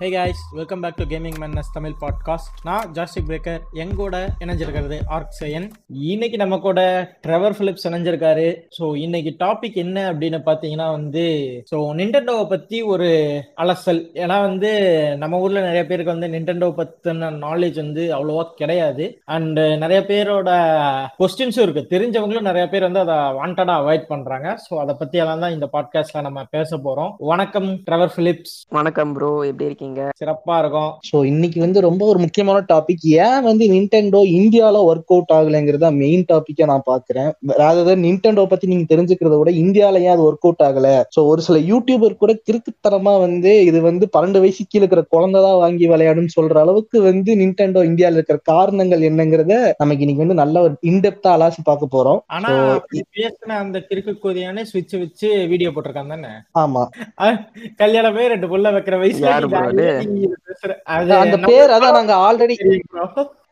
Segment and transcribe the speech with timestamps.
[0.00, 5.34] Hey guys welcome back to gaming mans Tamil podcast நான் ஜாஸ்டிக் breaker எங்கூட இணைஞ்சிருக்கிறது ஆர்க்
[5.40, 5.66] சயன்
[6.12, 6.80] இன்னைக்கு நம்ம கூட
[7.26, 8.46] ட்ரெவர் பிலிப்ஸ் இணைஞ்சிருக்காரு.
[8.78, 11.24] ஸோ இன்னைக்கு டாபிக் என்ன அப்படின்னு பார்த்தீங்கன்னா வந்து
[11.72, 13.08] ஸோ நிண்டெண்டோவை பற்றி ஒரு
[13.64, 14.00] அலசல்.
[14.14, 14.70] ஏன்னா வந்து
[15.16, 19.04] நம்ம ஊரில் நிறைய பேருக்கு வந்து நிண்டெண்டோ பற்றின நாலேஜ் வந்து அவ்வளோவா கிடையாது.
[19.28, 20.48] அண்டு நிறைய பேரோட
[21.20, 25.68] கொஸ்டின்ஸும் இருக்குது தெரிஞ்சவங்களும் நிறைய பேர் வந்து அதை வாண்டடாக அவாய்ட் பண்ணுறாங்க ஸோ அதை பற்றியெல்லாம் தான் இந்த
[25.76, 29.88] பாட்காஸ்ட்டில் நம்ம பேச போகிறோம் வணக்கம் ட்ரெவர் பிலிப்ஸ் வணக்கம் ப்ரோ எப்படி இருக்கீங்க?
[30.20, 30.90] சிறப்பா இருக்கும்.
[31.08, 36.24] ஸோ இன்னைக்கு வந்து ரொம்ப ஒரு முக்கியமான டாபிக் ஏன் வந்து நிண்டெண்டோ இந்தியால ஒர்க் அவுட் ஆகலைங்கிறத மெயின்
[36.30, 37.30] டாபிக்கா நான் பாக்குறேன்
[37.66, 40.86] அதாவது நிண்டெண்டோ பத்தி நீங்க தெரிஞ்சுக்கிறத விட இந்தியால ஏன் அது ஒர்க் அவுட் ஆகல?
[41.14, 45.86] ஸோ ஒரு சில யூடியூபர் கூட கிறுக்குத்தனமா வந்து இது வந்து பன்னெண்டு வயசு கீழே இருக்கிற குழந்தைதான் வாங்கி
[45.92, 51.30] விளையாடுன்னு சொல்ற அளவுக்கு வந்து நிண்டெண்டோ இந்தியால இருக்கிற காரணங்கள் என்னங்கிறத நமக்கு இன்னைக்கு வந்து நல்ல ஒரு இன்டெப்தா
[51.36, 52.20] அலாசி பார்க்க போறோம்.
[52.36, 52.50] ஆனா
[53.14, 56.32] பேசின அந்த கிறுக்கு கோதியான சுவிட்ச் வச்சு வீடியோ போட்டிருக்காங்க தானே?
[56.62, 56.82] ஆமா.
[57.82, 59.28] கல்யாணமே ரெண்டு புள்ள வைக்கிற வயசுல
[61.20, 62.56] அந்த பேர் அதான் நாங்க ஆல்ரெடி.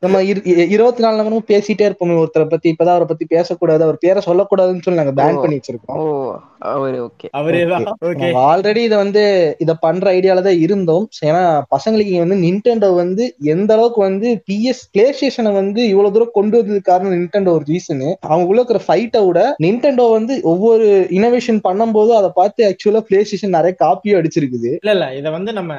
[0.00, 0.22] நம்ம
[0.68, 2.72] இருபத்தி நாலு நேரமும் பேசிட்டே இருப்போமே ஒருத்தரை பத்தி.
[2.72, 3.82] இப்பதான் அவரை பத்தி பேசக்கூடாது.
[3.82, 5.40] அவர் பேரை சொல்லக்கூடாதுன்னு சொல்லி நாங்க பேன்.
[5.40, 5.96] பண்ணி வச்சிருக்கோம்.
[5.96, 7.28] ஓ அவரு ஓகே.
[7.36, 8.28] அவரேதான் ஓகே.
[8.50, 9.22] ஆல்ரெடி இத வந்து
[9.58, 11.08] இத பண்ற ஐடியால தான் இருந்தோம்.
[11.24, 11.42] ஏன்னா
[11.76, 16.80] பசங்களுக்கு வந்து நிண்டெண்டோ வந்து எந்த அளவுக்கு வந்து பிஎஸ் பிளே ஸ்டேஷனை வந்து இவ்வளவு தூரம் கொண்டு வந்ததுக்கு
[16.80, 22.30] காரணம் நிண்டெண்டோ ஒரு ரீசன் அவங்க உள்ள இருக்கிற ஃபைட்டை விட நிண்டெண்டோ வந்து ஒவ்வொரு இனோவேஷன் பண்ணும்போது அதை
[22.34, 24.70] பார்த்து ஆக்சுவலா பிளே ஸ்டேஷன் நிறைய காப்பியும் அடிச்சிருக்குது.
[24.82, 25.14] இல்ல இல்ல.
[25.14, 25.74] இத வந்து நம்ம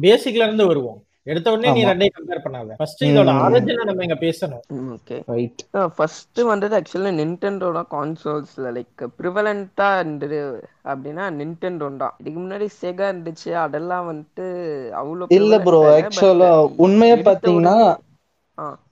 [0.00, 1.00] பேசிக்ல இருந்து வருவோம்.
[1.32, 1.82] எடுத்த உடனே நீ.
[1.88, 2.76] ரெண்டையும் கம்பேர் பண்ணாத.
[2.80, 3.32] ஃபர்ஸ்ட் இதோட.
[3.44, 4.62] ஆரிஜினை நம்ம இங்க பேசணும்.
[4.96, 5.62] ஓகே ரைட்
[5.96, 10.40] ஃபர்ஸ்ட் வந்தது ஆக்சுவலா நின்டெண்டோட கான்சோல்ஸ்ல லைக் ப்ரிவலண்டா இருந்தது
[10.92, 12.14] அப்படின்னா நின்டெண்டோ தான்.
[12.20, 14.46] இதுக்கு முன்னாடி செகா இருந்துச்சு அதெல்லாம் வந்துட்டு
[15.00, 16.52] அவ்வளோ இல்ல ப்ரோ ஆக்சுவலா
[16.86, 17.76] உண்மையா பாத்தீங்கன்னா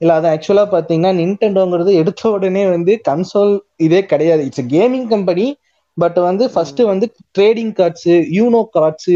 [0.01, 3.51] இல்ல அது ஆக்சுவலா பாத்தீங்கன்னா நிண்டெண்டோங்கிறது எடுத்த உடனே வந்து கன்சோல்
[3.87, 4.41] இதே கிடையாது.
[4.47, 5.45] இட்ஸ் கேமிங் கம்பெனி
[5.97, 7.05] பட் வந்து ஃபர்ஸ்ட் வந்து
[7.37, 9.11] ட்ரேடிங் கார்ட்ஸ் யூனோ கார்ட்ஸ்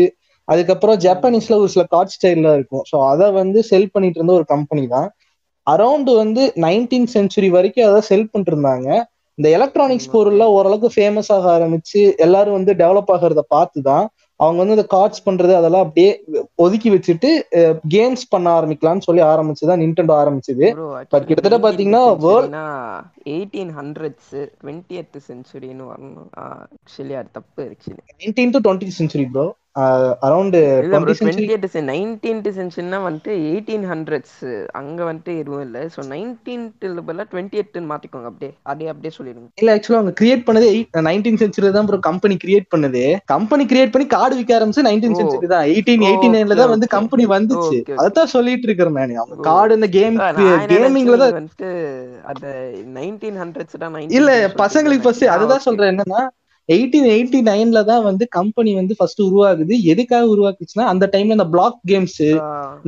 [0.48, 2.86] அதுக்கப்புறம் ஜப்பானீஸ்ல ஒரு சில கார்ட் ஸ்டைல்ல இருக்கும்.
[2.92, 5.10] ஸோ அதை வந்து செல் பண்ணிட்டு இருந்த ஒரு கம்பெனி தான்.
[5.68, 8.88] அரௌண்ட் வந்து நைன்டீன் சென்ச்சுரி வரைக்கும் அதை செல் பண்ணிட்டு இருந்தாங்க
[9.38, 14.06] இந்த எலக்ட்ரானிக்ஸ் ம், பொருள்ல ஓரளவுக்கு ஃபேமஸ் ஆக ஆரம்பிச்சு எல்லாரும் வந்து டெவலப் ஆகிறத பார்த்து தான்
[14.40, 16.12] அவங்க வந்து இந்த கார்ட்ஸ் பண்றது அதெல்லாம் அப்படியே
[16.56, 17.30] ஒதுக்கி வச்சுட்டு
[17.88, 20.68] கேம்ஸ் பண்ண ஆரம்பிக்கலாம்னு சொல்லி ஆரம்பிச்சுதான் நிண்டெண்டோ ஆரம்பிச்சது.
[21.14, 22.54] But கிட்டத்தட்ட பாத்தீங்கன்னா world-
[23.34, 24.32] எயிட்டீன் ஹண்ட்ரட்ஸ்
[24.62, 26.30] டுவெண்ட்டி சென்ச்சுரின்னு வரணும்.
[26.46, 30.56] ஆக்சுவலி அது தப்பு actually nineteen to twenty century bro around
[31.20, 31.46] twenty
[31.88, 34.38] nineteenth சென்ச்சுரினா வந்துட்டு எயிட்டீன் ஹண்ட்ரட்ஸ்
[34.80, 39.76] அங்க வந்துட்டு எதுவும் இல்ல ஸோ நைன்டீன்த் பதிலாக டுவெண்ட்டி எயிட்னு மாத்திக்கோங்க அப்படியே அதே அப்படியே சொல்லிடுங்க இல்ல
[39.76, 40.70] ஆக்சுவலா அவங்க கிரியேட் பண்ணது
[41.08, 43.04] நைன்டீன் சென்ச்சுரி தான் ப்ரோ கம்பெனி கிரியேட் பண்ணது
[43.34, 45.18] கம்பெனி கிரியேட் பண்ணி கார்டு விற்க ஆரம்பிச்சு நைன்டீன்.
[45.20, 46.88] சென்ச்சுரி தான் எயிட்டீன் எயிட்டி நைன்ல தான் வந்து.
[46.96, 47.78] கம்பெனி வந்துச்சு.
[48.06, 49.48] அதான் சொல்லிட்டு இருக்கிறேன் நான் அவங்க ஓ.
[49.50, 50.18] கார்டு இந்த கேம்
[50.72, 51.70] கேமிங்ல தான் வந்துட்டு
[52.32, 52.46] அந்த
[52.98, 55.66] நைன்டீன் ஹண்ட்ரட்ஸ் தான் இல்ல 19 பசங்களுக்கு ஃபர்ஸ்ட் அதுதான்.
[55.68, 56.22] சொல்றேன் என்னன்னா
[56.70, 59.74] எயிட்டீன் எயிட்டி நைன்ல தான் வந்து கம்பெனி வந்து ஃபர்ஸ்ட் உருவாகுது.
[59.94, 62.22] எதுக்காக உருவாக்குச்சுன்னா அந்த டைம்ல இந்த பிளாக் கேம்ஸ்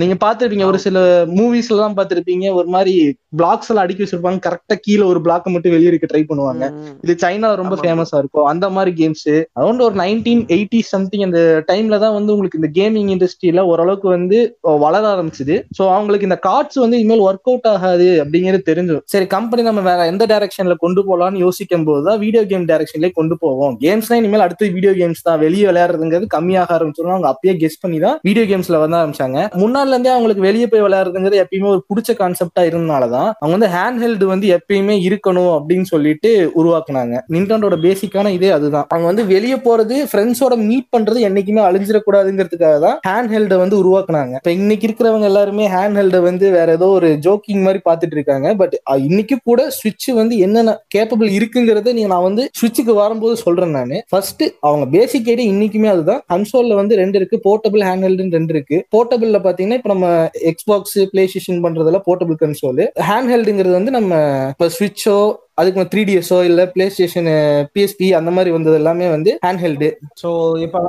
[0.01, 0.99] நீங்க பாத்துருப்பீங்க ஒரு சில
[1.37, 2.93] மூவிஸ் எல்லாம் பாத்துருப்பீங்க ஒரு மாதிரி
[3.39, 4.39] பிளாக்ஸ் எல்லாம் அடுக்கி வச்சிருப்பாங்க.
[4.47, 6.63] கரெக்டா கீழே ஒரு பிளாக் மட்டும் வெளியே இருக்க ட்ரை பண்ணுவாங்க.
[7.05, 8.47] இது சைனா ரொம்ப ஃபேமஸா இருக்கும்.
[8.51, 9.27] அந்த மாதிரி கேம்ஸ்
[9.59, 14.39] அரௌண்ட் ஒரு நைன்டீன் எயிட்டி சம்திங் அந்த டைம்ல தான் வந்து உங்களுக்கு இந்த கேமிங் இண்டஸ்ட்ரியில ஓரளவுக்கு வந்து
[14.85, 15.57] வளர ஆரம்பிச்சுது.
[15.79, 20.07] ஸோ அவங்களுக்கு இந்த கார்ட்ஸ் வந்து இனிமேல் ஒர்க் அவுட் ஆகாது அப்படிங்கிறது தெரிஞ்சு சரி கம்பெனி நம்ம வேற
[20.13, 23.63] எந்த டைரக்ஷன்ல கொண்டு போலாம்னு யோசிக்கும் போது தான் வீடியோ கேம் டைரக்ஷன்லேயே கொண்டு போவோம்.
[23.83, 25.39] கேம்ஸ்னா இனிமேல் அடுத்து வீடியோ கேம்ஸ் தான்.
[25.45, 29.39] வெளியே விளையாடுறதுங்கிறது கம்மியாக ஆரம்பிச்சிடும் அவங்க அப்பயே கெஸ் பண்ணி தான் வீடியோ கேம்ஸ்ல வந்து ஆரம்பிச்சாங்க.
[29.61, 34.25] முன்னால இருந்தே அவங்களுக்கு வெளியே போய் விளையாடுறதுங்கிறது எப்பயுமே ஒரு பிடிச்ச கான்செப்டா இருந்தனாலதான் அவங்க வந்து ஹேண்ட் ஹெல்டு
[34.33, 36.31] வந்து எப்பயுமே இருக்கணும் அப்படின்னு சொல்லிட்டு
[36.61, 37.15] உருவாக்குனாங்க.
[37.35, 38.87] நிண்டோட பேசிக்கான இதே அதுதான்.
[38.89, 44.33] அவங்க வந்து வெளியே போறது ஃப்ரெண்ட்ஸோட மீட் பண்றது என்னைக்குமே அழிஞ்சிடக்கூடாதுங்கிறதுக்காக தான் ஹேண்ட் ஹெல்டை வந்து உருவாக்குனாங்க.
[44.41, 48.47] இப்ப இன்னைக்கு இருக்கிறவங்க எல்லாருமே ஹேண்ட் ஹெல்டை வந்து வேற ஏதோ ஒரு ஜோக்கிங் மாதிரி பார்த்துட்டு இருக்காங்க.
[48.61, 48.75] பட்
[49.07, 53.95] இன்னைக்கு கூட சுவிட்ச் வந்து என்னென்ன கேப்பபிள் இருக்குங்கிறத நீங்க நான் வந்து சுவிட்சுக்கு வரும்போது சொல்றேன் நான்.
[54.09, 56.21] ஃபர்ஸ்ட் அவங்க பேசிக் ஐடியா இன்னைக்குமே அதுதான்.
[56.33, 57.37] கன்சோல்ல வந்து ரெண்டு இருக்கு.
[57.47, 58.77] போர்ட்டபிள் ஹேண்ட் ஹெல்டுன்னு ரெண்டு இருக்கு.
[58.95, 60.07] போர்ட்டபிள்ல பாத்தீங்கன்னா இப்ப நம்ம
[60.51, 64.13] எக்ஸ்பாக்ஸ் பிளே ஸ்டேஷன் பண்றதுல போர்ட்டபிள் கன்சோல் ஹேண்ட் ஹெல்டுங்கிறது வந்து நம்ம
[64.53, 65.17] இப்ப ஸ்விட்சோ
[65.53, 67.29] அதுக்கு த்ரீ டிஎஸ்ஓ இல்ல பிளே ஸ்டேஷன்
[67.75, 69.89] பிஎஸ்பி அந்த மாதிரி வந்தது எல்லாமே வந்து ஹேண்ட் ஹெல்டு
[70.21, 70.29] ஸோ
[70.61, 70.79] இப்போ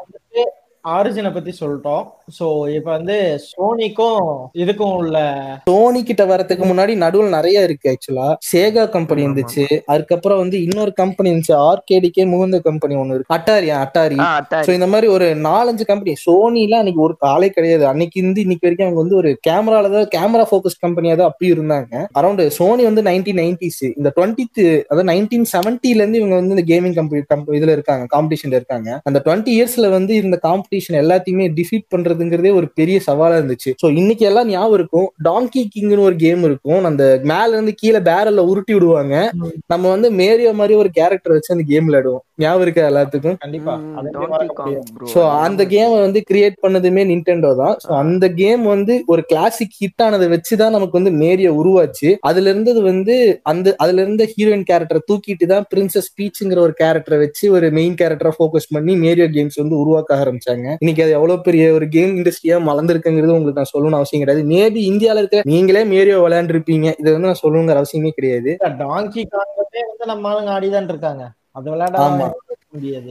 [0.94, 2.02] ஆரிஜினை பத்தி சொல்லிட்டோம்.
[2.36, 2.46] ஸோ
[2.76, 3.16] இப்போ வந்து
[3.50, 4.26] சோனிக்கும்
[4.62, 5.16] இதுக்கும் உள்ள
[5.68, 9.64] சோனி கிட்ட வரதுக்கு முன்னாடி நடுவில் நிறைய இருக்கு ஆக்சுவலா சேகா கம்பெனி இருந்துச்சு.
[9.92, 11.54] அதுக்கப்புறம் வந்து இன்னொரு கம்பெனி இருந்துச்சு.
[11.70, 13.34] ஆர்கேடிக்கே முகுந்த கம்பெனி ஒன்னு இருக்கு.
[13.36, 14.18] அட்டாரியா அட்டாரி.
[14.28, 14.66] அட்டாரி.
[14.68, 17.84] சோ இந்த மாதிரி ஒரு நாலஞ்சு கம்பெனி சோனில அன்னைக்கு ஒரு காலே கிடையாது.
[17.92, 22.04] அன்னைக்கு இருந்து இன்னைக்கு வரைக்கும் அவங்க வந்து ஒரு கேமரால தான் கேமரா ஃபோக்கஸ் கம்பெனியா தான் அப்பயும் இருந்தாங்க.
[22.20, 24.46] அரௌண்ட் சோனி வந்து நைன்டீன் நைன்டிஸ் இந்த டுவெண்ட்டி
[24.90, 28.88] அதாவது நைன்டீன் செவன்டில இருந்து இவங்க வந்து இந்த கேமிங் கம்பெனி இதுல இருக்காங்க காம்படிஷன்ல இருக்காங்க.
[29.10, 33.70] அந்த டுவெண்ட்டி இயர்ஸ்ல வந்து இந்த காம்படிஷன் காம்படிஷன் எல்லாத்தையுமே டிஃபீட் பண்றதுங்கிறதே ஒரு பெரிய சவாலா இருந்துச்சு.
[33.82, 35.08] ஸோ இன்னைக்கு எல்லாம் ஞாபகம் இருக்கும்.
[35.28, 36.82] டாங்கி கிங்னு ஒரு கேம் இருக்கும்.
[36.90, 39.14] அந்த மேல இருந்து கீழே பேரல்ல உருட்டி விடுவாங்க.
[39.73, 43.37] நம்ம வந்து மேரியோ மாதிரி ஒரு கேரக்டர் வச்சு அந்த கேம் விளையாடுவோம் ஞாபகம் இருக்கா எல்லாத்துக்கும்?
[45.12, 47.75] சோ அந்த கேம் வந்து கிரியேட் பண்ணதுமே நிண்டெண்டோ தான்.
[47.84, 52.11] சோ அந்த கேம் வந்து ஒரு கிளாசிக் ஹிட் ஆனதை வச்சுதான் நமக்கு வந்து மேரியோ உருவாச்சு.
[52.31, 53.17] அதுல இருந்தது வந்து
[53.52, 58.34] அந்த அதுல இருந்த ஹீரோயின் கேரக்டரை தூக்கிட்டு தான் பிரின்சஸ் பீச்சுங்கிற ஒரு கேரக்டரை வச்சு ஒரு மெயின் கேரக்டரை
[58.37, 60.65] ஃபோக்கஸ் பண்ணி மேரியோ கேம்ஸ் வந்து உருவாக்க ஆரம்பிச்சாங்க.
[60.78, 64.42] இன்னைக்கு அது எவ்வளவு பெரிய ஒரு கேம் இண்டஸ்ட்ரியா மலர்ந்திருக்குங்கிறது உங்களுக்கு நான் சொல்லணும்னு அவசியம் கிடையாது.
[64.48, 66.94] மேபி இந்தியால இருக்க நீங்களே மேரியோ விளையாண்டுருப்பீங்க.
[67.00, 68.56] இதை வந்து நான் சொல்லணுங்கிற அவசியமே கிடையாது.
[68.60, 71.30] டாங்கி காங்கத்தே வந்து நம்ம ஆளுங்க ஆடிதான் இருக்காங்க.
[71.50, 72.34] அது விளையாட.
[72.76, 73.11] முடியாது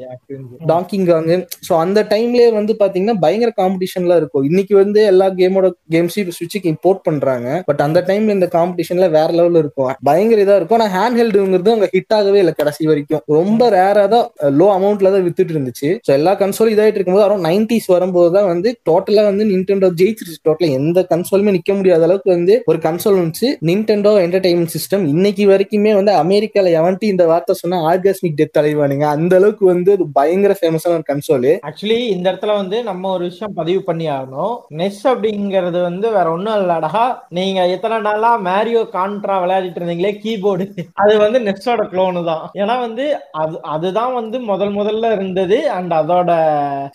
[0.72, 1.36] டாக்கிங் காங்கு
[1.68, 4.46] ஸோ அந்த டைம்லயே வந்து பாத்தீங்கன்னா பயங்கர காம்படிஷன்லாம் இருக்கும்.
[4.50, 7.48] இன்னைக்கு வந்து எல்லா கேமோட கேம்ஸையும் சுவிட்சுக்கு இம்போர்ட் பண்றாங்க.
[7.70, 9.92] பட் அந்த டைம்ல இந்த காம்படிஷன்ல வேற லெவல்ல இருக்கும்.
[10.10, 10.80] பயங்கர இதா இருக்கும்.
[10.80, 13.22] ஆனா ஹேண்ட் ஹெல்டுங்கிறது அங்க ஹிட் ஆகவே இல்லை கடைசி வரைக்கும்.
[13.38, 14.26] ரொம்ப ரேரா தான்
[14.60, 15.90] லோ அமௌண்ட்ல தான் வித்துட்டு இருந்துச்சு.
[16.08, 20.40] ஸோ எல்லா கன்சோலும் இதாயிட்டு இருக்கும்போது அரௌண்ட் நைன்டிஸ் வரும்போது தான் வந்து டோட்டலா வந்து நின்டெண்டோ ஜெயிச்சிருச்சு.
[20.50, 23.50] டோட்டலா எந்த கன்சோலுமே நிக்க முடியாத அளவுக்கு வந்து ஒரு கன்சோல் வந்துச்சு.
[23.70, 29.34] நின்டெண்டோ என்டர்டைன்மெண்ட் சிஸ்டம் இன்னைக்கு வரைக்குமே வந்து அமெரிக்கால எவன்ட்டி இந்த வார்த்தை சொன்னா ஆர்காஸ்மிக் டெத் அலைவானுங்க அந்த
[29.40, 33.82] அளவுக்கு வந்து அது பயங்கர ஃபேமஸான ஒரு கன்சோல் ஆக்சுவலி இந்த இடத்துல வந்து நம்ம ஒரு விஷயம் பதிவு
[33.84, 34.54] பண்ணி ஆகணும்.
[34.80, 37.04] நெஸ் அப்படிங்கிறது வந்து வேற ஒண்ணும் இல்லடா.
[37.38, 40.68] நீங்க எத்தனை நாளா மேரியோ கான்ட்ரா விளையாடிட்டு இருந்தீங்களே கீபோர்டு
[41.04, 42.44] அது வந்து நெஸ்ஸோட க்ளோனு தான்.
[42.62, 43.06] ஏன்னா வந்து
[43.44, 45.60] அது அதுதான் வந்து முதல் முதல்ல இருந்தது.
[45.78, 46.32] அண்ட் அதோட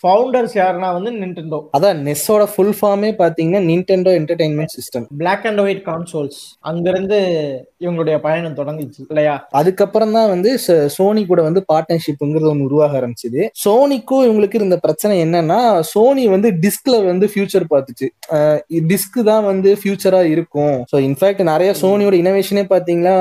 [0.03, 5.85] ஃபவுண்டர்ஸ் யாருன்னா வந்து நின்டெண்டோ அதான் நெஸ்ஸோட ஃபுல் ஃபார்மே பாத்தீங்கன்னா Nintendo entertainment system black and white
[5.91, 6.41] consoles
[6.71, 7.19] அங்கிருந்து
[7.85, 9.35] இவங்களுடைய பயணம் தொடங்குச்சு இல்லையா?
[9.61, 10.51] அதுக்கப்புறம் தான் வந்து
[10.97, 13.41] சோனி கூட வந்து பார்ட்னர்ஷிப்ங்கிறது ஒன்று உருவாக ஆரம்பிச்சது.
[13.65, 15.61] சோனிக்கும் இவங்களுக்கு இருந்த பிரச்சனை என்னன்னா
[15.93, 18.09] சோனி வந்து டிஸ்க்ல வந்து ஃபியூச்சர் பார்த்துச்சு.
[18.91, 20.77] டிஸ்க் தான் வந்து ஃபியூச்சரா இருக்கும்.
[20.93, 23.17] ஸோ இன்ஃபேக்ட் நிறைய சோனியோட இனோவேஷனே பாத்தீங்கன்னா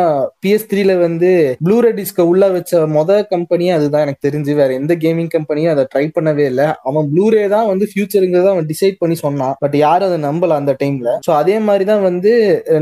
[0.45, 1.29] பிஎஸ் த்ரீல வந்து
[1.65, 4.05] ப்ளூரே டிஸ்க உள்ள வச்ச மொத கம்பெனியே அதுதான்.
[4.05, 6.67] எனக்கு தெரிஞ்சு வேற எந்த கேமிங் கம்பெனியும் அதை ட்ரை பண்ணவே இல்லை.
[6.89, 9.55] அவன் ப்ளூரே தான் வந்து ஃபியூச்சருங்கிறத அவன் டிசைட் பண்ணி சொன்னான்.
[9.63, 12.31] பட் யாரும் அதை நம்பல அந்த டைம்ல ஸோ அதே மாதிரி தான் வந்து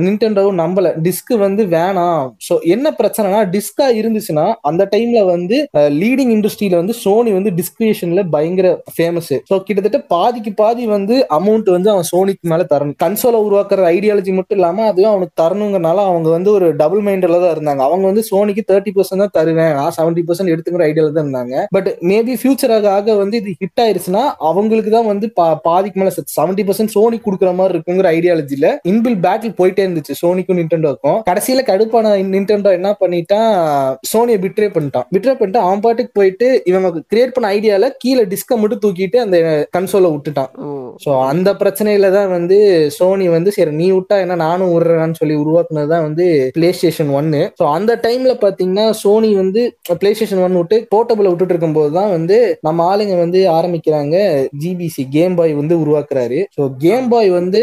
[0.05, 0.87] நின்டெண்டோவும் நம்பல.
[1.07, 2.23] டிஸ்க் வந்து வேணாம்.
[2.47, 5.57] ஸோ என்ன பிரச்சனைனா டிஸ்கா இருந்துச்சுன்னா அந்த டைம்ல வந்து
[6.01, 11.89] லீடிங் இண்டஸ்ட்ரியில வந்து சோனி வந்து டிஸ்கிரியேஷன்ல பயங்கர ஃபேமஸ் ஸோ கிட்டத்தட்ட பாதிக்கு பாதி வந்து அமௌண்ட் வந்து
[11.89, 12.97] அவன் சோனிக்கு மேல தரணும்.
[13.03, 17.81] கன்சோலை உருவாக்குற ஐடியாலஜி மட்டும் இல்லாம அதுவும் அவனுக்கு தரணுங்கிறனால அவங்க வந்து ஒரு டபுள் மைண்டில் தான் இருந்தாங்க.
[17.87, 19.73] அவங்க வந்து சோனிக்கு தேர்ட்டி பர்சன்ட் தான் தருவேன்.
[19.77, 21.45] நான் செவன்டி பர்சன்ட் எடுத்துக்கிற ஐடியால தான் இருந்தாங்க.
[21.71, 26.11] பட் மேபி ஃபியூச்சர் ஆக ஆக வந்து இது ஹிட் ஆயிருச்சுன்னா அவங்களுக்கு தான் வந்து பா- பாதிக்கு மேல
[26.35, 28.55] செவன்டி பர்சன்ட் சோனி கொடுக்குற மாதிரி இருக்குங்கிற ஐடியாலஜில
[28.89, 33.51] இன்பில் பேட்டில் போயிட்டே இருந்துச்சு சோனிக்கும் நின்டெண்டோக்கும் கடைசியில கடுப்பான நின்டெண்டோ என்ன பண்ணிட்டான்?
[34.11, 35.05] சோனியை பிட்ரே பண்ணிட்டான்.
[35.13, 39.37] பிட்ரே பண்ணிட்டு அவன் பாட்டுக்கு போயிட்டு இவங்க கிரியேட் பண்ண ஐடியால கீழே டிஸ்க மட்டும் தூக்கிட்டு அந்த
[39.75, 40.51] கன்சோலை விட்டுட்டான்.
[41.03, 42.57] ஸோ அந்த பிரச்சனையில தான் வந்து
[42.97, 46.25] சோனி வந்து சரி நீ விட்டா என்ன நானும் விடுறேன்னு சொல்லி உருவாக்குனது தான் வந்து
[46.57, 49.63] பிளே ஸ்டேஷன் ஒன்னு ஸோ அந்த டைம்ல பாத்தீங்கன்னா சோனி வந்து
[50.01, 52.37] பிளே ஸ்டேஷன் ஒன் விட்டு போர்ட்டபிள் விட்டுட்டு இருக்கும்போது தான் வந்து
[52.67, 54.15] நம்ம ஆளுங்க வந்து ஆரம்பிக்கிறாங்க
[54.63, 56.39] ஜிபிசி கேம் பாய் வந்து உருவாக்குறாரு.
[56.57, 57.61] ஸோ கேம் பாய் வந்து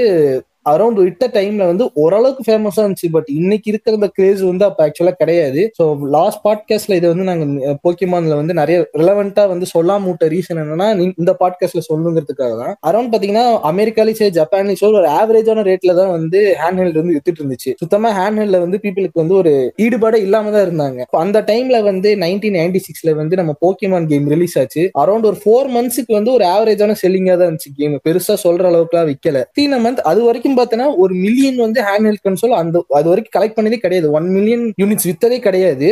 [0.70, 3.08] அரௌண்ட் விட்ட டைம்ல வந்து ஓரளவுக்கு ஃபேமஸா இருந்துச்சு.
[3.10, 5.70] பட் இன்னைக்கு இருக்கிற அந்த கிரேஸ் வந்து அப்ப ஆக்சுவலா கிடையாது.
[5.82, 10.88] ஸோ லாஸ்ட் பாட்காஸ்ட்ல இதை வந்து நாங்க போக்கிமான்ல வந்து நிறைய ரிலவெண்டா வந்து சொல்லாம விட்ட ரீசன் என்னன்னா
[10.94, 12.76] நீ- இந்த பாட்காஸ்ட்ல சொல்லுங்கிறதுக்காக தான்.
[12.86, 17.74] அரௌண்ட் பாத்தீங்கன்னா அமெரிக்காலையும் சரி சரி ஒரு ஆவரேஜான ரேட்ல தான் வந்து ஹேண்ட் ஹெல்ட் வந்து வித்துட்டு இருந்துச்சு.
[17.76, 21.02] சுத்தமா ஹேண்ட் ஹெல்ட்ல வந்து பீப்புளுக்கு வந்து ஒரு ஈடுபாடே இல்லாம தான் இருந்தாங்க.
[21.10, 24.90] அந்த டைம்ல வந்து நைன்டீன் நைன்டி சிக்ஸ்ல வந்து நம்ம போக்கிமான் கேம் ரிலீஸ் ஆச்சு.
[24.98, 29.44] அரௌண்ட் ஒரு ஃபோர் மந்த்ஸ்க்கு வந்து ஒரு ஆவரேஜான செல்லிங்கா தான் இருந்துச்சு கேம் பெருசா சொல்ற அளவுக்குலாம் விற்கல
[29.52, 33.56] தீன மந்த் அது வரைக்கும் பார்த்தோன்னா ஒரு மில்லியன் வந்து ஹேண்ட் ஹெல்ட் கன்சோல் அந்த அது வரைக்கும் கலெக்ட்
[33.56, 34.08] பண்ணதே கிடையாது.
[34.18, 35.88] ஒன் மில்லியன் யூனிட்ஸ் வித்ததே கிடையாது.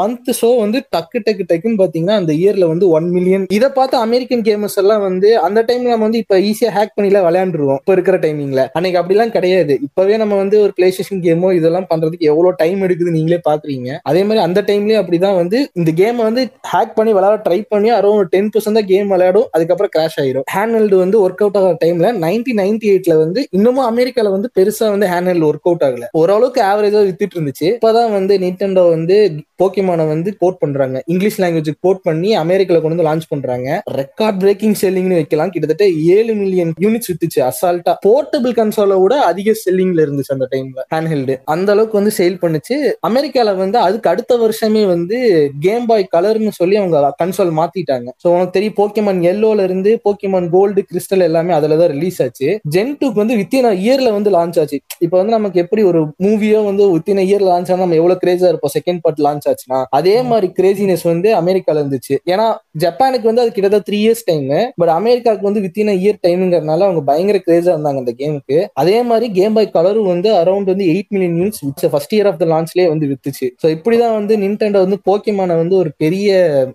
[0.00, 4.44] மந்த் ஷோ வந்து டக்கு டக்கு டக்குன்னு பாத்தீங்கன்னா அந்த இயர்ல வந்து ஒன் மில்லியன் இதை பார்த்து அமெரிக்கன்
[4.48, 7.80] கேமர்ஸ் எல்லாம் வந்து அந்த டைம்ல நம்ம வந்து இப்ப ஈஸியா ஹேக் பண்ணிலாம் விளையாண்டுருவோம்.
[7.82, 9.74] இப்ப இருக்கிற டைமிங்ல அன்னைக்கு அப்படிலாம் கிடையாது.
[9.86, 13.88] இப்பவே நம்ம வந்து ஒரு பிளே ஸ்டேஷன் கேமோ இதெல்லாம் பண்றதுக்கு எவ்வளவு டைம் எடுக்குது நீங்களே பாக்குறீங்க.
[14.10, 18.30] அதே மாதிரி அந்த டைம்லயும் அப்படிதான் வந்து இந்த கேமை வந்து ஹேக் பண்ணி விளையாட ட்ரை பண்ணி அரௌண்ட்
[18.34, 19.48] டென் பர்சன்ட் தான் கேம் விளையாடும்.
[19.56, 20.46] அதுக்கப்புறம் கிராஷ் ஆயிரும்.
[20.54, 25.08] ஹேண்ட் வந்து ஒர்க் அவுட் ஆகிற டைம்ல நைன்டீன் நைன்டி எயிட்ல வந்து இன்னமும் அமெரிக்கால வந்து பெருசா வந்து
[25.12, 26.06] ஹேண்ட் ஒர்க் அவுட் ஆகல.
[26.20, 27.68] ஓரளவுக்கு ஆவரேஜா வித்துட்டு இருந்துச்சு.
[27.76, 29.16] இப்பதான் வந்து நிட்டண்டோ வந்து
[29.62, 30.98] போக்கிமான வந்து போர்ட் பண்றாங்க.
[31.12, 33.68] இங்கிலீஷ் லாங்குவேஜுக்கு போர்ட் பண்ணி அமெரிக்கால கொண்டு வந்து லான்ச் பண்றாங்க.
[34.00, 35.52] ரெக்கார்ட் பிரேக்கிங் செல்லிங்னு வைக்கலாம்.
[35.54, 41.10] கிட்டத்தட்ட ஏழு மில்லியன் யூனிட்ஸ் வித்துச்சு அசால்ட்டா போர்ட்டபிள் கன்சோலை விட அதிக செல்லிங்ல இருந்துச்சு அந்த டைம்ல ஹேண்ட்
[41.12, 42.76] ஹெல்டு அந்த அளவுக்கு வந்து சேல் பண்ணுச்சு.
[43.08, 45.18] அமெரிக்கால வந்து அதுக்கு அடுத்த வருஷமே வந்து
[45.66, 48.08] கேம் பாய் கலர்னு சொல்லி அவங்க கன்சோல் மாத்திட்டாங்க.
[48.22, 52.94] சோ உனக்கு தெரியும் போக்கிமான் எல்லோல இருந்து போக்கிமான் கோல்டு கிறிஸ்டல் எல்லாமே அதுல தான் ரிலீஸ் ஆச்சு ஜென்
[53.00, 54.78] டூக்கு வந்து வித்தின் இயர்ல வந்து லான்ச் ஆச்சு.
[55.04, 58.74] இப்போ வந்து நமக்கு எப்படி ஒரு மூவியோ வந்து வித்தின் இயர்ல லான்ச் ஆனா நம்ம எவ்வளவு கிரேஸா இருப்போம்?
[58.76, 62.14] செகண்ட் பார்ட் லான்ச் ஆச்சுன்னா அதே மாதிரி கிரேசினஸ் வந்து அமெரிக்கால இருந்துச்சு.
[62.32, 62.46] ஏன்னா
[62.84, 64.48] ஜப்பானுக்கு வந்து அது கிட்டத்தட்ட த்ரீ இயர்ஸ் டைம்
[64.80, 69.56] பட் அமெரிக்காவுக்கு வந்து வித்தின் இயர் டைம்ங்கிறதுனால அவங்க பயங்கர கிரேஸா இருந்தாங்க அந்த கேமுக்கு அதே மாதிரி கேம்
[69.56, 73.46] பாய் கலரும் வந்து அரௌண்ட் வந்து eight million units first year of the லான்ச்லயே வந்து வித்துச்சு.
[73.62, 76.28] ஸோ இப்படிதான் வந்து நின்டெண்டோ வந்து போக்கிமான வந்து ஒரு பெரிய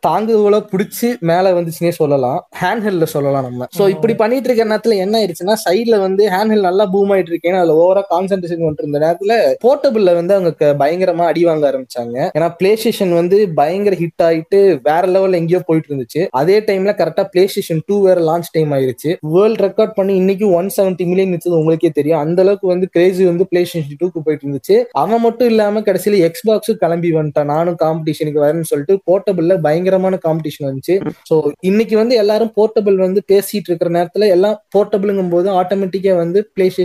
[0.08, 2.40] தாங்குதோல பிடிச்சி மேல வந்துச்சுன்னே சொல்லலாம்.
[2.62, 3.68] ஹேண்ட் ஹெல்ல சொல்லலாம் நம்ம.
[3.78, 7.60] ஸோ இப்படி பண்ணிட்டு இருக்க நேரத்துல என்ன ஆயிடுச்சுன்னா சைட்ல வந்து ஹேண்ட் ஹெல் நல்லா பூம் ஆயிட்டு இருக்கேன்
[7.62, 9.34] அதுல ஓவரா கான்சென்ட்ரேஷன் பண்ணிட்டு இருந்த நேரத்துல
[9.66, 12.18] போர்ட்டபிள்ல வந்து அவங்க பயங்கரமா அடி வாங்க ஆரம்பிச்சாங்க.
[12.38, 17.24] ஏன்னா பிளே ஸ்டேஷன் வந்து பயங்கர ஹிட் ஆயிட்டு வேற லெவல்ல எங்கேயோ போயிட்டு இருந்துச்சு அதே டைம்ல கரெக்டா
[17.34, 19.12] பிளே ஸ்டேஷன் டூ வேற லான்ச் டைம் ஆயிருச்சு.
[19.36, 22.22] வேர்ல்ட் ரெக்கார்ட் பண்ணி இன்னைக்கு ஒன் செவன்டி மில்லியன் இருந்தது உங்களுக்கே தெரியும்.
[22.26, 26.80] அந்த அளவுக்கு வந்து கிரேசி வந்து பிளே ஸ்டேஷன் டூக்கு போயிட்டு இருந்துச்சு அவன் மட்டும் இல்லாம கடைசியில எக்ஸ்பாக்ஸும்
[26.84, 27.52] கிளம்பி வந்துட்டான்.
[27.56, 30.98] நானும் காம்படிஷனுக்கு வரேன்னு சொல்லிட்டு போர்ட்டபிள்ல பயங்கரமான காம்படிஷன் வந்துச்சு.
[31.30, 31.36] சோ
[31.70, 36.85] இன்னைக்கு வந்து எல்லாரும் போர்ட்டபிள் வந்து பேசிட்டு இருக்கிற நேரத்துல எல்லாம் போர்ட்டபிள்ங்கும் போது ஆட்டோமேட்டிக்கா வந்து பிளே ஸ்டேஷன்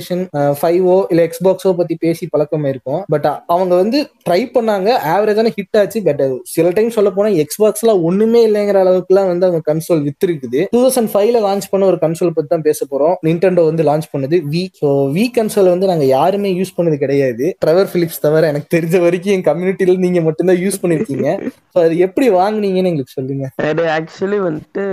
[0.61, 3.01] ஃபைவோ இல்ல எக்ஸ்பாக்ஸோ பத்தி பேசி பழக்கம் இருக்கும்.
[3.15, 4.89] பட் அவங்க வந்து ட்ரை பண்ணாங்க.
[5.15, 6.01] ஆவரேஜான ஹிட் ஆச்சு.
[6.09, 6.23] பட்
[6.55, 11.13] சில டைம் சொல்ல போனா எக்ஸ்பாக்ஸ்ல ஒண்ணுமே இல்லைங்கிற அளவுக்குலாம் வந்து அவங்க கன்சோல் வித்து இருக்குது டூ தௌசண்ட்
[11.15, 13.15] ஃபைவ்ல லான்ச் பண்ண ஒரு கன்சோல் பத்தி தான் பேச போறோம்.
[13.29, 17.47] நிண்டெண்டோ வந்து லான்ச் பண்ணது வி ஸோ வி கன்சோல் வந்து நாங்க யாருமே யூஸ் பண்ணது கிடையாது.
[17.65, 21.29] ட்ரெவர் பிலிப்ஸ் தவிர எனக்கு தெரிஞ்ச வரைக்கும் என் கம்யூனிட்டில நீங்க மட்டும்தான் யூஸ் பண்ணிருக்கீங்க.
[21.73, 23.47] ஸோ அது எப்படி வாங்குனீங்கன்னு எங்களுக்கு சொல்லுங்க.
[23.71, 24.85] அது ஆக்சுவலி வந்துட்டு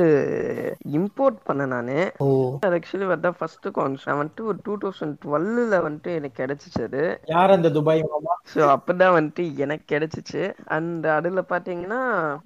[1.00, 1.98] இம்போர்ட் பண்ணேன் நானு.
[2.26, 2.28] ஓ.
[2.66, 7.04] அது ஆக்சுவலி வந்து ஃபர்ஸ்ட் கான்ஸ் நான் வந்துட்டு ஒரு டூ தௌசண்ட் டுவெல்ல வந்துட்டு எனக்கு கிடைச்சிச்சு அது
[7.30, 8.34] யார் அந்த துபாய் மாமா?
[8.52, 9.26] ஸோ அப்பதான் வந்துட்டு
[9.64, 10.42] எனக்கு கிடைச்சிச்சு.
[10.76, 12.02] அண்ட் அதுல பாத்தீங்கன்னா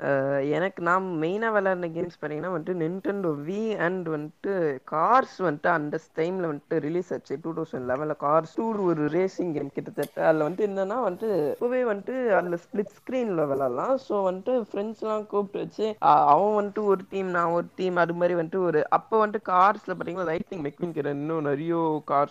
[0.07, 0.19] அஹ்,
[0.51, 4.53] எனக்கு நான் மெயினா விளையாடின கேம்ஸ் பாத்தீங்கன்னா வந்துட்டு நின்டெண்டோ வி அண்ட் வந்துட்டு
[4.91, 7.35] கார்ஸ் வந்துட்டு அந்த டைம்ல வந்துட்டு ரிலீஸ் ஆச்சு.
[7.43, 9.99] டூ தௌசண்ட் லெவன்ல கார்ஸ் டூர் ஒரு ரேசிங் கேம் கிட்டத்தட்ட.
[10.27, 13.69] அதுல வந்துட்டு என்னன்னா வந்துட்டு இப்பவே வந்துட்டு அதுல ஸ்பிளிட் ஸ்கிரீன்ல விளையாடலாம்.
[14.05, 15.87] ஸோ வந்துட்டு ஃப்ரெண்ட்ஸ் எல்லாம் கூப்பிட்டு வச்சு
[16.31, 20.29] அவன் வந்துட்டு ஒரு டீம் நான் ஒரு டீம் அது மாதிரி வந்துட்டு ஒரு அப்போ வந்துட்டு கார்ஸ்ல பாத்தீங்கன்னா
[20.29, 20.79] லைட்டிங் மெக்வின்
[21.13, 21.73] இன்னும் நிறைய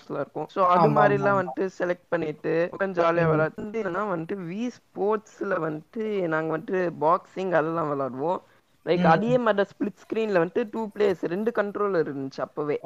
[0.00, 0.48] கார்ஸ்லாம் இருக்கும்.
[0.54, 1.40] ஸோ அது ஆமா, மாதிரி ஆமா, எல்லாம் ஆமா.
[1.42, 3.26] வந்துட்டு செலக்ட் பண்ணிட்டு கொஞ்சம் ஜாலியா
[3.74, 8.40] என்னன்னா வந்துட்டு வி ஸ்போர்ட்ஸ்ல வந்துட்டு நாங்க வந்துட்டு பாக்ஸிங் அதெல்லாம் விளையாடுவோம்
[8.86, 9.04] லைக்.
[9.14, 12.76] அதே மாதிரி ஸ்பிளிட் ஸ்கிரீன்ல வந்துட்டு டூ பிளேயர்ஸ் ரெண்டு கண்ட்ரோலர் இருந்துச்சு அப்பவே.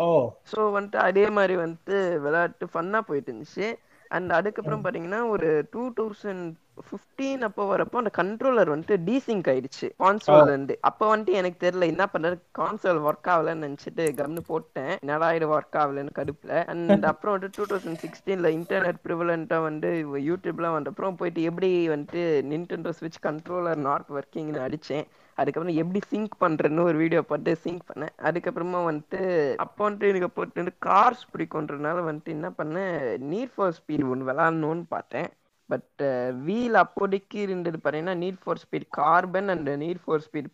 [0.52, 3.66] ஸோ வந்துட்டு அதே மாதிரி வந்துட்டு விளையாட்டு ஃபன்னா போயிட்டு இருந்துச்சு.
[4.10, 9.86] அண்ட் அதுக்கப்புறம் பாத்தீங்கன்னா ஒரு டூ தௌசண்ட் ஃபிஃப்டீன் அப்போ வரப்போ அந்த கண்ட்ரோலர் வந்துட்டு டீசிங்க் ஆயிடுச்சு.
[10.02, 12.36] கான்சோல்ல இருந்து அப்போ வந்துட்டு எனக்கு தெரியல என்ன பண்றது?
[12.58, 14.92] கான்சோல் ஒர்க் ஆகலன்னு நினைச்சிட்டு கம்னு போட்டேன்.
[15.04, 16.52] என்னடா இது ஒர்க் ஆகலன்னு கடுப்புல.
[16.72, 19.90] அண்ட் அப்புறம் வந்துட்டு டூ தௌசண்ட் சிக்ஸ்டீன்ல இன்டர்நெட் ப்ரிவலண்டா வந்து
[20.30, 25.06] யூடியூப்லாம் வந்த அப்புறம் போயிட்டு எப்படி வந்துட்டு நின்டெண்டோ ஸ்விட்ச் கண்ட்ரோலர் நாட் ஒர்க்கிங்னு அடிச்சேன்.
[25.38, 28.12] அதுக்கப்புறம் எப்படி சிங்க் பண்றேன்னு ஒரு வீடியோ பார்த்து சிங்க் பண்ணேன்.
[28.28, 29.20] அதுக்கப்புறமா வந்துட்டு
[29.64, 32.94] அப்போ வந்துட்டு எனக்கு போட்டு வந்து கார்ஸ் பிடிக்குன்றதுனால வந்துட்டு என்ன பண்ணேன்?
[33.32, 35.30] நீட் ஃபார் ஸ்பீட் ஒன்று விளாட்ணுன்னு பார்த்தேன்.
[35.70, 36.02] பட்
[36.46, 40.50] வீல் அப்போதைக்கு இருந்தது பார்த்தீங்கன்னா need for speed carbon and need for speed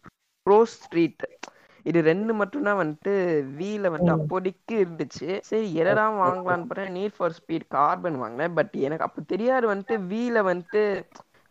[0.74, 1.24] ProStreet
[1.86, 3.12] இது ரெண்டு மட்டும்தான் வந்துட்டு
[3.58, 5.28] வீல வந்து அப்போதைக்கு இருந்துச்சு.
[5.40, 8.54] சரி எதடா வாங்கலான்னு பார்த்தா நீட் ஃபார் ஸ்பீட் கார்பன் வாங்கினேன்.
[8.58, 10.82] பட் எனக்கு அப்போ தெரியாது வந்துட்டு வீல வந்துட்டு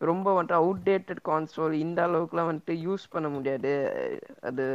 [0.01, 3.71] ரொம்ப வந்துட்டு அவுடேட்டட் கான்சோல் இந்த அளவுக்குலாம் வந்துட்டு யூஸ் பண்ண முடியாது.
[4.49, 4.65] அது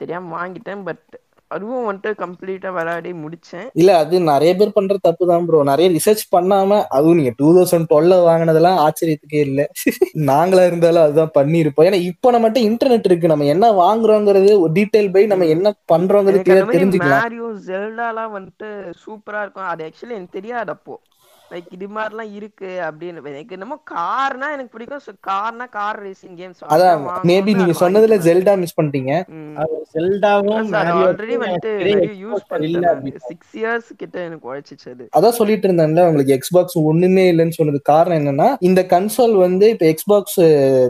[0.00, 0.82] தெரியாம வாங்கிட்டேன்.
[0.84, 1.08] பட்
[1.54, 3.66] அதுவும் வந்துட்டு கம்ப்ளீட்டா விளையாடி முடிச்சேன்.
[3.74, 7.88] இல்ல அது நிறைய பேர் பண்ற தப்பு தான் ப்ரோ நிறைய ரிசர்ச் பண்ணாம அதுவும் நீங்க டூ தௌசண்ட்
[7.90, 9.60] டுவெல்ல வாங்கினதெல்லாம் ஆச்சரியத்துக்கே இல்ல.
[10.30, 13.32] நாங்களா இருந்தாலும் அதுதான் பண்ணிருப்போம் ஏன்னா இப்ப நம்மகிட்ட இன்டர்நெட் இருக்கு.
[13.32, 16.44] நம்ம என்ன வாங்குறோங்கிறது டீடைல் பை நம்ம என்ன பண்றோங்கிறது
[16.74, 17.22] தெரிஞ்சுக்கலாம்.
[17.22, 18.68] மேரியோ ஜெல்டாலாம் வந்துட்டு
[19.04, 19.70] சூப்பரா இருக்கும்.
[19.72, 20.94] அது ஆக்சுவலி எனக்கு தெரியாது அப்போ.
[21.52, 23.22] லைக் இது மாதிரிலாம் இருக்கு அப்படின்னு.
[23.32, 25.18] எனக்கு என்னமோ கார்னா எனக்கு பிடிக்கும்.
[25.30, 29.12] கார்னா கார் ரேசிங் கேம்ஸ் அதான் மேபி நீங்க சொன்னதுல ஜெல்டா மிஸ் பண்ணிட்டீங்க.
[29.94, 35.04] செல்டாவும் ஆல்ரெடி நிறைய யூஸ் பண்ணிட்டேன் சிக்ஸ் இயர்ஸ் கிட்ட எனக்கு உழைச்சிச்சு அது.
[35.18, 40.40] அதான் சொல்லிட்டு இருந்தேன்ல உங்களுக்கு எக்ஸ்பாக்ஸ் ஒண்ணுமே இல்லைன்னு சொன்னது காரணம் என்னன்னா இந்த கன்சோல் வந்து இப்ப எக்ஸ்பாக்ஸ்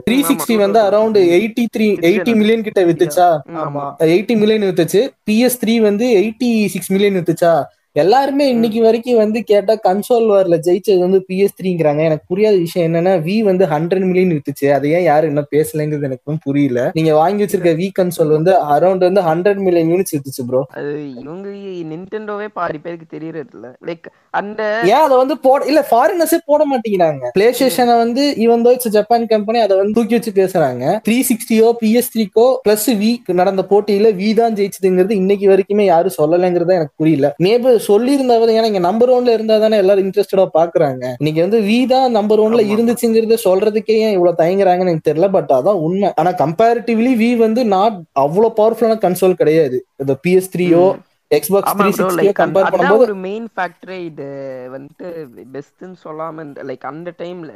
[0.09, 3.29] த்ரீ சிக்ஸ்டி வந்து around eighty three eighty million கிட்ட வித்துச்சா?
[3.65, 3.85] ஆமா.
[4.15, 5.01] எயிட்டி மில்லியன் வித்துச்சு.
[5.31, 7.53] பிஎஸ் த்ரீ வந்து எயிட்டி சிக்ஸ் மில்லியன் வித்துச்சா?
[7.97, 13.13] எல்லாருமே இன்னைக்கு வரைக்கும் வந்து கேட்டா கன்சோல் வார்ல ஜெயிச்சது வந்து பிஎஸ் த்ரீங்கிறாங்க எனக்கு புரியாத விஷயம் என்னன்னா
[13.27, 14.67] வி வந்து ஹண்ட்ரட் மில்லியன் வித்துச்சு.
[14.77, 16.83] அதை ஏன் யாரும் இன்னும் பேசலைங்கிறது எனக்கு புரியல.
[16.99, 20.95] நீங்க வாங்கி வச்சிருக்க வி கன்சோல் வந்து அரௌண்ட் வந்து ஹண்ட்ரட் மில்லியன் யூனிட்ஸ் வித்துச்சு ப்ரோ அது
[21.25, 21.51] இவங்க
[21.91, 24.09] நின்டெண்டோவே பாதி பேருக்கு தெரியறது இல்ல லைக்
[24.41, 27.25] அந்த ஏன் அதை வந்து போட இல்ல ஃபாரினர்ஸே போட மாட்டேங்கிறாங்க.
[27.37, 30.97] பிளே ஸ்டேஷனை வந்து even though it's Japan company அதை வந்து தூக்கி வச்சு பேசுறாங்க.
[31.09, 36.77] த்ரீ சிக்ஸ்டியோ பிஎஸ் த்ரீக்கோ பிளஸ் வி நடந்த போட்டியில வி தான் ஜெயிச்சதுங்கிறது இன்னைக்கு வரைக்குமே யாரும் சொல்லலைங்கிறத
[36.81, 37.35] எனக்கு புரியல.
[37.49, 41.05] மேபி சொல்லியிருந்தாவது ஏன்னா இங்க நம்பர் ஒன்ல இருந்தா தானே எல்லாரும் இன்ட்ரெஸ்டடா பாக்குறாங்க.
[41.21, 42.63] இன்னைக்கு வந்து வி தான் நம்பர் ஒன்ல.
[42.73, 46.11] இருந்துச்சுங்கிறத சொல்றதுக்கே ஏன் இவ்வளவு தயங்குறாங்கன்னு எனக்கு தெரியல பட் அதான் உண்மை.
[46.23, 49.79] ஆனா கம்பேரிட்டிவ்லி வி வந்து நாட் அவ்வளவு பவர்ஃபுல்லான கன்சோல் கிடையாது.
[50.05, 50.85] இந்த பிஎஸ் த்ரீயோ
[51.31, 54.29] எக்ஸ்பாக்ஸ் த்ரீ சிக்ஸ்டியோ கம்பேர் பண்ணும்போது ஒரு மெயின் ஃபேக்டரே இது.
[54.75, 55.09] வந்துட்டு
[55.57, 57.53] பெஸ்ட்னு சொல்லாம லைக் அந்த டைம்ல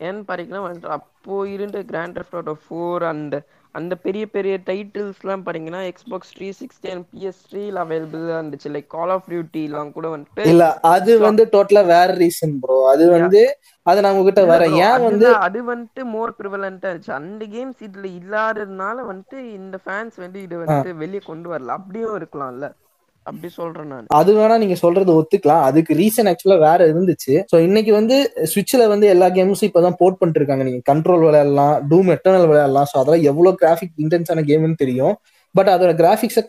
[0.00, 3.34] ஏன்னு பாத்தீங்கன்னா வந்துட்டு அப்போ இருந்த கிராண்ட் ஆட்டோ ஃபோர் அண்ட்
[3.74, 8.70] அந்த பெரிய பெரிய டைட்டில்ஸ்லாம் பாத்தீங்கன்னா Xbox three sixty and PS த்ரீல அவைலபிள் இருந்துச்சு.
[8.74, 13.42] லைக் கால் ஆஃப் டியூட்டிலாம் கூட வந்துட்டு இல்ல அது வந்து டோட்டலா வேற ரீசன் ப்ரோ அது வந்து
[13.86, 17.14] அது நான் உங்ககிட்ட வரேன் ஏன் வந்து அது வந்துட்டு மோர் ப்ரிவலண்டா இருந்துச்சு.
[17.20, 21.76] அந்த கேம்ஸ் இதுல இல்லாததுனால வந்துட்டு இந்த ஃபேன்ஸ் வந்து இது வந்துட்டு வெளியே கொண்டு வரல.
[21.78, 22.68] அப்படியும் இருக்கலாம்ல
[23.30, 24.06] அப்படி சொல்றேன் நான்.
[24.18, 25.64] அது வேணா நீங்க சொல்றது ஒத்துக்கலாம்.
[25.68, 27.34] அதுக்கு ரீசன் ஆக்சுவலா வேற இருந்துச்சு.
[27.52, 28.16] சோ இன்னைக்கு வந்து
[28.52, 30.64] சுவிட்ச்ல வந்து எல்லா கேம்ஸும் இப்பதான் போர்ட் பண்ணிட்டு இருக்காங்க.
[30.68, 32.88] நீங்க கண்ட்ரோல் விளையாடலாம் டூம் எட்டர்னல் விளையாடலாம்.
[32.92, 35.14] சோ அதெல்லாம் எவ்வளவு கிராஃபிக் இன்டென்ஸான கேம்னு தெரியும்.
[35.58, 36.42] பட் அதோட கிராபிக்ஸை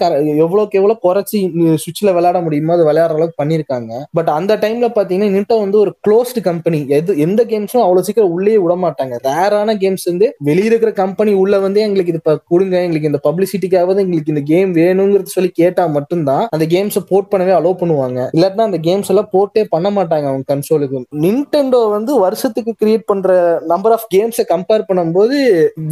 [0.46, 1.40] எவ்வளோக்கு எவ்வளோ குறைச்சி
[1.84, 3.92] சுவிட்சில் விளையாட முடியுமோ அது விளையாடுற அளவுக்கு பண்ணியிருக்காங்க.
[4.18, 8.56] பட் அந்த டைம்ல பார்த்தீங்கன்னா நிட்டோ வந்து ஒரு க்ளோஸ்டு கம்பெனி எது எந்த கேம்ஸும் அவ்வளோ சீக்கிரம் உள்ளே
[8.64, 9.16] விட மாட்டாங்க.
[9.30, 12.76] ரேரான கேம்ஸ் வந்து வெளிய இருக்கிற கம்பெனி உள்ள வந்து எங்களுக்கு இது கொடுங்க.
[12.86, 17.80] எங்களுக்கு இந்த பப்ளிசிட்டிக்காவது எங்களுக்கு இந்த கேம் வேணுங்கிறது சொல்லி கேட்டா மட்டும்தான் அந்த கேம்ஸை போர்ட் பண்ணவே அலோவ்
[17.82, 18.20] பண்ணுவாங்க.
[18.38, 23.30] இல்லாட்டினா அந்த கேம்ஸ் எல்லாம் போர்ட்டே பண்ண மாட்டாங்க அவங்க கன்சோலுக்கு நின்டெண்டோ வந்து வருஷத்துக்கு கிரியேட் பண்ற
[23.74, 25.38] நம்பர் ஆஃப் கேம்ஸை கம்பேர் பண்ணும்போது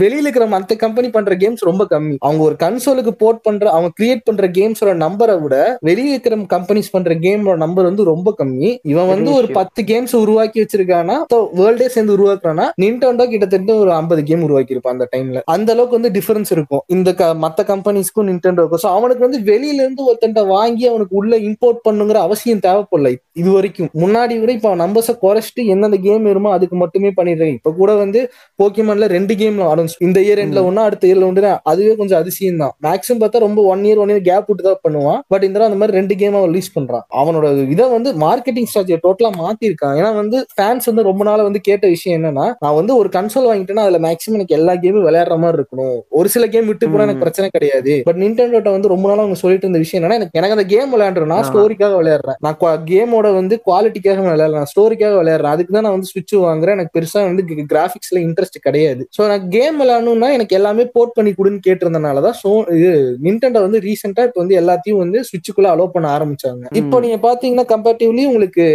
[0.03, 2.15] வெளியில இருக்கிற மற்ற கம்பெனி பண்ற கேம்ஸ் ரொம்ப கம்மி.
[2.27, 5.55] அவங்க ஒரு கன்சோல் கன்சோலுக்கு போர்ட் பண்ற அவங்க கிரியேட் பண்ற கேம்ஸோட நம்பரை விட
[5.87, 8.69] வெளியே இருக்கிற கம்பெனிஸ் பண்ற கேமோட நம்பர் வந்து ரொம்ப கம்மி.
[8.91, 9.47] இவன் வந்து ஒரு.
[9.59, 11.15] பத்து கேம்ஸ் உருவாக்கி வச்சிருக்கானா
[11.59, 16.13] வேர்ல்டே சேர்ந்து உருவாக்குறானா நின்டெண்டோ கிட்டத்தட்ட ஒரு ஐம்பது கேம் உருவாக்கி இருப்பான் அந்த டைம்ல அந்த அளவுக்கு வந்து
[16.17, 16.83] டிஃபரன்ஸ் இருக்கும்.
[16.95, 17.09] இந்த
[17.45, 22.63] மத்த கம்பெனிஸ்க்கும் நின்டெண்டோக்கும் ஸோ அவனுக்கு வந்து வெளியில இருந்து ஒருத்தன்ட்ட வாங்கி அவனுக்கு உள்ள இம்போர்ட் பண்ணுங்கிற அவசியம்
[22.67, 23.11] தேவைப்படல.
[23.41, 23.91] இது வரைக்கும்.
[24.03, 27.55] முன்னாடி விட இப்ப நம்பர்ஸை குறைச்சிட்டு எந்தெந்த கேம் வருமோ அதுக்கு மட்டுமே பண்ணிடுறேன்.
[27.59, 28.19] இப்ப கூட வந்து
[28.59, 31.37] போக்கிமான்ல ரெண்டு கேம்ல ஆரம்பிச்சு இந்த இயர் எண்ட்ல ஒண்ணு அடுத்த இயர்ல ஒன்று
[31.71, 35.19] அதுவே கொஞ்சம் அதிசயம் தான் மேக்ஸிமம் பார்த்தா ரொம்ப one year one year gap விட்டு தான் பண்ணுவான்.
[35.33, 37.05] பட் இந்த அந்த மாதிரி ரெண்டு கேம் அவன் ரிலீஸ் பண்றான்.
[37.21, 39.95] அவனோட இதை வந்து மார்க்கெட்டிங் ஸ்ட்ராட்டஜியை டோட்டலா மாத்திருக்கான்.
[39.99, 43.85] ஏன்னா வந்து ஃபேன்ஸ் வந்து ரொம்ப நாளா வந்து கேட்ட விஷயம் என்னன்னா நான் வந்து ஒரு கன்சோல் வாங்கிட்டேன்னா
[43.87, 45.97] அதுல மேக்ஸிமம் எனக்கு எல்லா கேமும் விளையாடுற மாதிரி இருக்கணும்.
[46.19, 47.23] ஒரு சில கேம் விட்டு போனா எனக்கு.
[47.25, 47.93] பிரச்சனை கிடையாது.
[48.07, 51.31] பட் நின்டெண்டோட்ட வந்து ரொம்ப நாளா அவங்க சொல்லிட்டு இருந்த விஷயம் என்னன்னா எனக்கு எனக்கு அந்த கேம் விளையாடுறேன்.
[51.33, 51.47] நான்.
[51.49, 52.37] ஸ்டோரிக்காக விளையாடுறேன்.
[52.45, 52.57] நான்
[52.91, 54.67] கேமோட வந்து குவாலிட்டிக்காக விளையாடுறேன்.
[54.71, 55.53] ஸ்டோரிக்காக விளையாடுறேன்.
[55.55, 56.75] அதுக்கு தான் நான் வந்து சுவிட்ச் வாங்குறேன்.
[56.77, 57.43] எனக்கு பெருசா வந்து
[57.73, 59.01] கிராபிக்ஸ்ல இன்ட்ரெஸ்ட் கிடையாது.
[59.15, 62.89] சோ நான் கேம் விளையாடணும்னா எனக்கு எல்லாமே போர்ட் பண்ணி கொடுன்னு கேட்டிருந்தனால தான் சோ இது
[63.25, 66.63] நின்டெண்டோ வந்து ரீசெண்டா இப்போ வந்து எல்லாத்தையும் வந்து சுவிட்சுக்குள்ள அலோவ் பண்ண ஆரம்பிச்சாங்க.
[66.81, 68.65] இப்போ நீங்க பாத்தீங்கன்னா கம்பேரிட்டிவ்லி உங்களுக்கு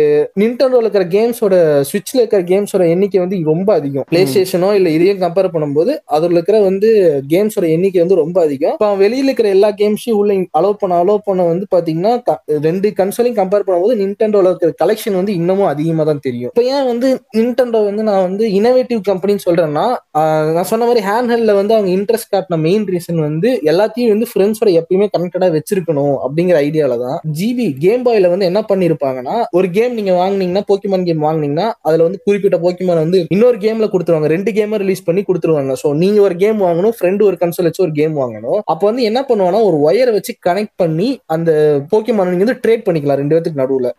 [0.42, 1.54] நின்டெண்டோல இருக்கிற கேம்ஸோட
[1.90, 4.06] சுவிட்ச்ல இருக்கிற கேம்ஸோட எண்ணிக்கை வந்து ரொம்ப அதிகம்.
[4.12, 6.90] பிளே ஸ்டேஷனோ இல்ல இதையும் கம்பேர் பண்ணும்போது அதுல இருக்கிற வந்து
[7.34, 8.76] கேம்ஸோட எண்ணிக்கை வந்து ரொம்ப அதிகம்.
[8.78, 12.12] இப்போ வெளியில இருக்கிற எல்லா கேம்ஸையும் உள்ள அலோவ் பண்ண அலோவ் பண்ண வந்து பாத்தீங்கன்னா
[12.68, 16.52] ரெண்டு கன்சோலையும் கம்பேர் பண்ணும்போது நின்டெண்டோல இருக்கிற கலெக்ஷன் வந்து இன்னமும் அதிகமா தான் தெரியும்.
[16.54, 17.08] இப்போ ஏன் வந்து
[17.38, 19.86] நின்டெண்டோ வந்து நான் வந்து இனோவேட்டிவ் கம்பெனின்னு சொல்றேன்னா
[20.56, 23.50] நான் சொன்ன மாதிரி ஹேண்ட் ஹெல்ட்ல வந்து அவங்க இன்ட்ரெஸ்ட் காட்டின மெயின் ரீசன் வந்து
[23.94, 29.36] எல்லாத்தையும் வந்து ஃப்ரெண்ட்ஸோட எப்பயுமே கனெக்டடா வச்சிருக்கணும் அப்படிங்கிற ஐடியால தான் ஜிபி கேம் பாய்ல வந்து என்ன பண்ணிருப்பாங்கன்னா
[29.58, 34.30] ஒரு கேம் நீங்க வாங்குனீங்கன்னா போக்கிமான் கேம் வாங்குனீங்கன்னா அதுல வந்து குறிப்பிட்ட போக்கிமான் வந்து இன்னொரு கேம்ல கொடுத்துருவாங்க.
[34.34, 35.74] ரெண்டு கேம் ரிலீஸ் பண்ணி கொடுத்துருவாங்க.
[35.82, 38.58] சோ நீங்க ஒரு கேம் வாங்கணும் ஃப்ரெண்டு ஒரு கன்சோல் வச்சு ஒரு கேம் வாங்கணும்.
[38.74, 41.50] அப்போ வந்து என்ன பண்ணுவாங்கன்னா ஒரு ஒயரை வச்சு கனெக்ட் பண்ணி அந்த
[41.92, 43.90] போக்கிமான் நீங்க வந்து ட்ரேட் பண்ணிக்கலாம் ரெண்டு பேத்துக்கு நடுவுல.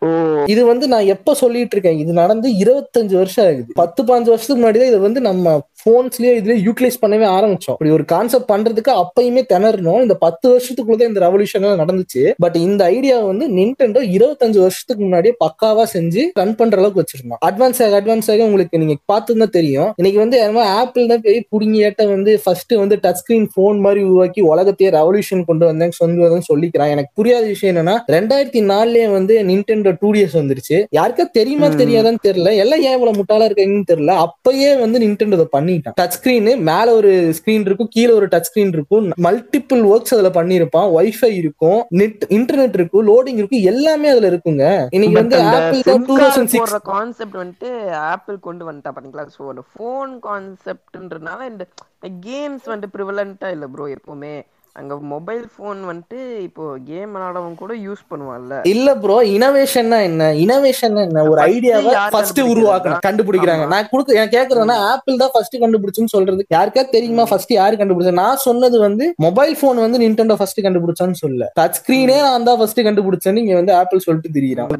[0.54, 3.70] இது வந்து நான் எப்ப சொல்லிட்டு இருக்கேன் இது நடந்து இருபத்தஞ்சு வருஷம் ஆகுது.
[3.82, 5.56] பத்து பாஞ்சு வருஷத்துக்கு முன்னாடி தான் இதை வந்து நம்ம
[5.88, 7.76] போன்ஸ்லயே இதுலயே யூட்டிலைஸ் பண்ணவே ஆரம்பிச்சோம்.
[7.76, 10.00] இப்படி ஒரு கான்செப்ட் பண்றதுக்கு அப்பயுமே திணறணும்.
[10.02, 12.32] இந்த பத்து வருஷத்துக்குள்ளதான் இந்த ரெவல்யூஷன் நடந்துச்சு.
[12.38, 17.40] பட் இந்த ஐடியா வந்து நின்டெண்டோ இருபத்தஞ்சு வருஷத்துக்கு முன்னாடியே பக்காவா செஞ்சு ரன் பண்ற அளவுக்கு வச்சிருந்தோம்.
[17.46, 19.92] அட்வான்ஸ் ஆக அட்வான்ஸ் ஆக உங்களுக்கு நீங்க பார்த்துதான் தெரியும்.
[19.96, 24.92] இன்னைக்கு வந்து ஆப்பிள் தான் பெரிய புடுங்கியாட்ட வந்து ஃபர்ஸ்ட் வந்து டச் ஸ்கிரீன் போன் மாதிரி உருவாக்கி உலகத்தையே
[24.92, 26.88] ரெவல்யூஷன் கொண்டு வந்தேன் சொந்தம் சொல்லிக்கிறான்.
[26.88, 30.84] எனக்கு புரியாத விஷயம் என்னன்னா ரெண்டாயிரத்தி நாலுலயே வந்து நின்டெண்டோ டூ டிஎஸ் வந்துருச்சு.
[30.96, 31.66] யாருக்கா தெரியுமா.
[31.66, 32.56] தெரியாதான்னு தெரியல.
[32.56, 34.26] எல்லாம் ஏன் இவ்வளவு முட்டாளா இருக்காங்கன்னு தெரியல.
[34.26, 38.72] அப்பயே வந்து நின்டெண்டோ இதை பண்ணிட்டான் டச் ஸ்கிரீன் மேல ஒரு ஸ்கிரீன் இருக்கும் கீழே ஒரு டச் ஸ்கிரீன்
[38.76, 39.06] இருக்கும்.
[39.26, 44.64] மல்டிபிள் ஒர்க்ஸ் அதுல பண்ணிருப்பான் வைஃபை இருக்கும் நெட் இன்டர்நெட் இருக்கும் லோடிங் இருக்கும் எல்லாமே அதுல இருக்குங்க.
[44.96, 47.70] இன்னைக்கு வந்து Apple two thousand six concept வந்துட்டு
[48.12, 49.26] ஆப்பிள் கொண்டு வந்துட்டா பாத்தீங்களா?
[49.38, 51.66] சோ அந்த ஃபோன் கான்செப்ட்ன்றனால இந்த
[52.28, 54.34] கேம்ஸ் வந்துட்டு ப்ரிவலண்டா இல்ல ப்ரோ எப்பவுமே.
[54.78, 58.54] அங்க மொபைல் ஃபோன் வந்துட்டு இப்போ கேம் விளையாடவங்க கூட யூஸ் பண்ணுவான்ல.
[58.72, 60.24] இல்ல ப்ரோ இனோவேஷன்னா என்ன?
[60.44, 61.22] இனோவேஷன் என்ன?
[61.30, 62.40] ஒரு ஐடியாவை ஃபர்ஸ்ட்?
[62.52, 63.66] உருவாக்கணும் கண்டுபிடிக்கிறாங்க.
[63.72, 66.44] நான் கொடுக்க எனக்கு கேக்குறதுன்னா ஆப்பிள் தான் ஃபர்ஸ்ட் கண்டுபிடிச்சுன்னு சொல்றது.
[66.56, 68.14] யாருக்கா தெரியுமா ஃபர்ஸ்ட் யாரு கண்டுபிடிச்சா?
[68.22, 72.82] நான் சொன்னது வந்து மொபைல் போன் வந்து நின்டெண்டோ ஃபர்ஸ்ட் கண்டுபிடிச்சான்னு சொல்ல டச் ஸ்கிரீனே நான் தான் ஃபர்ஸ்ட்
[72.88, 74.70] கண்டுபிடிச்சேன்னு இங்க வந்து ஆப்பிள் சொல்லிட்டு திரியிறான்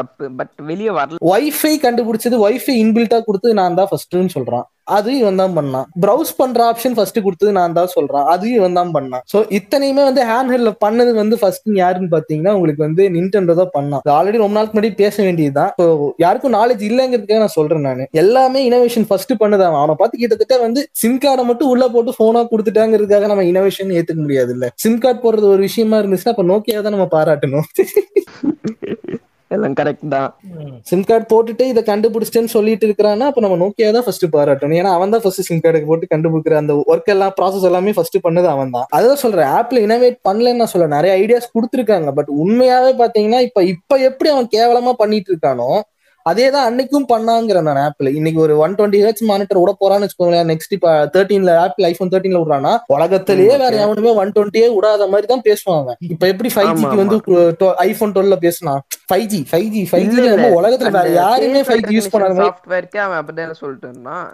[0.00, 1.22] தப்பு பட் வெளிய வரல.
[1.32, 4.66] வைஃபை கண்டுபிடிச்சது வைஃபை இன்பில்ட்டா கொடுத்தது நான் தான் ஃபர்ஸ்ட்னு சொல்றான்.
[4.96, 5.86] அது இவன் தான் பண்ணான்.
[6.04, 8.24] ப்ரௌஸ் பண்ற ஆப்ஷன் ஃபர்ஸ்ட் கொடுத்தது நான் தான் சொல்றேன்.
[8.32, 9.22] அது இவன் தான் பண்ணான்.
[9.32, 14.04] சோ இத்தனையுமே வந்து ஹேண்ட் ஹெல்ட்ல பண்ணது வந்து ஃபர்ஸ்ட் யாருன்னு பாத்தீங்கன்னா உங்களுக்கு வந்து நின்டெண்டோ தான் பண்ணான்.
[14.18, 15.72] ஆல்ரெடி ரொம்ப நாளுக்கு முன்னாடி பேச வேண்டியதுதான்.
[15.80, 15.86] ஸோ
[16.24, 18.04] யாருக்கும் நாலேஜ் இல்லைங்கிறதுக்காக நான் சொல்றேன் நான்.
[18.24, 19.80] எல்லாமே இனோவேஷன் ஃபர்ஸ்ட் பண்ணது அவன்.
[19.82, 24.52] அவனை பார்த்து கிட்டத்தட்ட வந்து சிம் கார்டை மட்டும் உள்ள போட்டு போனா கொடுத்துட்டாங்கிறதுக்காக நம்ம இனோவேஷன் ஏத்துக்க முடியாது
[24.56, 27.68] இல்ல சிம் கார்டு போடுறது ஒரு விஷயமா இருந்துச்சுன்னா அப்ப நோக்கியா தான் நம்ம பாராட்டணும்.
[29.56, 30.30] எல்லாம் கரெக்ட் தான்.
[30.88, 34.76] சிம் கார்டு போட்டுட்டு இதை கண்டுபிடிச்சிட்டேன்னு சொல்லிட்டு இருக்கிறான்னா அப்ப நம்ம நோக்கியா தான் ஃபர்ஸ்ட் பாராட்டணும்.
[34.80, 38.50] ஏன்னா அவன் தான் ஃபர்ஸ்ட் சிம் கார்டுக்கு போட்டு கண்டுபிடிக்கிற அந்த ஒர்க் எல்லாம் ப்ராசஸ் எல்லாமே ஃபர்ஸ்ட் பண்ணது
[38.54, 38.88] அவன் தான்.
[38.98, 42.10] அதான் சொல்றேன் ஆப்ல இனோவேட் பண்ணலன்னு நான் சொல்ல நிறைய ஐடியாஸ் கொடுத்துருக்காங்க.
[42.18, 45.70] பட் உண்மையாவே பாத்தீங்கன்னா இப்ப இப்ப எப்படி அவன் கேவலமா பண்ணிட்டு இருக்கானோ
[46.26, 50.48] அதே தான் அன்னைக்கும் பண்ணாங்கிற நான் ஆப்பிள் இன்னைக்கு ஒரு ஒன் டுவெண்ட்டி ஹெச் மானிட்டர் விட போறான்னு வச்சுக்கோங்களேன்.
[50.52, 53.72] நெக்ஸ்ட் இப்ப தேர்ட்டீன்ல ஆப்பிள் ஐபோன் தேர்ட்டீன்ல விடுறான்னா உலகத்திலேயே வேற.
[53.84, 55.94] எவனுமே ஒன் டுவெண்ட்டியே விடாத மாதிரி தான் பேசுவாங்க.
[56.14, 57.18] இப்ப எப்படி ஃபைவ் ஆமா, ஜிக்கு வந்து
[57.86, 58.74] ஐபோன் டுவெல்ல பேசினா?
[59.10, 60.20] Five G five G five G.
[60.60, 64.30] உலகத்துல வேற யாருமே ஃபைவ் ஜி யூஸ் பண்ணாத மாதிரி சாஃப்ட்வேர்க்கே அவன் அப்படிதான் சொல்லிட்டு இருந்தான்.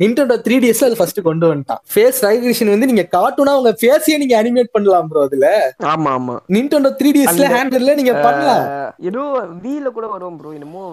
[0.00, 1.80] நிண்டோட த்ரீ டிஎஸ்ல அது ஃபர்ஸ்ட் கொண்டு வந்துட்டான்.
[1.92, 5.48] ஃபேஸ் ரெகக்னிஷன் வந்து நீங்க கார்ட்டூனா உங்க ஃபேஸையே நீங்க அனிமேட் பண்ணலாம் ப்ரோ அதுல.
[5.92, 6.34] ஆமா ஆமா.
[6.48, 8.64] நிண்டோட த்ரீ டிஎஸ்ல ஹேண்டல்ல நீங்க பண்ணலாம்.
[9.08, 9.22] ஏதோ
[9.64, 10.84] வீல கூட வரும் ப்ரோ என்னமோ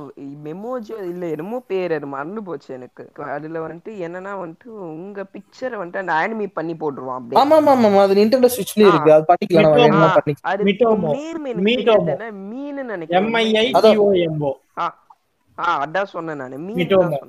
[0.46, 3.06] மெமோஜி இல்ல என்னமோ பேர் அது மறந்து போச்சு எனக்கு.
[3.36, 8.20] அதுல வந்துட்டு என்னன்னா வந்துட்டு உங்க பிக்சரை வந்துட்டு அந்த ஆனிமி பண்ணி போட்டுருவான் ஆமா ஆமா ஆமா அது
[8.20, 9.14] நிண்டோட ஸ்விட்ச்லயே இருக்கு.
[9.14, 9.78] அது பண்ணிக்கலாம்
[10.52, 11.12] அது மீட்டோமோ.
[12.10, 13.32] தெரியல மீன்னு நினைக்கிறேன்.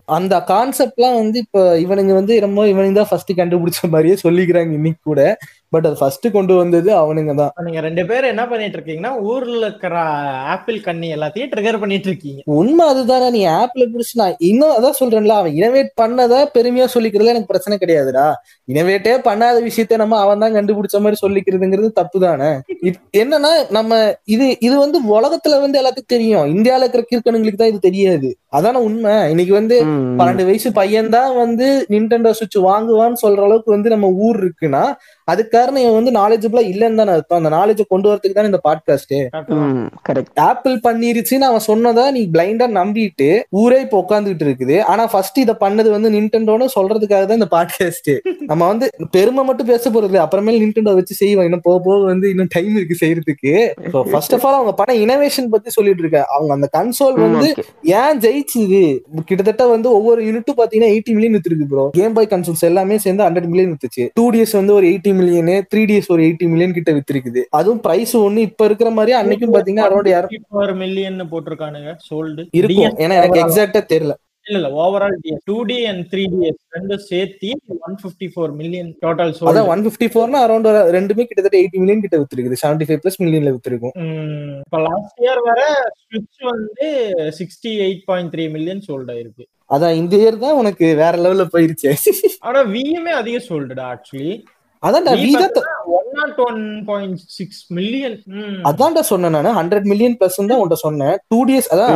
[0.08, 5.20] அந்த கான்செப்ட்லாம் வந்து இப்ப இவனுங்க வந்து என்னமோ இவனுங்க தான் ஃபர்ஸ்ட் கண்டுபிடிச்ச மாதிரியே சொல்லிக்கிறாங்க இன்னைக்கு கூட.
[5.72, 7.52] பட் அது ஃபர்ஸ்ட் கொண்டு வந்தது அவனுங்க தான்.
[7.66, 9.94] நீங்க ரெண்டு பேரும் என்ன பண்ணிட்டு இருக்கீங்கன்னா ஊர்ல இருக்கிற
[10.54, 12.40] ஆப்பிள் கண்ணி எல்லாத்தையும் ட்ரிகர் பண்ணிட்டு இருக்கீங்க.
[12.58, 17.52] உண்மை அதுதானே நீ ஆப்ல புடிச்சு நான் இன்னும் அதான் சொல்றேன்ல அவன் இனோவேட் பண்ணதை பெருமையா சொல்லிக்கிறதுல எனக்கு
[17.52, 18.26] பிரச்சனை கிடையாதுடா.
[18.68, 22.50] இனோவேட்டே பண்ணாத விஷயத்த நம்ம அவன் தான் கண்டுபிடிச்ச மாதிரி சொல்லிக்கிறதுங்கிறது தப்பு தானே
[23.22, 23.90] என்னன்னா நம்ம
[24.34, 26.46] இது இது வந்து உலகத்துல வந்து எல்லாத்துக்கும் தெரியும்.
[26.54, 28.28] இந்தியால இருக்கிற கீர்க்கணுங்களுக்கு தான் இது தெரியாது.
[28.56, 29.12] அதான உண்மை?
[29.32, 29.76] இன்னைக்கு வந்து.
[30.18, 34.82] பன்னெண்டு வயசு பையன் தான் வந்து நிண்டெண்டோ சுவிட்ச் வாங்குவான்னு சொல்ற அளவுக்கு வந்து நம்ம ஊர் இருக்குன்னா
[35.30, 37.38] அதுக்கு காரணம் இவன் வந்து நாலேஜபிளா இல்லைன்னு தானே அர்த்தம்.
[37.40, 39.16] அந்த நாலேஜ் கொண்டு வரதுக்கு தான் இந்த பாட்காஸ்ட்.
[40.48, 43.28] ஆப்பிள் பண்ணிருச்சுன்னு அவன் சொன்னதா நீ பிளைண்டா நம்பிட்டு
[43.62, 44.76] ஊரே இப்ப உட்காந்துட்டு இருக்குது.
[44.92, 48.10] ஆனா ஃபர்ஸ்ட் இத பண்ணது வந்து நின்டெண்டோன்னு சொல்றதுக்காக தான் இந்த பாட்காஸ்ட்
[48.50, 50.18] நம்ம வந்து பெருமை மட்டும் பேச போறது.
[50.24, 53.52] அப்புறமேல் நின்டெண்டோ வச்சு செய்வோம் இன்னும் போக போக வந்து இன்னும் டைம் இருக்கு செய்யறதுக்கு.
[54.12, 56.20] ஃபர்ஸ்ட் ஆஃப் ஆல் அவங்க பண்ண இனோவேஷன் பத்தி சொல்லிட்டு இருக்க.
[56.36, 57.50] அவங்க அந்த கன்சோல் வந்து.
[58.00, 58.82] ஏன் ஜெயிச்சுது?
[59.28, 63.48] கிட்டத்தட்ட வந்து ஒவ்வொரு யூனிட்டும் பாத்தீங்கன்னா எயிட்டி மில்லியன் வித்துருக்கு ப்ரோ கேம் பாய் கன்சோல்ஸ் எல்லாமே சேர்ந்து ஹண்ட்ரட்
[63.52, 67.42] மில்லியன் வித்துச்சு டூ டிஎஸ் வந்து ஒரு எயிட்டி மில்லியன் த்ரீ டிஎஸ் ஒரு எயிட்டி மில்லியன் கிட்ட வித்திருக்குது.
[67.60, 72.98] அதுவும் பிரைஸ் ஒண்ணு இப்ப இருக்கிற மாதிரி அன்னைக்கும் பாத்தீங்கன்னா அரௌண்ட் மில்லியன் போட்டிருக்கானுங்க சோல்டு இருக்கும்.
[73.04, 74.16] ஏன்னா எனக்கு எக்ஸாக்டா தெரியல.
[74.46, 75.12] இல்ல இல்ல overall
[75.48, 77.48] two D and three DS ரெண்டும் சேர்த்து
[77.86, 82.16] one fifty four million total அதான் ஒன் பிப்டி ஃபோர்னா அரௌண்ட் ரெண்டுமே கிட்டத்தட்ட எயிட்டி மில்லியன் கிட்ட
[82.22, 82.56] வித்திருக்குது.
[82.62, 83.94] செவன்டி ஃபைவ் பிளஸ் மில்லியன்ல வித்திருக்கும்
[84.64, 85.60] இப்ப லாஸ்ட் இயர் வர
[86.00, 86.88] ஸ்விட்ச் வந்து
[87.38, 89.46] sixty eight point three million sold ஆயிருக்கு.
[89.76, 91.92] அதான் இந்த இயர் தான் உனக்கு வேற லெவல்ல போயிருச்சு.
[92.48, 94.32] ஆனா வியுமே அதிகம் சோல்டுடா ஆக்சுவலி
[94.82, 95.66] அதான்டா Wii வீ தான்
[95.96, 98.14] one not one point six million
[98.64, 99.56] அதான்டா சொன்னேன் நான்.
[99.58, 101.14] ஹண்ட்ரட் மில்லியன் பிளஸ் தான் உன்ட்ட சொன்னேன்.
[101.32, 101.90] டூ டிஎஸ் அதான்.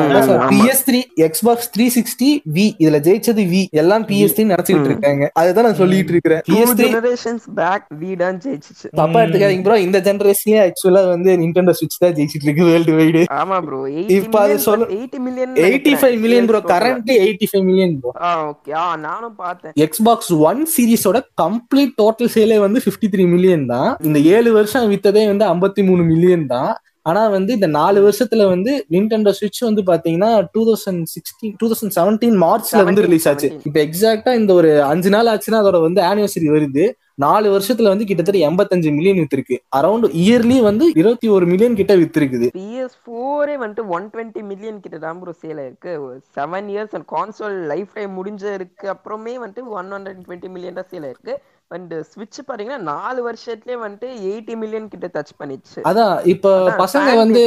[0.53, 4.44] PS three Xbox three sixty Wii இதுல ஜெயிச்சது வி எல்லாம் பிஎஸ் த்ரீ.
[4.87, 5.25] இருக்காங்க.
[5.40, 6.42] அதுதான் நான் சொல்லிட்டு இருக்கிறேன்.
[6.49, 8.87] பிஎஸ் த்ரீ generations back வீடான்னு ஜெயிச்சுச்சு.
[9.01, 13.59] தப்பா எடுத்துக்காதீங்க ப்ரோ இந்த ஜெனரேஷன்லயே ஆக்சுவலா வந்து நிண்டெண்டோ சுவிட்ச் தான் ஜெயிச்சிட்டு இருக்கு வேர்ல்டு வைடு ஆமா
[13.66, 13.81] ப்ரோ
[14.18, 18.33] இப்ப அது சொல்ல- eighty million eighty five million bro currently eighty five million bro ah
[18.49, 19.75] okay ah நானும் பார்த்தேன்.
[19.85, 23.91] எக்ஸ்பாக்ஸ் ஒன் சீரிஸோட கம்ப்ளீட் டோட்டல் சேலே வந்து 53 த்ரீ மில்லியன் தான்.
[24.09, 26.73] இந்த ஏழு வருஷம் வித்ததே வந்து 53 மூணு மில்லியன் தான்.
[27.11, 31.95] ஆனா வந்து இந்த நாலு வருஷத்துல வந்து நிண்டெண்டோ சுவிட்ச் வந்து பாத்தீங்கன்னா two thousand sixteen two thousand
[31.99, 33.49] seventeen மார்ச்ல வந்து 17, ரிலீஸ் ஆச்சு.
[33.49, 33.67] 17.
[33.69, 36.87] இப்ப எக்ஸாக்டா இந்த ஒரு அஞ்சு நாள் ஆச்சுன்னா அதோட வந்து ஆனிவர்சரி வருது.
[37.25, 39.57] நாலு வருஷத்துல வந்து கிட்டத்தட்ட எண்பத்தஞ்சு மில்லியன் வித்திருக்கு.
[39.79, 42.49] அரௌண்ட் இயர்லி வந்து இருபத்தி ஒரு மில்லியன் கிட்ட வித்திருக்குது.
[42.57, 45.93] பிஎஸ் ஃபோரே வந்துட்டு ஒன் டுவெண்ட்டி மில்லியன் கிட்ட தான் ப்ரோ சேல் ஆயிருக்கு.
[46.39, 47.57] Seven years and console
[47.99, 51.37] lifetime முடிஞ்சிருக்கு அப்புறமே வந்துட்டு ஒன் ஹண்ட்ரட் டுவெண்ட்டி மில்லியன் தான் சேல் ஆயிருக்கு.
[51.70, 57.42] அண்ட் ஸ்விட்ச் பாத்தீங்கன்னா நாலு வருஷத்துலயே வந்துட்டு எயிட்டி மில்லியன் கிட்ட டச் பண்ணிச்சு அதான் இப்ப பசங்க வந்து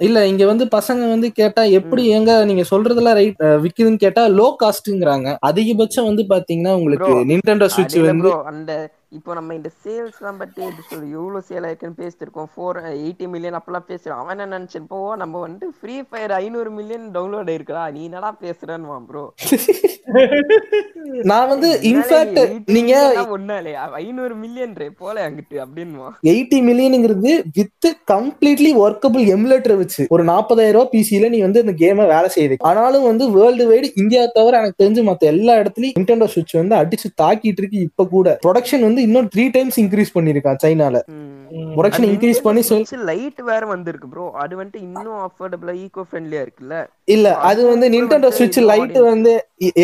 [0.00, 5.28] இல்ல இங்க வந்து பசங்க வந்து கேட்டா எப்படி எங்க நீங்க சொல்றதெல்லாம் ரைட் விக்குதுன்னு கேட்டா லோ காஸ்ட்ங்கிறாங்க
[5.40, 8.72] அதிகபட்சம் வந்து பாத்தீங்கன்னா உங்களுக்கு நிண்டெண்டோ இல்ல வந்து அந்த
[9.14, 13.26] இப்போ நம்ம இந்த சேல்ஸ் எல்லாம் பத்தி எப்படி சொல்லு எவ்வளவு சேல் ஆயிருக்குன்னு பேசிட்டு இருக்கோம் ஃபோர் எயிட்டி
[13.32, 18.02] மில்லியன் அப்பெல்லாம் பேசுறோம் அவன் என்ன நினைச்சிருப்போ நம்ம வந்து ஃப்ரீ ஃபயர் ஐநூறு மில்லியன் டவுன்லோட் ஆயிருக்கா நீ
[18.08, 19.24] என்னடா பேசுறன்னு ப்ரோ
[21.24, 22.40] நான் வந்து இன்ஃபேக்ட்
[22.74, 22.94] நீங்க
[23.34, 30.24] ஒன்னாலே ஐநூறு மில்லியன் ரே போல அங்கிட்டு அப்படின்னுவா எயிட்டி மில்லியனுங்கிறது வித் கம்ப்ளீட்லி ஒர்க்கபிள் எமுலேட்டர் வச்சு ஒரு
[30.30, 34.60] நாற்பதாயிரம் ரூபாய் பிசில நீ வந்து இந்த கேமை வேலை செய்யுது ஆனாலும் வந்து வேர்ல்டு வைடு இந்தியா தவிர
[34.60, 38.28] எனக்கு தெரிஞ்சு மத்த எல்லா இடத்துலயும் நிண்டெண்டோ சுவிட்ச் வந்து அடிச்சு தாக்கிட்டு இருக்கு இப்ப கூட.
[38.44, 40.96] ப்ரொடக்ஷன் வந்து இன்னும் த்ரீ டைம்ஸ் இன்க்ரீஸ் பண்ணிருக்கான் சைனால.
[41.76, 42.62] ப்ரொடக்ஷன் இன்க்ரீஸ் பண்ணி
[43.10, 46.76] லைட் வேற வந்திருக்கு ப்ரோ அது வந்துட்டு இன்னும் அஃபோர்டபுளா ஈகோ ஃப்ரெண்ட்லியா இருக்குல்ல?
[47.14, 48.98] இல்ல அது வந்து நிண்டெண்டோ வந்து இது லைட்.
[49.12, 49.32] வந்து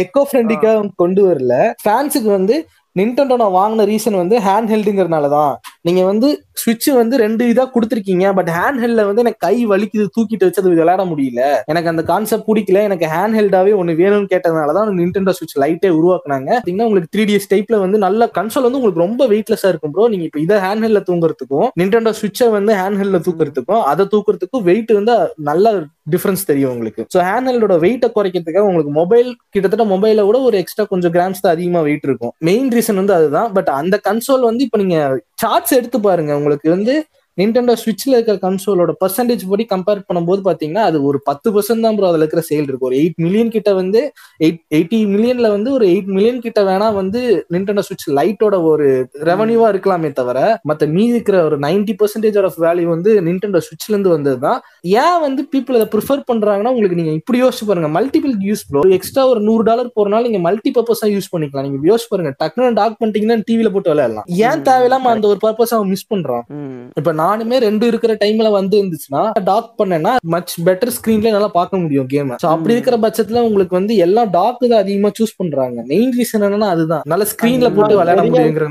[0.02, 1.54] எக்கோ ஃப்ரெண்ட்லிக்கா கொண்டு வரல.
[1.84, 2.56] ஃபேன்ஸுக்கு வந்து
[2.96, 5.52] நிண்டெண்டோ நான் வாங்கின ரீசன் வந்து ஹேண்ட் ஹெல்டுங்கிறதுனால தான்
[5.84, 6.28] நீங்க வந்து
[6.62, 10.72] சுவிட்ச் வந்து ரெண்டு இதா கொடுத்துருக்கீங்க பட் ஹேண்ட் ஹெல்ட்ல வந்து எனக்கு கை வலிக்குது தூக்கிட்டு வச்சு அது
[10.72, 11.42] விளையாட முடியல.
[11.72, 16.50] எனக்கு அந்த கான்செப்ட் பிடிக்கல எனக்கு ஹேண்ட் ஹெல்டாவே ஒன்னு வேணும்னு கேட்டதுனால தான் நிண்டெண்டோ சுவிட்ச் லைட்டே உருவாக்குனாங்க.
[16.56, 20.26] பாத்தீங்கன்னா உங்களுக்கு த்ரீ டிஎஸ் டைப்ல வந்து நல்ல கன்சோல் வந்து உங்களுக்கு ரொம்ப வெயிட்லெஸ்ஸா இருக்கும் ப்ரோ நீங்க
[20.30, 25.14] இப்ப இதை ஹேண்ட் ஹெல்ட்ல தூங்குறதுக்கும் நின்டெண்டோ சுவிட்சை வந்து ஹேண்ட் ஹெல்ட்ல தூக்குறதுக்கும் அதை தூக்குறதுக்கும் வெயிட் வந்து
[25.50, 25.66] நல்ல
[26.14, 27.02] டிஃபரன்ஸ் தெரியும் உங்களுக்கு.
[27.14, 31.54] ஸோ ஹேண்ட் ஹெல்டோட வெயிட்டை குறைக்கிறதுக்காக உங்களுக்கு மொபைல் கிட்டத்தட்ட மொபைல விட ஒரு எக்ஸ்ட்ரா கொஞ்சம் கிராம்ஸ் தான்
[31.56, 32.32] அதிகமாக வெயிட் இருக்கும்.
[32.48, 33.48] மெயின் ரீசன் வந்து அதுதான்.
[33.58, 34.98] பட் அந்த கன்சோல் வந்து இப்போ நீங்க
[35.44, 36.32] சார்ட்ஸ் எடுத்து பாருங்க.
[36.40, 36.94] உங்களுக்கு வந்து
[37.40, 42.08] நிண்டெண்டோ ஸ்விட்ச்ல இருக்கிற கன்சோலோட பர்சன்டேஜ் படி கம்பேர் பண்ணும்போது பாத்தீங்கன்னா அது ஒரு பத்து பர்சன்ட் தான் ப்ரோ
[42.10, 42.88] அதுல இருக்கிற சேல் இருக்கு.
[42.90, 44.00] ஒரு எயிட் மில்லியன் கிட்ட வந்து
[44.46, 47.20] எயிட் எயிட்டி மில்லியன்ல வந்து ஒரு எயிட் மில்லியன் கிட்ட வேணா வந்து
[47.54, 48.86] நிண்டெண்டோ ஸ்விட்ச் லைட்டோட ஒரு
[49.30, 50.38] ரெவன்யூவா இருக்கலாமே தவிர
[50.70, 54.58] மத்த மீதி இருக்கிற ஒரு நைன்டி பர்சன்டேஜ் ஆஃப் வேல்யூ வந்து நிண்டெண்டோ ஸ்விட்ச்ல இருந்து வந்ததுதான்
[55.04, 57.88] ஏன் வந்து பீப்புள் அதை ப்ரிஃபர் பண்றாங்கன்னா உங்களுக்கு நீங்க இப்படி யோசிச்சு பாருங்க.
[57.98, 61.66] மல்டிபிள் யூஸ் ப்ரோ எக்ஸ்ட்ரா ஒரு நூறு டாலர் போறனால நீங்க மல்டி பர்பஸா யூஸ் பண்ணிக்கலாம்.
[61.68, 62.32] நீங்க யோசிச்சு பாருங்க.
[62.42, 64.26] டக்குனு டாக் பண்ணிட்டீங்கன்னா டிவில போட்டு விளையாடலாம்.
[64.48, 66.44] ஏன் தேவையில்லாம அந்த ஒரு பர்பஸ் அவன் மிஸ் பண்றான்?
[66.58, 66.82] ம்.
[67.00, 72.08] இப்ப நானுமே ரெண்டு இருக்கிற டைம்ல வந்து இருந்துச்சுன்னா டாக் பண்ணேன்னா மச் பெட்டர் ஸ்கிரீன்ல நல்லா பார்க்க முடியும்
[72.10, 75.58] கேம் அப்படி இருக்கிற பட்சத்துல உங்களுக்கு வந்து எல்லா டாக் தான் அதிகமா சூஸ் பண்றாங்க.
[75.90, 77.04] மெயின் ரீசன் என்னன்னா அதுதான்.
[77.10, 78.66] நல்ல ஸ்கிரீன்ல போட்டு விளையாட முடியுங்கிற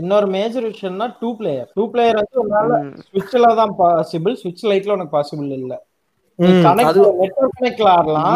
[0.00, 2.92] இன்னொரு மேஜர் விஷயம்னா டூ பிளேயர் டூ பிளேயர் வந்து உன்னால ம்.
[3.06, 5.72] ஸ்விட்ச்ல தான் பாசிபிள் ஸ்விட்ச் லைட்ல உனக்கு பாசிபிள் இல்ல.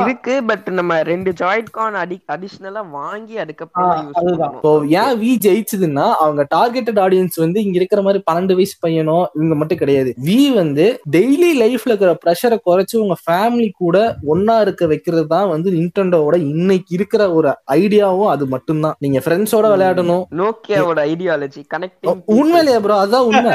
[0.03, 7.01] இருக்கு பட் நம்ம ரெண்டு ஜாயிட் கான் அடி அடிஷனலா வாங்கி அதுக்கப்புறம் ஏன் வி ஜெயிச்சதுன்னா அவங்க டார்கெட்டட்
[7.01, 10.15] ஆடியன்ஸ் வந்து இங்க இருக்கிற மாதிரி பன்னெண்டு வயசு பையனோ இவங்க மட்டும் கிடையாது.
[10.19, 15.71] வி வந்து டெய்லி லைஃப்ல இருக்கிற ப்ரெஷரை குறைச்சு உங்க ஃபேமிலி கூட ஒன்னா இருக்க வைக்கிறது தான் வந்து
[15.71, 18.97] நிண்டோட இன்னைக்கு இருக்கிற ஒரு ஐடியாவும் அது மட்டும்தான்.
[18.99, 20.25] நீங்க ஃப்ரெண்ட்ஸோட விளையாடணும்.
[20.43, 23.55] நோக்கியாவோட ஐடியாலஜி கனெக்டிங் உண்மையிலேயே ப்ரோ அதான் உண்மை.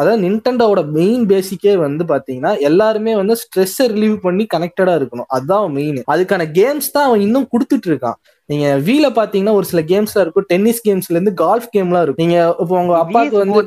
[0.00, 5.28] அதாவது நிண்டோட மெயின் பேசிக்கே வந்து பாத்தீங்கன்னா எல்லாருமே வந்து ஸ்ட்ரெஸ் ரிலீவ் பண்ணி கனெக்டடா இருக்கணும்.
[5.36, 8.18] அதுதான் மெயின் அதுக்கான கேம்ஸ் தான் அவன் இன்னும் கொடுத்துட்டு இருக்கான்.
[8.48, 10.48] நீங்க வீல பாத்தீங்கன்னா ஒரு சில கேம்ஸ்லாம் இருக்கும்.
[10.52, 12.24] டென்னிஸ் கேம்ஸ்ல இருந்து கால்ஃப் கேம்லாம் இருக்கும்.
[12.26, 13.62] நீங்க இப்போ உங்க அப்பாவுக்கு வந்து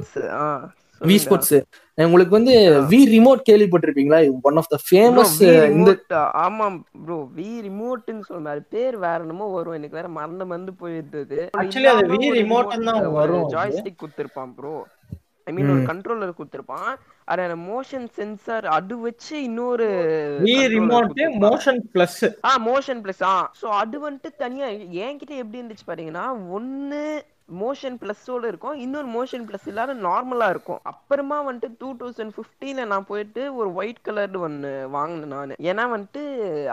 [1.01, 1.55] வி ஸ்போர்ட்ஸ்
[1.97, 2.53] உங்களுக்கு வந்து
[2.91, 4.19] வி ரிமோட் கேள்விப்பட்டிருப்பீங்களா?
[4.49, 5.33] ஒன் ஆஃப் த ஃபேமஸ்
[5.77, 5.91] இந்த
[6.43, 6.67] ஆமா
[7.05, 9.75] ப்ரோ வி ரிமோட்னு சொல்ற பேர் வேற என்னமோ வரும்.
[9.79, 13.45] எனக்கு வேற மறந்து மறந்து போயிருந்தது Actually, அது Wii remote தான் வரும்.
[13.55, 14.75] ஜாய்ஸ்டிக் கொடுத்திருப்பான் ப்ரோ
[15.47, 15.83] ஐ மீன் ஒரு.
[15.91, 16.91] கண்ட்ரோலர் கொடுத்திருப்பான்.
[17.31, 19.89] அதுல மோஷன் சென்சார் அது வச்சு இன்னொரு
[20.47, 21.19] Wii remote.
[21.47, 24.69] Motion plus ah motion plus ah so அது வந்துட்டு தனியா
[25.05, 26.25] என்கிட்ட எப்படி இருந்துச்சு பாத்தீங்கன்னா
[26.57, 27.03] ஒன்னு
[27.61, 30.79] மோஷன் பிளஸோட இருக்கும் இன்னொரு மோஷன் பிளஸ் இல்லாத நார்மலா இருக்கும்.
[30.91, 35.55] அப்புறமா வந்துட்டு டூ தௌசண்ட் ஃபிஃப்டீன்ல நான் போயிட்டு ஒரு ஒயிட் கலர்டு ஒன்னு வாங்கினேன் நான்.
[35.71, 36.21] ஏன்னா வந்துட்டு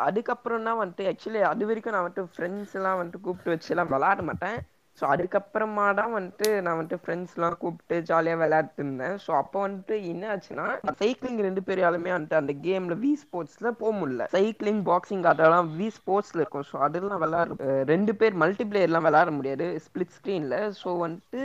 [0.06, 4.22] அதுக்கப்புறம் தான் வந்துட்டு ஆக்சுவலி அது வரைக்கும் நான் வந்துட்டு ஃப்ரெண்ட்ஸ் எல்லாம் வந்துட்டு கூப்பிட்டு வச்சு எல்லாம் விளையாட
[4.30, 4.58] மாட்டேன்.
[5.00, 9.16] ஸோ அதுக்கப்புறமா தான் வந்துட்டு நான் வந்துட்டு ஃப்ரெண்ட்ஸ்லாம் கூப்பிட்டு ஜாலியாக விளையாட்டு இருந்தேன்.
[9.24, 10.66] ஸோ அப்போ வந்துட்டு என்ன ஆச்சுன்னா
[11.02, 14.26] சைக்கிளிங் ரெண்டு பேராலுமே வந்துட்டு அந்த கேமில் வி ஸ்போர்ட்ஸில் போக முடியல.
[14.36, 16.68] சைக்கிளிங் பாக்ஸிங் அதெல்லாம் வி ஸ்போர்ட்ஸில் இருக்கும்.
[16.70, 19.66] ஸோ அதெல்லாம் விளையாட ரெண்டு பேர் மல்டிப்ளேயர்லாம் விளாட விளையாட முடியாது.
[19.86, 21.40] ஸ்பிளிட் ஸ்க்ரீனில் ஸோ வந்துட்டு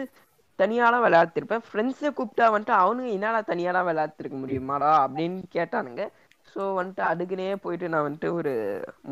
[0.60, 6.04] தனியாலாம் விளையாடுத்திருப்பேன் ஃப்ரெண்ட்ஸை கூப்பிட்டா வந்துட்டு அவனுங்க என்னடா தனியாலாம் விளையாடுத்திருக்க முடியுமாடா அப்படின்னு கேட்டானுங்க.
[6.54, 8.54] ஸோ வந்துட்டு அதுக்குனே போயிட்டு நான் வந்துட்டு ஒரு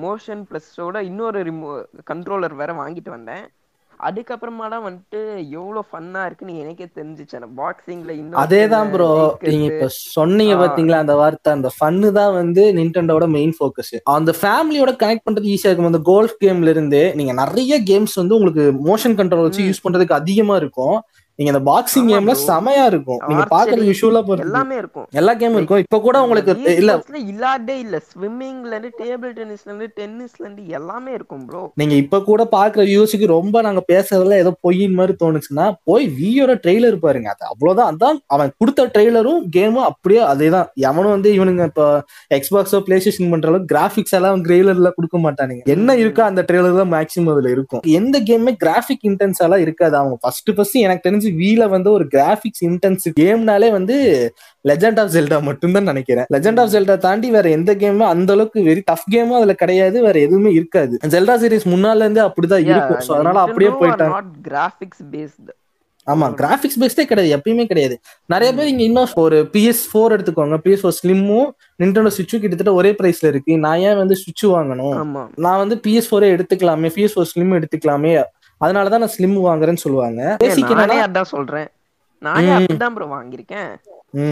[0.06, 1.72] மோஷன் ப்ளஸ்ஸோட இன்னொரு ரிமோ
[2.12, 3.46] கண்ட்ரோலர் வேற வாங்கிட்டு வந்தேன்.
[4.08, 5.20] அதுக்கப்புறமா தான் வந்துட்டு
[5.60, 7.36] எவ்வளவு ஃபன்னா இருக்குன்னு எனக்கே தெரிஞ்சுச்சு.
[7.40, 10.56] அந்த பாக்ஸிங்ல இன்னும் அதேதான் ப்ரோ நீங்க இப்ப சொன்னீங்க.
[10.56, 11.54] பாத்தீங்களா அந்த வார்த்தை?
[11.54, 15.92] அந்த ஃபன்னு தான் வந்து நிண்டோட மெயின் ஃபோக்கஸ் அந்த ஃபேமிலியோட கனெக்ட் பண்றது ஈஸியா இருக்கும்.
[15.94, 19.68] அந்த கோல்ஃப் கேம்ல இருந்து நீங்க நிறைய கேம்ஸ் வந்து உங்களுக்கு மோஷன் கண்ட்ரோல் வச்சு.
[19.70, 20.98] யூஸ் பண்றதுக்கு அதிகமா இருக்கும்.
[21.40, 22.34] நீங்க அந்த பாக்ஸிங் கேம்ல.
[22.48, 23.20] செமையா இருக்கும்.
[23.30, 25.06] நீங்க பாக்குற விஷுவலா பொறுத்து எல்லாமே இருக்கும்.
[25.20, 25.82] எல்லா கேமும் இருக்கும்.
[25.84, 26.92] இப்ப கூட உங்களுக்கு இல்ல.
[27.32, 27.98] இல்லாதே இல்ல.
[28.10, 33.28] ஸ்விம்மிங்ல இருந்து டேபிள் டென்னிஸ்ல இருந்து டென்னிஸ்ல இருந்து எல்லாமே இருக்கும் ப்ரோ நீங்க இப்ப கூட பாக்குற வியூஸுக்கு
[33.34, 37.30] ரொம்ப நாங்க பேசுறதுல ஏதோ பொய்யின் மாதிரி தோணுச்சுன்னா போய் வியோட ட்ரெய்லர் பாருங்க.
[37.34, 37.90] அது அவ்வளவுதான்.
[37.94, 40.70] அதான் அவன் கொடுத்த ட்ரெய்லரும் கேமும் அப்படியே அதேதான்.
[40.90, 41.88] எவனும் வந்து இவனுங்க இப்ப
[42.38, 45.64] எக்ஸ்பாக்ஸோ பிளே ஸ்டேஷன் பண்ற அளவுக்கு கிராபிக்ஸ் எல்லாம் ட்ரெய்லர்ல கொடுக்க மாட்டானுங்க.
[45.76, 47.84] என்ன இருக்கோ அந்த ட்ரெய்லர் தான் மேக்ஸிமம் அதுல இருக்கும்.
[48.00, 49.96] எந்த கேமுமே கிராஃபிக் இன்டென்ஸ் எல்லாம் இருக்காது.
[50.02, 53.96] அவங்க ஃபர்ஸ்ட் ஃபர்ஸ்ட் எனக்கு தெரிஞ்சு வீல வந்து ஒரு கிராபிக்ஸ் இன்டென்ஸ் கேம்னாலே வந்து
[54.68, 56.26] லெஜெண்ட் ஆஃப் ஜெல்டா மட்டும்தான் நினைக்கிறேன்.
[56.34, 60.20] லெஜெண்ட் ஆஃப் ஜெல்டா தாண்டி வேற எந்த கேமும் அந்த அளவுக்கு வெரி டஃப் கேமும் அதுல கிடையாது வேற
[60.20, 60.98] எதுவுமே இருக்காது.
[61.08, 63.04] ஜெல்டா சீரிஸ் முன்னால இருந்தே அப்படிதான் இருக்கும்.
[63.08, 64.24] சோ அதனால அப்படியே போயிட்டாங்க.
[64.42, 65.52] கிராபிக்ஸ் பேஸ்ட்
[66.08, 67.96] ஆமா கிராபிக்ஸ் பேஸ்டே கிடையாது எப்பயுமே கிடையாது.
[68.26, 70.56] நிறைய பேர் இங்க இன்னும் ஒரு பிஎஸ் ஃபோர் எடுத்துக்கோங்க.
[70.64, 71.50] பிஎஸ் ஃபோர் ஸ்லிம்மும்
[71.84, 73.58] நிண்டோட சுவிட்சும் கிட்டத்தட்ட ஒரே பிரைஸ்ல இருக்கு.
[73.58, 74.96] நான் ஏன் வந்து சுவிட்ச் வாங்கணும்?
[75.36, 78.12] நான் வந்து பிஎஸ் ஃபோரே எடுத்துக்கலாமே பிஎஸ் ஃபோர் ஸ்லிம் எடுத்துக்கலாமே.
[78.64, 80.22] அதனாலதான் நான் ஸ்லிம் வாங்குறேன்னு சொல்லுவாங்க.
[80.44, 81.70] பேசிக் நானே அதான் சொல்றேன்.
[82.22, 82.50] நானே.
[82.58, 83.72] அப்படிதான் ப்ரோ வாங்கியிருக்கேன்.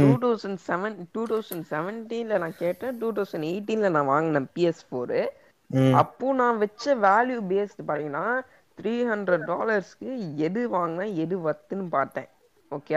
[0.04, 5.22] Two thousand seven two thousand செவன்டீன்ல நான் கேட்டேன் டூ தௌசண்ட் எயிட்டீன்ல நான் வாங்கினேன் பிஎஸ் ஃபோரு
[6.02, 8.26] அப்போ நான் வச்ச வேல்யூ பேஸ்டு பாத்தீங்கன்னா
[8.78, 10.12] த்ரீ ஹண்ட்ரட் டாலர்ஸ்க்கு
[10.48, 12.30] எது வாங்கினா எது வத்துன்னு பார்த்தேன்.
[12.72, 12.96] ஓகே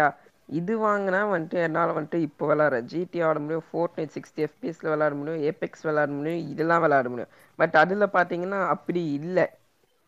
[0.49, 5.13] இது வாங்கினா வந்துட்டு என்னால் வந்துட்டு இப்போ விளாட்ற ஜிடி ஆட முடியும் ஃபோர் நைட் சிக்ஸ்டி எஃபிஎஸ்ல விளாட
[5.21, 7.33] முடியும் ஏபெக்ஸ் விளாட முடியும் இதெல்லாம் விளாட முடியும்.
[7.59, 9.47] பட் அதில் பார்த்தீங்கன்னா அப்படி இல்லை.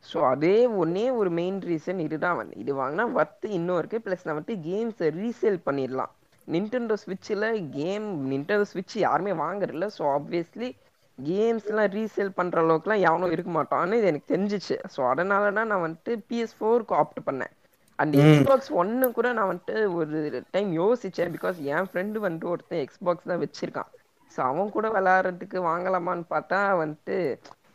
[0.06, 2.54] ஸோ அதே ஒன்னே ஒரு மெயின் ரீசன் இதுதான் வந்து.
[2.62, 3.98] இது வாங்கினா வர்த்து இன்னும் இருக்கு.
[4.04, 6.12] ப்ளஸ் நான் வந்துட்டு கேம்ஸை ரீசேல் பண்ணிடலாம்.
[6.48, 9.88] நின்டெண்டோ ஸ்விட்சில் கேம் நின்டெண்டோ ஸ்விட்ச் யாருமே வாங்குறதில்ல.
[9.96, 10.68] ஸோ ஆப்வியஸ்லி
[11.18, 14.76] கேம்ஸ்லாம் ரீசேல் பண்ணுற அளவுக்குலாம் எவனும் இருக்க மாட்டான்னு இது எனக்கு தெரிஞ்சிச்சு.
[14.94, 17.52] ஸோ அதனால தான் நான் வந்துட்டு பிஎஸ் ஃபோருக்கு ஆப்ட் பண்ணேன்.
[17.98, 18.14] அந்த.
[18.24, 20.18] எக்ஸ்பாக்ஸ் ஒன்னு கூட நான் வந்துட்டு ஒரு
[20.54, 21.32] டைம் யோசிச்சேன்.
[21.36, 23.90] பிகாஸ் என் ஃப்ரெண்டு வந்துட்டு ஒருத்தன் எக்ஸ்பாக்ஸ் தான் வச்சிருக்கான்.
[24.32, 27.16] ஸோ அவன் கூட விளையாடுறதுக்கு வாங்கலாமான்னு பார்த்தா வந்துட்டு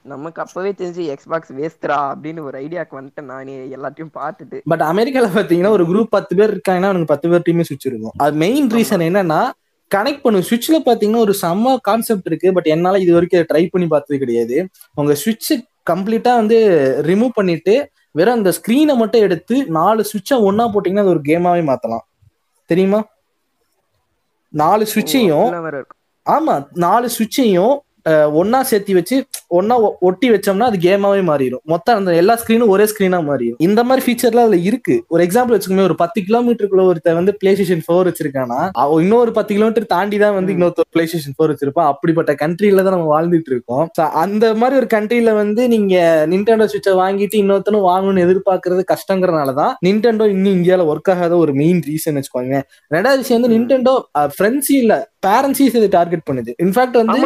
[0.06, 4.58] நமக்கு அப்பவே தெரிஞ்சு எக்ஸ்பாக்ஸ் வேஸ்ட்ரா அப்படின்னு ஒரு ஐடியாக்கு வந்துட்டேன் நானே எல்லாத்தையும் பார்த்துட்டு.
[4.66, 8.36] பட் அமெரிக்கால பாத்தீங்கன்னா ஒரு குரூப் பத்து பேர் இருக்காங்கன்னா அவனுக்கு பத்து பேர் டீமே சுவிட்ச் இருக்கும் அது
[8.36, 9.42] மெயின் ரீசன் என்னன்னா
[9.92, 14.20] கனெக்ட் பண்ணும் சுவிட்ச்ல பாத்தீங்கன்னா ஒரு செம்ம கான்செப்ட் இருக்கு பட் என்னால இது வரைக்கும் ட்ரை பண்ணி பார்த்தது
[14.20, 14.58] கிடையாது.
[14.94, 15.52] உங்க சுவிட்ச்
[15.90, 16.58] கம்ப்ளீட்டா வந்து
[17.06, 17.76] ரிமூவ் பண்ணிட்டு
[18.12, 22.06] வெறும் அந்த ஸ்கிரீனை மட்டும் எடுத்து நாலு சுவிட்சை ஒன்னா போட்டீங்கன்னா அது ஒரு கேமாவே மாத்தலாம்.
[22.70, 23.00] தெரியுமா?
[24.54, 25.50] நாலு சுவிட்சையும்
[26.26, 27.76] ஆமா நாலு சுவிட்சையும்
[28.40, 29.16] ஒன்னா சேர்த்தி வச்சு
[29.52, 34.04] ஒன்னா ஒட்டி வச்சோம்னா அது கேமாவே மாறிடும் மொத்தம் அந்த எல்லா ஸ்கிரீனும் ஒரே ஸ்கிரீனா மாறிடும் இந்த மாதிரி
[34.06, 34.96] ஃபீச்சர்லாம் அதுல இருக்கு.
[35.08, 38.60] ஒரு எக்ஸாம்பிள் வச்சுக்கோமே ஒரு பத்து கிலோமீட்டருக்குள்ள ஒருத்தர் வந்து பிளே ஸ்டேஷன் ஃபோர் வச்சிருக்கானா
[39.02, 43.10] இன்னொரு பத்து கிலோமீட்டர் தாண்டி தான் வந்து இன்னொருத்தர் பிளே ஸ்டேஷன் ஃபோர் வச்சிருப்போம் அப்படிப்பட்ட கண்ட்ரில தான் நம்ம
[43.12, 43.86] வாழ்ந்துட்டு இருக்கோம்.
[44.24, 45.96] அந்த மாதிரி ஒரு கண்ட்ரில வந்து நீங்க
[46.34, 51.82] நின்டெண்டோ சுவிட்சை வாங்கிட்டு இன்னொருத்தனும் வாங்கணும்னு எதிர்பார்க்கறது கஷ்டங்கிறனால தான் நின்டெண்டோ இன்னும் இந்தியால ஒர்க் ஆகாத ஒரு மெயின்
[51.90, 52.60] ரீசன் வச்சுக்கோங்க
[52.92, 53.96] ரெண்டாவது விஷயம் வந்து நின்டெண்டோ
[54.34, 54.94] நிண்டெண்டோ இல்ல.
[55.26, 56.52] பேரண்ட்ஸையும் இது டார்கெட் பண்ணுது.
[56.64, 57.20] இன்ஃபேக்ட் வந்து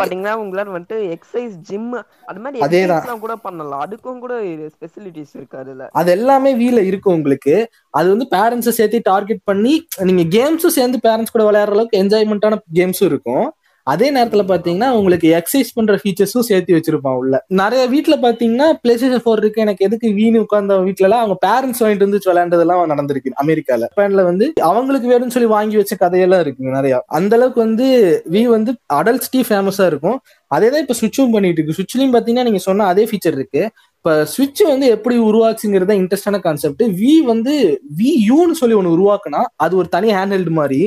[0.00, 1.92] பாத்தீங்கன்னா உங்களால வந்துட்டு எக்ஸசைஸ் ஜிம்
[2.26, 3.20] அது மாதிரி அதேதான்.
[3.20, 3.82] கூட பண்ணலாம்.
[3.86, 4.34] அதுக்கும் கூட
[4.74, 5.88] ஸ்பெசிலிட்டிஸ் இருக்கு அதுல.
[5.92, 7.54] அது எல்லாமே வீல இருக்கு உங்களுக்கு.
[7.90, 13.10] அது வந்து பேரண்ட்ஸை சேர்த்து டார்கெட் பண்ணி நீங்க கேம்ஸும் சேர்ந்து பேரண்ட்ஸ் கூட விளையாடுற அளவுக்கு என்ஜாய்மெண்ட்டான கேம்ஸும்
[13.12, 13.46] இருக்கும்.
[13.86, 17.44] அதே நேரத்துல பாத்தீங்கன்னா உங்களுக்கு எக்ஸசைஸ் பண்ற ஃபீச்சர்ஸும் சேர்த்து வச்சிருப்பான் உள்ள.
[17.60, 19.60] நிறைய வீட்டுல பாத்தீங்கன்னா பிளே ஸ்டேஷன் ஃபோர் இருக்கு.
[19.60, 23.88] எனக்கு எதுக்கு வீணு உட்கார்ந்த வீட்டுல எல்லாம் அவங்க பேரண்ட்ஸ் வாங்கிட்டு வந்து விளையாண்டதெல்லாம் நடந்திருக்கு அமெரிக்கால.
[23.92, 27.02] ஜப்பான்ல வந்து அவங்களுக்கு வேணும்னு சொல்லி வாங்கி வச்ச கதையெல்லாம் இருக்குங்க நிறைய.
[27.06, 27.88] அந்த அளவுக்கு வந்து
[28.32, 30.18] வி வந்து அடல்ட்ஸ்டி ஃபேமஸா இருக்கும்.
[30.46, 31.76] அதே தான் இப்ப சுவிட்சும் பண்ணிட்டு இருக்கு.
[31.78, 33.70] சுவிட்ச்லயும் பாத்தீங்கன்னா நீங்க சொன்ன அதே ஃபீச்சர் இருக்கு.
[34.04, 37.52] இப்ப சுவிட்ச் வந்து எப்படி உருவாச்சுங்கிறத இன்ட்ரெஸ்டான கான்செப்ட் வி வந்து
[37.98, 40.80] வி யூன்னு சொல்லி ஒன்று உருவாக்குனா அது ஒரு தனி ஹேண்ட் மாதிரி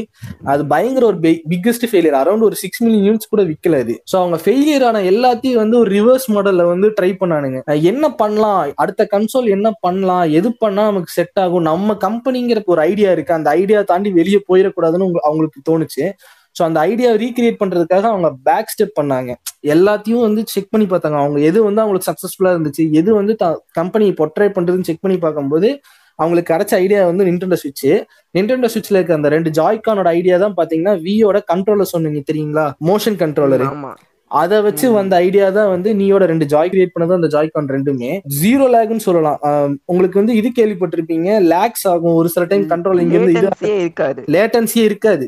[0.52, 1.18] அது பயங்கர ஒரு
[1.54, 5.62] பிக்கஸ்ட் ஃபெயிலியர் அரௌண்ட் ஒரு சிக்ஸ் மில்லியன் யூனிட்ஸ் கூட விற்கல அது ஸோ அவங்க ஃபெயிலியர் ஆன எல்லாத்தையும்
[5.64, 7.60] வந்து ஒரு ரிவர்ஸ் மாடலில் வந்து ட்ரை பண்ணானுங்க.
[7.92, 8.62] என்ன பண்ணலாம்?
[8.76, 10.26] அடுத்த கன்சோல் என்ன பண்ணலாம்?
[10.32, 11.68] எது பண்ணால் நமக்கு செட் ஆகும்?
[11.72, 13.34] நம்ம கம்பெனிங்கிற ஒரு ஐடியா இருக்கு.
[13.34, 16.06] அந்த ஐடியா தாண்டி வெளியே போயிடக்கூடாதுன்னு அவங்களுக்கு தோணுச்சு.
[16.58, 19.32] ஸோ அந்த ஐடியா ரீக்ரியேட் பண்றதுக்காக அவங்க பேக் ஸ்டெப் பண்ணாங்க.
[19.76, 21.20] எல்லாத்தையும் வந்து செக் பண்ணி பார்த்தாங்க.
[21.24, 23.36] அவங்க எது வந்து அவங்களுக்கு சக்சஸ்ஃபுல்லா இருந்துச்சு எது வந்து
[23.80, 25.70] கம்பெனி பொட்ரை பண்றதுன்னு செக் பண்ணி பார்க்கும்போது
[26.20, 27.88] அவங்களுக்கு கிடைச்ச ஐடியா வந்து நிண்டெண்டோ சுவிட்ச்
[28.36, 32.68] நிண்டெண்டோ சுவிட்ச்ல இருக்க அந்த ரெண்டு ஜாய்கானோட ஐடியா தான் பாத்தீங்கன்னா வியோட கண்ட்ரோலர் சொன்னீங்க தெரியுங்களா?
[32.90, 33.66] மோஷன் கண்ட்ரோலர்
[34.32, 34.86] அதை வச்சு.
[34.98, 38.10] வந்த ஐடியா தான் வந்து நீயோட ரெண்டு ஜாய் கிரியேட் பண்ணது அந்த ஜாய்கான் ரெண்டுமே.
[38.40, 39.40] ஜீரோ லேக்னு சொல்லலாம்.
[39.92, 43.36] உங்களுக்கு வந்து இது கேள்விப்பட்டிருப்பீங்க லேக்ஸ் ஆகும் ஒரு சில டைம் கண்ட்ரோல் இங்க இருந்து
[43.84, 44.24] இருக்காது.
[44.36, 45.28] லேட்டன்சியே இருக்காது.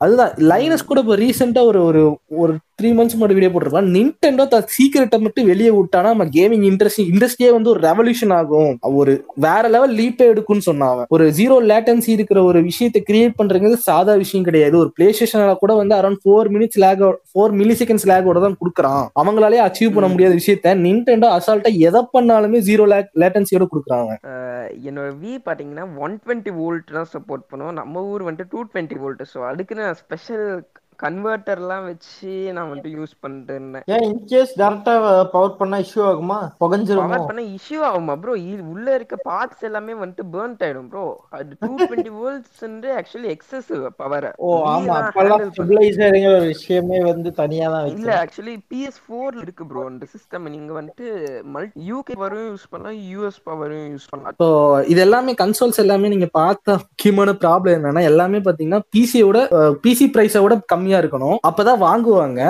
[0.00, 2.02] அதுதான் லைனஸ் கூட இப்போ ரீசெண்டா ஒரு ஒரு
[2.36, 7.04] ஒரு த்ரீ மந்த்ஸ் முன்னாடி வீடியோ போட்டிருப்பான் நின்டெண்டோ தான் சீக்கிரட்டை மட்டும் வெளியே விட்டானா நம்ம கேமிங் இண்டஸ்ட்ரி
[7.12, 8.74] இண்டஸ்ட்ரியே வந்து ஒரு ரெவல்யூஷன் ஆகும்.
[9.00, 9.12] ஒரு
[9.44, 14.46] வேற லெவல் லீப்பே எடுக்கும்னு சொன்னாங்க ஒரு ஜீரோ லேட்டன்சி இருக்கிற ஒரு விஷயத்தை கிரியேட் பண்றது சாதா விஷயம்
[14.48, 14.76] கிடையாது.
[14.82, 19.04] ஒரு பிளே ஸ்டேஷனால கூட வந்து around four minutes lag four milliseconds லேகோட தான் கொடுக்குறான்.
[19.22, 20.06] அவங்களாலே அச்சீவ் பண்ண.
[20.14, 24.12] முடியாத விஷயத்த நின்டெண்டோ அசால்ட்டா எதை பண்ணாலுமே ஜீரோ லேக் லேட்டன்சியோட கொடுக்குறாங்க
[24.88, 29.22] என்னோட வி பாத்தீங்கன்னா ஒன் டுவெண்ட்டி வோல்ட் தான் சப்போர்ட் பண்ணுவோம் நம்ம ஊர் வந்துட்டு டூ டுவெண்ட்டி வோல்ட்
[29.32, 30.46] ஸோ அதுக்கு நான் ஸ்பெஷல்
[30.98, 34.94] கன்வெர்ட்டர்லாம் வச்சு நான் வந்துட்டு யூஸ் பண்ணிட்டு இருந்தேன் ஏன் இன்கேஸ் டேரக்டா
[35.32, 36.38] பவர் பண்ணா இஷ்யூ ஆகுமா?
[36.62, 37.04] புகஞ்சிருமோ?
[37.06, 38.34] பவர் பண்ண இஷ்யூ ஆகுமா ப்ரோ
[38.72, 41.04] உள்ள இருக்க பார்ட்ஸ் எல்லாமே வந்துட்டு பேர்ன்ட் ஆயிடும் ப்ரோ
[41.38, 47.30] அது டூ டுவெண்ட்டி வோல்ட்ஸ் வந்து ஆக்சுவலி எக்ஸசிவ் பவர் ஓ ஆமா அப்பெல்லாம் ஸ்டெபிளைசருங்கிற ஒரு விஷயமே வந்து
[47.40, 51.06] தனியா தான் இல்ல ஆக்சுவலி பிஎஸ் ஃபோர்ல இருக்கு ப்ரோ அந்த சிஸ்டம் நீங்க வந்துட்டு
[51.54, 54.36] மல்டி யூகே பவரும் யூஸ் பண்ணலாம் யூஎஸ் பவரும் யூஸ் பண்ணலாம்.
[54.40, 54.48] ஸோ
[54.88, 59.38] இது எல்லாமே கன்சோல்ஸ் எல்லாமே நீங்க பார்த்த முக்கியமான ப்ராப்ளம் என்னன்னா எல்லாமே பாத்தீங்கன்னா பிசியோட
[59.84, 60.54] பிசி பிரைஸை விட
[60.88, 61.38] கம்மியா இருக்கணும்.
[61.48, 62.40] அப்பதான் வாங்குவாங்க.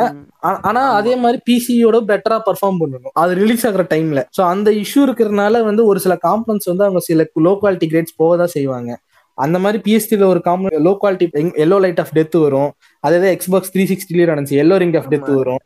[0.68, 3.14] ஆனா அதே மாதிரி பிசியோட பெட்டரா பெர்ஃபார்ம் பண்ணணும்.
[3.22, 7.26] அது ரிலீஸ் ஆகுற டைம்ல சோ அந்த இஷ்யூ இருக்கிறதுனால வந்து ஒரு சில காம்பனன்ஸ் வந்து அவங்க சில
[7.46, 8.90] லோ குவாலிட்டி கிரேட்ஸ் போக தான் செய்வாங்க.
[9.38, 11.26] அந்த மாதிரி பிஎஸ்டில ஒரு common low quality
[11.64, 12.70] yellow light of death வரும்.
[13.04, 15.30] அதே எக்ஸ்பாக்ஸ் த்ரீ சிக்ஸ்டிலயும் நடந்துச்சு எல்லோ ரிங் ஆஃப் டெத்.
[15.40, 15.62] வரும்.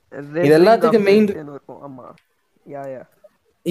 [0.46, 2.06] இது எல்லாத்துக்கும் இருக்கும் ஆமா.
[2.66, 3.02] யா யா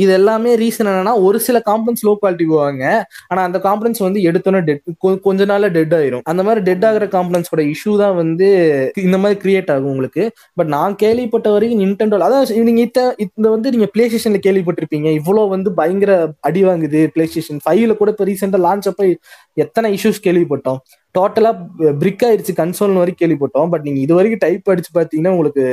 [0.01, 2.83] இது எல்லாமே ரீசன் என்னன்னா ஒரு சில காம்பனன்ஸ் லோ குவாலிட்டி போவாங்க.
[3.31, 4.81] ஆனா அந்த காம்பனன்ஸ் வந்து எடுத்தோன்னே டெட்
[5.27, 6.23] கொஞ்ச நாள்ல டெட் ஆயிரும்.
[6.31, 8.47] அந்த மாதிரி டெட் ஆகிற காம்பனன்ஸோட இஷ்யூ தான் வந்து
[9.07, 10.25] இந்த மாதிரி கிரியேட் ஆகும் உங்களுக்கு.
[10.59, 15.09] பட் நான் கேள்விப்பட்ட வரைக்கும் நின்டெண்டோ அதான் நீங்க இத்த இந்த வந்து நீங்க பிளே ஸ்டேஷன்ல கேள்விப்பட்டிருப்பீங்க.
[15.19, 16.13] இவ்வளவு வந்து பயங்கர
[16.49, 19.11] அடி வாங்குது பிளே ஸ்டேஷன் ஃபைவ்ல கூட இப்போ ரீசெண்டா லான்ச் அப்ப
[19.65, 20.81] எத்தனை இஷ்யூஸ் கேள்விப்பட்டோம்.
[21.17, 21.51] டோட்டலா
[22.01, 23.69] பிரிக் ஆயிடுச்சு கன்சோல் வரைக்கும் கேள்விப்பட்டோம்.
[23.73, 25.63] பட் நீங்க இது வரைக்கும் டைப் அடிச்சு பாத்தீங்கன்னா உங்களுக்கு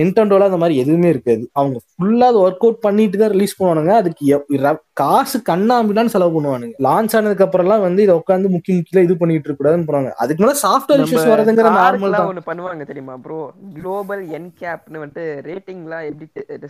[0.00, 1.44] நின்டெண்டோல அந்த மாதிரி எதுவுமே இருக்காது.
[1.58, 3.94] அவங்க ஃபுல்லா அது ஒர்க் அவுட் பண்ணிட்டு தான் ரிலீஸ் பண்ணுவானுங்க.
[4.02, 6.74] அதுக்கு காசு கண்ணாம்பிடான்னு செலவு பண்ணுவானுங்க.
[6.86, 10.10] லான்ச் ஆனதுக்கு அப்புறம்லாம் வந்து இதை உட்காந்து முக்கிய முக்கிய இது பண்ணிட்டு இருக்க கூடாதுன்னு போறாங்க.
[10.22, 12.28] அதுக்கு மேல சாஃப்ட்வேர் இஷ்யூஸ் வரதுங்கிற நார்மல் தான்.
[12.32, 13.38] ஒண்ணு பண்ணுவாங்க தெரியுமா ப்ரோ
[13.76, 16.28] குளோபல் என்கேப்னு வந்துட்டு ரேட்டிங்லாம் எப்படி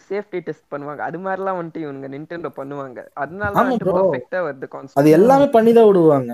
[0.08, 1.02] சேஃப்டி டெஸ்ட் பண்ணுவாங்க?
[1.08, 2.98] அது மாதிரிலாம் வந்துட்டு இவங்க நின்டெண்டோ பண்ணுவாங்க.
[3.24, 3.52] அதனால
[3.84, 3.94] bro.
[3.98, 4.68] பர்ஃபெக்ட்டா வருது
[5.00, 6.32] அது எல்லாமே பண்ணி தான் விடுவாங்க.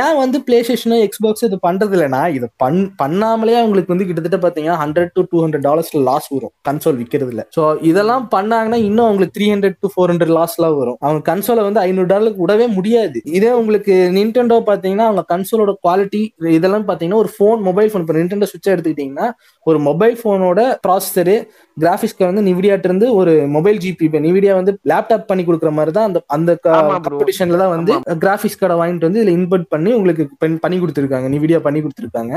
[0.00, 4.76] ஏன் வந்து பிளே ஸ்டேஷனோ எக்ஸ்பாக்ஸ் இது பண்றது இல்லைன்னா இது பண் பண்ணாமலே அவங்களுக்கு வந்து கிட்டத்தட்ட பாத்தீங்கன்னா
[4.82, 6.52] ஹண்ட்ரட் டு டூ ஹண்ட்ரட் டாலர்ஸ்ல லாஸ் வரும்.
[6.68, 10.98] கன்சோல் விற்கிறது இல்ல ஸோ இதெல்லாம் பண்ணாங்கன்னா இன்னும் அவங்களுக்கு three hundred to four hundred லாஸ்லாம் வரும்.
[11.06, 13.18] அவங்க கன்சோலை வந்து ஐநூறு டாலருக்கு விடவே முடியாது.
[13.38, 16.22] இதே உங்களுக்கு நின்டெண்டோ பாத்தீங்கன்னா அவங்க கன்சோலோட குவாலிட்டி
[16.58, 19.28] இதெல்லாம் பாத்தீங்கன்னா ஒரு ஃபோன் மொபைல் ஃபோன் இப்போ நின்டெண்டோ சுவிட்ச் எடுத்துக்கிட்டீங்கன்னா
[19.66, 21.36] ஒரு மொபைல் ஃபோனோட ப்ராசஸரு
[21.76, 26.08] கிராஃபிக்ஸ்க்கு வந்து நிவிடியாட்டு இருந்து ஒரு மொபைல் ஜிபி இப்போ நிவிடியா வந்து லேப்டாப் பண்ணி கொடுக்குற மாதிரி தான்
[26.08, 26.50] அந்த அந்த.
[26.64, 27.92] காம்படிஷன்ல தான் வந்து
[28.24, 30.24] கிராஃபிக்ஸ் கார்டை வாங்கிட்டு வந்து இதுல இன்புட் பண்ணி உங்களுக்கு
[30.64, 31.28] பண்ணி கொடுத்துருக்காங்க.
[31.36, 32.34] நிவிடியா பண்ணி கொடுத்துருக்காங்க.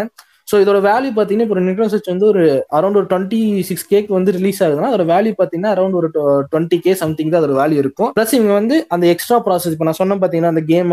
[0.49, 2.41] ஸோ இதோட வேல்யூ பார்த்தீங்கன்னா இப்போ நிக்ரோ சுவிட்ச் வந்து ஒரு
[2.77, 6.07] அரௌண்ட் ஒரு டுவெண்ட்டி சிக்ஸ் கேக்கு வந்து ரிலீஸ் ஆகுதுன்னா அதோட வேல்யூ பார்த்தீங்கன்னா அரௌண்ட் ஒரு
[6.51, 8.11] டுவெண்ட்டி கே சம்திங் தான் அதோட வேல்யூ இருக்கும்.
[8.17, 10.91] ப்ளஸ் இவங்க வந்து அந்த எக்ஸ்ட்ரா ப்ராசஸ் இப்போ நான் சொன்னேன் பார்த்தீங்கன்னா அந்த கேம்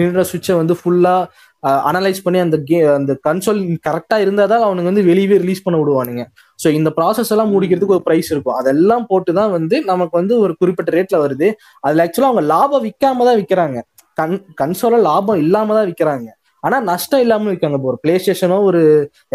[0.00, 1.46] நின்ற சுவிட்சை வந்து ஃபுல்லாக
[1.88, 6.22] அனலைஸ் பண்ணி அந்த கே அந்த கன்சோல் கரெக்டாக இருந்தால் தான் அவனுங்க வந்து வெளியவே ரிலீஸ் பண்ண விடுவானுங்க.
[6.62, 8.56] ஸோ இந்த ப்ராசஸ் எல்லாம் முடிக்கிறதுக்கு ஒரு ப்ரைஸ் இருக்கும்.
[8.60, 11.48] அதெல்லாம் போட்டு தான் வந்து நமக்கு வந்து ஒரு குறிப்பிட்ட ரேட்ல வருது.
[11.86, 13.78] அதில் ஆக்சுவலாக அவங்க லாபம் விற்காம தான் விற்கிறாங்க
[14.20, 16.28] கன் கன்சோல லாபம் இல்லாம தான் விற்கிறாங்க
[16.62, 18.80] ஆனா நஷ்டம் இல்லாம விற்காங்க இப்போ ஒரு பிளே ஸ்டேஷனோ ஒரு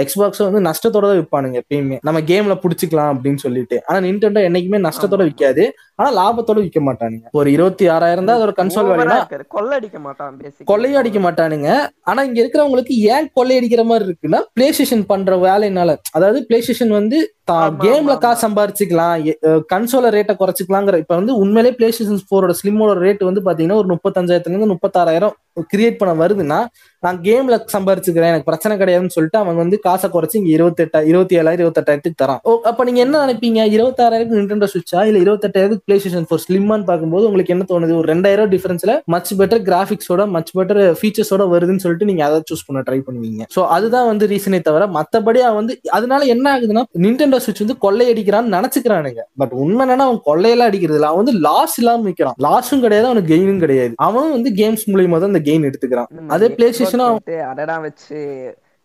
[0.02, 1.98] எக்ஸ்பாக்ஸோ வந்து நஷ்டத்தோட தான் விற்பானுங்க எப்பயுமே.
[2.08, 3.78] நம்ம கேம்ல புடிச்சுக்கலாம் அப்படின்னு சொல்லிட்டு.
[3.88, 5.24] ஆனா நின்டெண்டோ என்னைக்குமே நஷ்டத்தோட.
[5.30, 5.64] விற்காது
[6.00, 7.28] ஆனா லாபத்தோட விற்க மாட்டானுங்க.
[7.40, 9.46] ஒரு இருபத்தி ஆறாயிரம் தான் அதோட கன்சோல் இருக்காது.
[9.56, 11.70] கொள்ளடிக்க மாட்டான் கொள்ளையும் அடிக்க மாட்டானுங்க.
[12.12, 17.20] ஆனா இங்க இருக்கிறவங்களுக்கு ஏன் கொள்ளையடிக்கிற மாதிரி இருக்குன்னா பிளே ஸ்டேஷன் பண்ற வேலைனால அதாவது பிளே ஸ்டேஷன் வந்து
[17.86, 19.18] கேம்ல காசு சம்பாரிச்சுக்கலாம்.
[19.72, 24.54] கன்சோல ரேட்டை குறைச்சிக்கலாங்கிற இப்ப வந்து உண்மையிலே பிளே ஸ்டேஷன் போரோட ஸ்லிம்மோட ரேட் வந்து பாத்தீங்கன்னா ஒரு முப்பத்தஞ்சாயிரத்துல
[24.54, 25.36] இருந்து முப்பத்தாறாயிரம்
[25.74, 26.58] கிரியேட் பண்ண வருதுன்னா
[27.04, 31.64] நான் கேம்ல சம்பாரிச்சுக்கிறேன் எனக்கு பிரச்சனை கிடையாதுன்னு சொல்லிட்டு அவன் வந்து காசை குறைச்சு இங்க இருபத்தெட்டா இருபத்தி ஏழாயிரம்
[31.64, 32.42] இருபத்தெட்டாயிரத்துக்கு தரான்.
[32.50, 33.62] ஓ அப்ப நீங்க என்ன நினைப்பீங்க?
[33.76, 37.94] இருபத்தாறாயிரம் நின்டெண்டோ சுவிட்சா இல்ல இருபத்தெட்டாயிரம் பிளே ஸ்டேஷன் ஃபோர் ஸ்லிம்மான்னு பார்க்கும்போது உங்களுக்கு என்ன தோணுது?
[38.00, 42.80] ஒரு ரெண்டாயிரம் டிஃபரன்ஸ்ல மச் பெட்டர் கிராஃபிக்ஸோட மச் பெட்டர் ஃபீச்சர்ஸோட வருதுன்னு சொல்லிட்டு நீங்க அதை சூஸ் பண்ண
[42.88, 43.44] ட்ரை பண்ணுவீங்க.
[43.56, 48.56] சோ அதுதான் வந்து ரீசனே தவிர மத்தபடி அவன் வந்து அதனால என்ன ஆகுதுன்னா நின்டெண்டோ சுவிட்ச் வந்து கொள்ளையடிக்கிறான்னு
[48.58, 51.12] நினைச்சுக்கிறானுங்க பட் உண்மை என்னன்னா அவன் கொள்ளையெல்லாம் அடிக்கிறது இல்ல.
[51.12, 53.96] அவன் வந்து லாஸ் இல்லாம விற்கிறான் லாஸும் கிடையாது அவனுக்கு கெயினும் கிடையாது.
[54.10, 56.12] அவன் வந்து கேம்ஸ் மூலியமா தான் இந்த கெயின் எடுத்துக்கிறான்.
[56.38, 57.10] அதே பிளே ஸ்டேஷனா
[57.54, 58.20] அதெல்லாம் வச்சு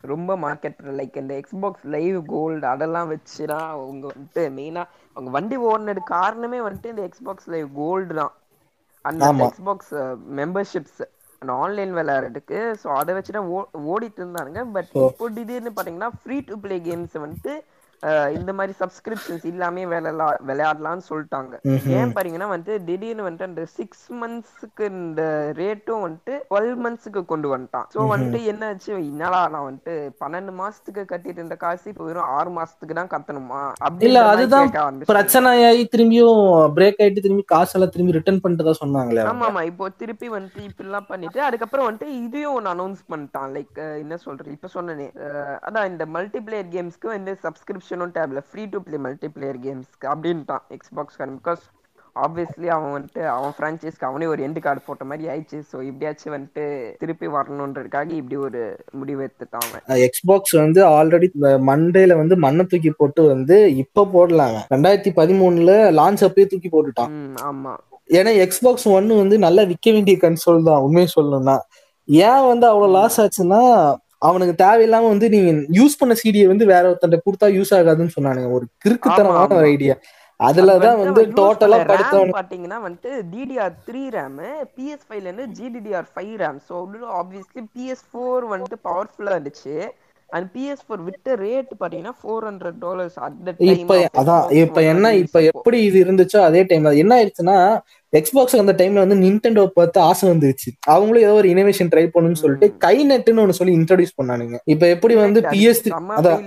[0.04, 4.82] ரொம்ப மார்க்கெட் லைக் இந்த எக்ஸ்பாக்ஸ் லைவ் கோல்டு அதெல்லாம் வச்சுதான் அவங்க வந்துட்டு மெயினா
[5.16, 8.34] அவங்க வண்டி ஓடினது காரணமே வந்துட்டு இந்த எக்ஸ்பாக்ஸ் லைவ் கோல்டு தான்
[9.04, 9.20] அந்த.
[9.46, 9.92] எக்ஸ்பாக்ஸ்
[10.38, 11.02] மெம்பர்ஷிப்ஸ்
[11.42, 16.36] அந்த ஆன்லைன் விளையாடுறதுக்கு ஸோ அதை வச்சு தான் ஓ ஓடிட்டு இருந்தானுங்க பட் இப்போ திடீர்னு பார்த்தீங்கன்னா ஃப்ரீ
[16.48, 17.52] டு ப்ளே கேம்ஸ் வந்துட்டு
[18.36, 21.54] இந்த மாதிரி சப்ஸ்கிரிப்ஷன்ஸ் இல்லாமே விளையாடலாம் விளையாடலாம்னு சொல்லிட்டாங்க.
[21.98, 25.22] ஏன் பாத்தீங்கன்னா வந்து திடீர்னு வந்துட்டு அந்த சிக்ஸ் மந்த்ஸ்க்கு இந்த
[25.60, 27.86] ரேட்டும் வந்துட்டு டுவெல் மந்த்ஸ்க்கு கொண்டு வந்துட்டான்.
[27.94, 28.92] ஸோ வந்துட்டு என்னாச்சு?
[29.10, 33.60] என்னடா நான் வந்துட்டு பன்னெண்டு மாசத்துக்கு கட்டிட்டு இருந்த காசு இப்போ வெறும் ஆறு மாசத்துக்கு தான் கட்டணுமா?
[33.70, 35.02] இல்ல அப்படின்ற மாதிரி அதுதான்.
[35.12, 36.42] பிரச்சனையாகி திரும்பியும்
[36.78, 39.24] பிரேக் ஆயிட்டு திரும்பி காசெல்லாம் திரும்பி ரிட்டர்ன் பண்ணிட்டு தான் சொன்னாங்களே.
[39.32, 43.48] ஆமா ஆமா இப்போ திருப்பி வந்துட்டு இப்படிலாம் பண்ணிட்டு அதுக்கப்புறம் வந்துட்டு இதையும் ஒன்று அனௌன்ஸ் பண்ணிட்டான்.
[43.58, 44.50] லைக் என்ன சொல்றது?
[44.58, 45.08] இப்ப சொன்னனே
[45.68, 47.34] அதான் இந்த மல்டிபிளேயர் கேம்ஸ்க்கு வந்து
[47.90, 51.38] சப்ஸ்கிரிப்ஷனும் டேப்ல ஃப்ரீ டு ப்ளே மல்டிபிளேயர் கேம்ஸ்க்கு அப்படின்ட்டான் எக்ஸ்பாக்ஸ் காரன்.
[51.40, 51.62] பிகாஸ்
[52.16, 55.58] ஆப்வியஸ்லி அவன் வந்துட்டு அவன் ஃப்ரான்ச்சைஸ்க்கு அவனே ஒரு எண்டு கார்டு போட்ட மாதிரி ஆயிடுச்சு.
[55.70, 56.64] ஸோ இப்படியாச்சும் வந்துட்டு
[57.02, 58.62] திருப்பி வரணுன்றதுக்காக இப்படி ஒரு
[59.00, 60.02] முடிவு எடுத்துட்டான் அவன்.
[60.06, 61.28] எக்ஸ்பாக்ஸ் வந்து ஆல்ரெடி
[61.70, 64.60] மண்டேல வந்து மண்ணை தூக்கி போட்டு வந்து இப்ப போடலாங்க.
[64.74, 67.14] ரெண்டாயிரத்தி பதிமூணுல லான்ச் அப்பயே தூக்கி போட்டுட்டான்.
[67.50, 67.74] ஆமா.
[68.18, 71.58] ஏன்னா எக்ஸ்பாக்ஸ் ஒன்னு வந்து நல்லா விற்க வேண்டிய கன்சோல் தான் உண்மையை சொல்லணும்னா.
[72.28, 73.60] ஏன் வந்து அவ்வளவு லாஸ் ஆச்சுன்னா
[74.22, 78.48] அவனுக்கு தேவையில்லாம வந்து நீங்க யூஸ் பண்ண சீடியை வந்து வேற ஒருத்தன்ட்ட கொடுத்தா யூஸ் ஆகாதுன்னு சொன்னானுங்க.
[78.56, 79.68] ஒரு கிறுக்குத்தனமான ஒரு.
[79.74, 79.94] ஐடியா
[80.40, 82.36] அதுலதான் அது வந்து டோட்டலா படுத்தவன்.
[82.36, 84.38] பாத்தீங்கன்னா வந்துட்டு டிடிஆர் த்ரீ ரேம்
[84.76, 86.74] பிஎஸ் ஃபைவ்ல இருந்து GDDR five RAM so
[87.20, 89.74] obviously PS four வந்துட்டு பவர்ஃபுல்லா இருந்துச்சு.
[90.36, 93.16] அண்ட் பிஎஸ் ஃபோர் விட்ட ரேட் பாத்தீங்கன்னா ஃபோர் ஹண்ட்ரட் டாலர்ஸ்
[93.74, 97.56] இப்ப அதான் இப்ப என்ன இப்ப எப்படி இது இருந்துச்சோ அதே டைம்ல என்ன ஆயிடுச்சுன்னா
[98.12, 100.70] எக்ஸ்பாக்ஸ் அந்த டைம்ல வந்து நின்டெண்டோ பார்த்து ஆசை வந்துருச்சு.
[100.92, 104.56] அவங்களும் ஏதோ ஒரு இனோவேஷன் ட்ரை பண்ணணும்னு சொல்லிட்டு கை நெட்டுன்னு ஒண்ணு சொல்லி இன்ட்ரோடியூஸ் பண்ணானுங்க.
[104.74, 105.82] இப்ப எப்படி வந்து பிஎஸ்
[106.18, 106.42] அதான்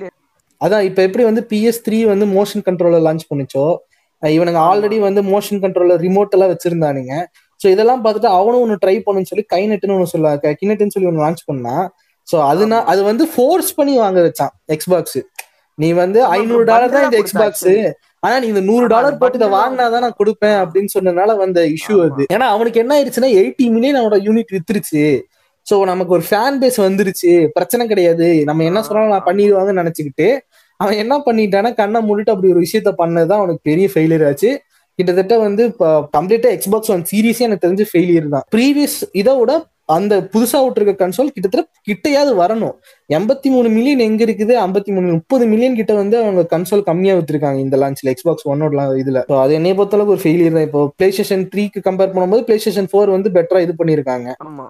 [0.61, 3.65] அதான் இப்ப எப்படி வந்து பிஎஸ் த்ரீ வந்து மோஷன் கண்ட்ரோலர் லான்ச் பண்ணுச்சோ
[4.21, 7.13] இவனுங்க ஆல்ரெடி வந்து மோஷன் கண்ட்ரோலர் ரிமோட் எல்லாம் வச்சிருந்தானுங்க.
[7.61, 10.29] சோ இதெல்லாம் பார்த்துட்டு அவனும் ஒன்னு ட்ரை பண்ணுன்னு சொல்லி கை நெட்டுன்னு ஒன்னு சொல்ல
[10.61, 11.75] கினெட்டுன்னு சொல்லி ஒன்னு லான்ச் பண்ணா
[12.27, 15.19] சோ அதுனா அது வந்து ஃபோர்ஸ் பண்ணி வாங்க வச்சான் எக்ஸ்பாக்ஸ்
[15.77, 17.69] நீ வந்து ஐநூறு டாலர் தான் இந்த எக்ஸ்பாக்ஸ்
[18.25, 21.95] ஆனா நீ இந்த நூறு டாலர் போட்டு இதை வாங்கினாதான் நான் கொடுப்பேன் அப்படின்னு சொன்னதுனால வந்த இஷ்யூ.
[22.05, 22.23] அது.
[22.33, 25.03] ஏன்னா அவனுக்கு என்ன ஆயிடுச்சுன்னா எயிட்டி மில்லியன் அவனோட யூனிட் வித்துருச்சு.
[25.67, 27.31] சோ நமக்கு ஒரு ஃபேன் பேஸ் வந்துருச்சு.
[27.57, 28.27] பிரச்சனை கிடையாது.
[28.49, 29.27] நம்ம என்ன சொன்னாலும் நான்.
[29.29, 30.27] பண்ணிடுவாங்கன்னு நினைச்சுக்கிட்டு
[30.79, 34.51] அவன் என்ன பண்ணிட்டானா கண்ணை மூடிட்டு அப்படி ஒரு விஷயத்த பண்ணதுதான் அவனுக்கு பெரிய ஃபெயிலியர் ஆச்சு.
[34.99, 35.63] கிட்டத்தட்ட வந்து
[36.17, 38.45] கம்ப்ளீட்டா எக்ஸ்பாக்ஸ் ஒன் சீரியஸே எனக்கு தெரிஞ்சு ஃபெயிலியர் தான்.
[38.55, 39.51] ப்ரீவியஸ் இதை விட
[39.95, 42.75] அந்த புதுசா விட்டுருக்க கன்சோல் கிட்டத்தட்ட கிட்டையாவது வரணும்.
[43.17, 44.53] எண்பத்தி மூணு மில்லியன் எங்க இருக்குது?
[44.65, 49.21] ஐம்பத்தி மூணு முப்பது மில்லியன் கிட்ட வந்து அவங்க கன்சோல் கம்மியா வித்துருக்காங்க இந்த லான்ச்ல எக்ஸ்பாக்ஸ் ஒன்னோட இதுல.
[49.43, 50.67] அது என்னைய பொறுத்தளவுக்கு ஒரு ஃபெயிலியர் தான்.
[50.69, 54.29] இப்போ பிளே ஸ்டேஷன் த்ரீக்கு கம்பேர் பண்ணும்போது பிளே ஸ்டேஷன் ஃபோர் வந்து பெட்டரா இது பண்ணிருக்காங்க.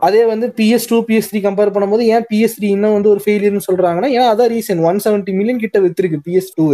[0.10, 3.68] அதே வந்து PS two PS three compare பண்ணும்போது ஏன் பிஎஸ் த்ரீ இன்னும் வந்து ஒரு ஃபெயிலியர்னு
[3.70, 6.68] சொல்றாங்கன்னா ஏன்னா அதான் ரீசன் ஒன் செவன்ட்டி மில்லியன் கிட்ட வித்துருக்கு பிஎஸ் டூ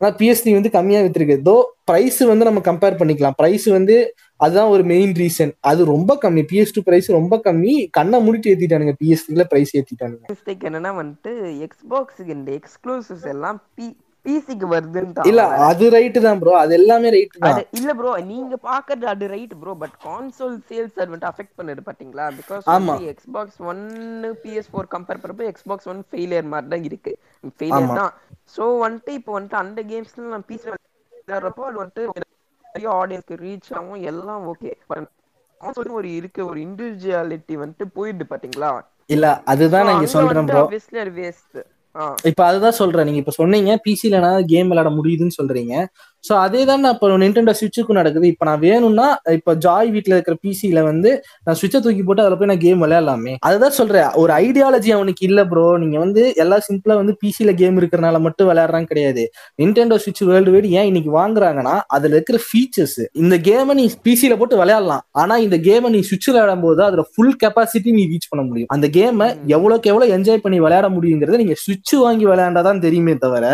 [0.00, 1.34] ஆனா பிஎஸ்டி வந்து கம்மியா வித்திருக்கு.
[1.48, 1.52] தோ
[1.88, 3.34] பிரைஸ் வந்து நம்ம கம்பேர் பண்ணிக்கலாம்.
[3.40, 3.96] பிரைஸ் வந்து
[4.40, 6.42] அதுதான் ஒரு மெயின் ரீசன் அது ரொம்ப கம்மி.
[6.50, 7.74] பிஎஸ் டூ பிரைஸ் ரொம்ப கம்மி.
[7.98, 8.94] கண்ணை மூடிட்டு ஏத்திட்டானுங்க.
[9.00, 10.24] பிஎஸ்டில பிரைஸ் ஏத்திட்டானுங்க.
[10.32, 11.32] மிஸ்டேக் என்னன்னா வந்துட்டு
[11.66, 13.86] எக்ஸ்பாக்ஸுக்கு இந்த எக்ஸ்க்ளூசிவ்ஸ் எல்லாம் பி
[14.26, 17.56] பிசிக்கு இல்ல வருதுன்னு அது ரைட்டு தான் ப்ரோ அது எல்லாமே ரைட்டு தான்.
[17.78, 22.26] இல்ல ப்ரோ நீங்க பாக்குறது அது right bro but console sales அது வந்துட்டு அஃபெக்ட் பண்ணுது பாத்தீங்களா?
[22.40, 22.94] பிகாஸ் ஆமா.
[23.12, 23.82] Xbox one
[24.42, 27.14] PS four compare பண்றப்ப எக்ஸ்பாக்ஸ் ஒன் ஃபெயிலியர் மாதிரி தான் இருக்கு.
[27.56, 27.96] ஃபெயிலியர்.
[28.00, 28.12] தான்.
[28.56, 32.30] சோ வந்துட்டு இப்போ வந்துட்டு அந்த கேம்ஸ்ல நான் பிசி விளையாடுறப்போ அது வந்துட்டு
[32.74, 34.70] நிறைய ஆடியன்ஸ்க்கு ரீச் ஆகும் எல்லாம் ஓகே
[35.94, 38.70] ஒரு இருக்கு ஒரு இண்டிவிஜுவாலிட்டி வந்துட்டு போயிடுது பாத்தீங்களா?
[39.06, 40.62] இல்ல அதுதான் நான் இங்க சொல்றேன் ப்ரோ
[42.30, 43.04] இப்ப அதுதான் சொல்றேன்.
[43.04, 44.20] நீங்க இப்ப சொன்னீங்க பிசில
[44.52, 45.74] கேம் விளையாட முடியுதுன்னு சொல்றீங்க.
[46.24, 48.26] சோ அதே தான் நான் இப்போ நிண்டெண்டோ சுவிட்சுக்கும் நடக்குது.
[48.32, 49.06] இப்ப நான் வேணும்னா
[49.38, 51.10] இப்ப ஜாய் வீட்ல இருக்கிற பிசில வந்து
[51.46, 53.32] நான் சுவிட்சை தூக்கி போட்டு அதுல போய் நான் கேம் விளையாடலாமே.
[53.48, 54.08] அதுதான் சொல்றேன்.
[54.22, 58.88] ஒரு ஐடியாலஜி அவனுக்கு இல்ல ப்ரோ நீங்க வந்து எல்லாம் சிம்பிளா வந்து பிசில கேம் இருக்கிறனால மட்டும் விளையாடுறான்
[58.92, 59.24] கிடையாது.
[59.62, 64.56] நிண்டெண்டோ சுவிட்ச் வேர்ல்டு வைடு ஏன் இன்னைக்கு வாங்குறாங்கன்னா அதுல இருக்கிற ஃபீச்சர்ஸ் இந்த கேமை நீ பிசில போட்டு
[64.62, 65.04] விளையாடலாம்.
[65.22, 68.70] ஆனா இந்த கேமை நீ சுவிட்ச் விளையாடும் போது அதோட ஃபுல் கெப்பாசிட்டி நீ ரீச் பண்ண முடியும்.
[68.76, 73.44] அந்த கேமை எவ்வளவுக்கு எவ்வளவு என்ஜாய் பண்ணி விளையாட முடியுங்கிறத நீங்க சுவிட்ச் வாங்கி விளையாண்டாதான் தெரியுமே தவிர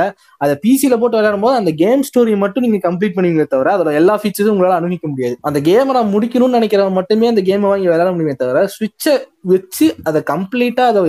[0.45, 4.21] அதை பிசில போட்டு விளையாடும் போது அந்த கேம் ஸ்டோரி மட்டும் நீங்க கம்ப்ளீட் பண்ணுவீங்க தவிர அதோட எல்லா
[4.23, 5.37] ஃபீச்சர்ஸும் உங்களால அனுபவிக்க முடியாது.
[5.41, 9.15] அந்த கேமை நான் முடிக்கணும்னு நினைக்கிறவங்க மட்டுமே அந்த கேமை வாங்கி விளையாட முடியுமே தவிர சுவிட்சை
[9.53, 11.01] வச்சு அதை கம்ப்ளீட்டா அதை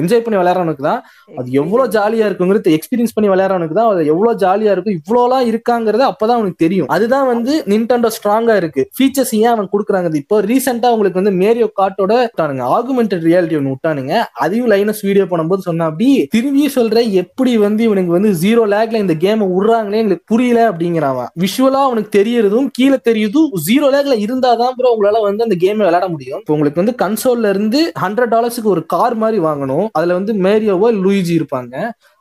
[0.00, 1.00] என்ஜாய் பண்ணி விளையாடுறவனுக்கு தான்
[1.40, 6.38] அது எவ்வளவு ஜாலியா இருக்குங்கிறது எக்ஸ்பீரியன்ஸ் பண்ணி விளையாடுறவனுக்கு தான் அது எவ்வளவு ஜாலியா இருக்கும் இவ்வளோலாம் இருக்காங்கிறது அப்பதான்
[6.38, 6.88] அவனுக்கு தெரியும்.
[6.96, 8.84] அதுதான் வந்து நின்டெண்டோ ஸ்ட்ராங்கா இருக்கு.
[8.96, 10.14] ஃபீச்சர்ஸ் ஏன் அவன் கொடுக்குறாங்க?
[10.22, 12.64] இப்போ ரீசெண்டா உங்களுக்கு வந்து மேரியோ கார்ட்டோட விட்டானுங்க.
[12.78, 14.14] ஆகுமெண்டட் ரியாலிட்டி ஒன்று விட்டானுங்க.
[14.44, 19.16] அதையும் லைனஸ் வீடியோ பண்ணும்போது சொன்னா அப்படி திரும்பியும் சொல்றேன் எப்படி வந்து இவனுக்கு வந்து ஜீரோ லேக்ல இந்த
[19.24, 21.06] கேமை விடுறாங்களே எங்களுக்கு புரியல அப்படிங்கிறான்.
[21.44, 26.40] விஷுவலா அவனுக்கு தெரியறதும் கீழே தெரியுதும் ஜீரோ லேக்ல இருந்தாதான் ப்ரோ உங்களால வந்து அந்த கேமை விளையாட முடியும்.
[26.42, 29.86] இப்போ உங்களுக்கு வந்து கன்சோல்ல இருந்து ஹண்ட்ரட் டாலர்ஸுக்கு ஒரு கார் மாதிரி வாங்கணும்.
[29.98, 31.74] அதுல வந்து மேரியோவோ லூயிஜி இருப்பாங்க.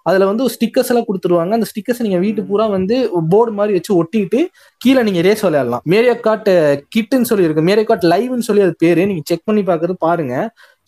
[0.06, 1.54] அதுல வந்து ஸ்டிக்கர்ஸ் எல்லாம் கொடுத்துருவாங்க.
[1.58, 2.96] அந்த ஸ்டிக்கர்ஸ் நீங்க வீட்டு பூரா வந்து
[3.32, 4.40] போர்டு மாதிரி வச்சு ஒட்டிட்டு
[4.82, 5.84] கீழே நீங்க ரேஸ் விளையாடலாம்.
[5.94, 6.48] மேரியோ காட்
[6.96, 7.66] கிட்டுன்னு சொல்லி இருக்கு.
[7.70, 9.04] மேரியோ காட் லைவ்னு சொல்லி அது பேரு.
[9.10, 10.36] நீங்க செக் பண்ணி பாக்குறது பாருங்க.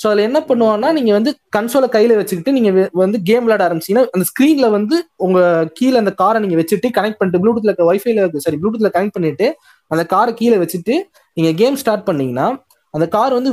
[0.02, 2.70] ஸோ அதுல என்ன பண்ணுவான்னா நீங்க வந்து கன்சோலை கையில வச்சுக்கிட்டு நீங்க
[3.02, 4.96] வந்து கேம் விளையாட ஆரம்பிச்சீங்கன்னா அந்த ஸ்க்ரீனில் வந்து
[5.26, 5.40] உங்க
[5.80, 9.48] கீழே அந்த காரை நீங்க வச்சுட்டு கனெக்ட் பண்ணிட்டு ப்ளூடூத்ல வைஃபைல சாரி ப்ளூடூத்ல கனெக்ட் பண்ணிட்டு
[9.92, 10.96] அந்த காரை கீழே வச்சுட்டு
[11.38, 12.48] நீங்க கேம் ஸ்டார்ட் பண்ணீங்கன்னா
[12.94, 13.52] அந்த கார் வந்து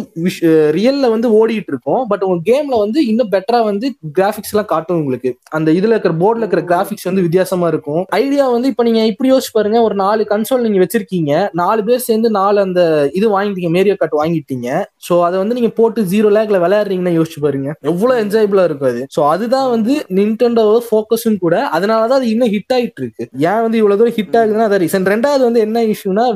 [0.76, 3.86] ரியல்ல வந்து ஓடிட்டு இருக்கும் பட் உங்க கேம்ல வந்து இன்னும் பெட்டரா வந்து
[4.18, 5.30] கிராபிக்ஸ் எல்லாம் காட்டும் உங்களுக்கு.
[5.56, 8.02] அந்த இதுல இருக்கிற போர்டுல இருக்கிற கிராபிக்ஸ் வந்து வித்தியாசமா இருக்கும்.
[8.20, 11.32] ஐடியா வந்து இப்ப நீங்க இப்படி யோசிச்சு பாருங்க ஒரு நாலு கன்சோல் நீங்க வச்சிருக்கீங்க.
[11.62, 12.80] நாலு பேர் சேர்ந்து நாலு அந்த
[13.12, 14.68] இது வாங்கிட்டீங்க மேரியோ கார்ட் வாங்கிட்டீங்க.
[15.08, 17.68] சோ அதை வந்து நீங்க போட்டு ஜீரோ லேக்ல விளையாடுறீங்கன்னா யோசிச்சு பாருங்க.
[17.90, 19.02] எவ்வளவு என்ஜாயபிளா இருக்கும் அது.
[19.16, 21.56] சோ அதுதான் வந்து நின்டெண்டோட ஃபோக்கஸும் கூட.
[21.76, 25.42] அதனாலதான் அது இன்னும் ஹிட் ஆயிட்டு இருக்கு ஏன் வந்து இவ்வளவு தூரம் ஹிட் ஆகுதுன்னா அதை ரீசன் ரெண்டாவது
[25.48, 26.26] வந்து என்ன இஷ்யூனா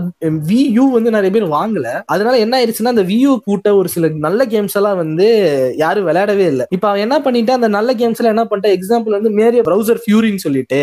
[0.50, 1.88] வி யூ வந்து நிறைய பேர் வாங்கல.
[2.14, 5.28] அதனால என்ன ஆயிடுச்சுன்னா அந்த வியூ கூட்ட ஒரு சில நல்ல கேம்ஸ் எல்லாம் வந்து
[5.84, 6.66] யாரும் விளையாடவே இல்லை.
[6.76, 10.44] இப்ப அவன் என்ன பண்ணிட்டா அந்த நல்ல கேம்ஸ் எல்லாம் என்ன பண்ணிட்டா எக்ஸாம்பிள் வந்து மேரிய ப்ரௌசர் ஃபியூரின்னு
[10.46, 10.82] சொல்லிட்டு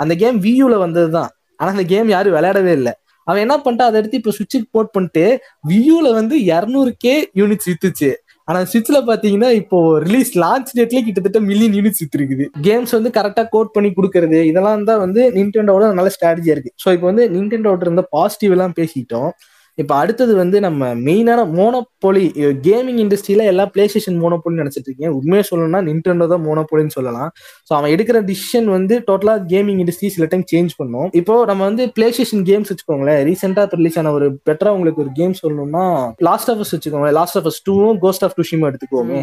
[0.00, 1.30] அந்த கேம் வியூல வந்ததுதான்.
[1.60, 2.92] ஆனா அந்த கேம் யாரும் விளையாடவே இல்லை.
[3.28, 5.24] அவன் என்ன பண்ணிட்டா அதை எடுத்து இப்ப சுவிட்சுக்கு போட் பண்ணிட்டு
[5.70, 8.10] வியூல வந்து இரநூறு கே யூனிட்ஸ் வித்துச்சு.
[8.48, 12.44] ஆனா சுவிட்ச்ல பாத்தீங்கன்னா இப்போ ரிலீஸ் லான்ச் டேட்லயே கிட்டத்தட்ட மில்லியன் யூனிட்ஸ் வித்துருக்குது.
[12.66, 16.72] கேம்ஸ் வந்து கரெக்டா கோட் பண்ணி கொடுக்கறது இதெல்லாம் தான் வந்து நின்டெண்டோட நல்ல ஸ்ட்ராட்டஜியா இருக்கு.
[16.84, 19.30] ஸோ இப்போ வந்து நின்டெண்டோட இருந்த பாசிட்டிவ் எல்லாம் பேசிட்டோம்
[19.78, 22.24] இப்போ அடுத்தது வந்து நம்ம மெயினான மோனோபோலி
[22.66, 27.30] கேமிங் இண்டஸ்ட்ரியில எல்லா பிளே ஸ்டேஷன் மோனோபோலி நினைச்சிட்டு இருக்கேன் உண்மையை சொல்லணும்னா நின்டெண்டோ தான் மோனோபோலின்னு சொல்லலாம்.
[27.68, 31.08] ஸோ அவன் எடுக்கிற டிசிஷன் வந்து டோட்டலா கேமிங் இண்டஸ்ட்ரி சில டைம் சேஞ்ச் பண்ணும்.
[31.20, 35.36] இப்போ நம்ம வந்து பிளே ஸ்டேஷன் கேம்ஸ் வச்சுக்கோங்களேன் ரீசெண்டா ரிலீஸ் ஆன ஒரு பெட்டரா உங்களுக்கு ஒரு கேம்
[35.42, 35.84] சொல்லணும்னா
[36.28, 39.20] லாஸ்ட் ஆஃப் அஸ் வச்சுக்கோங்க லாஸ்ட் ஆஃப் அஸ் டூவும் கோஸ்ட் ஆஃப் டுஷிமா எடுத்துக்கோமே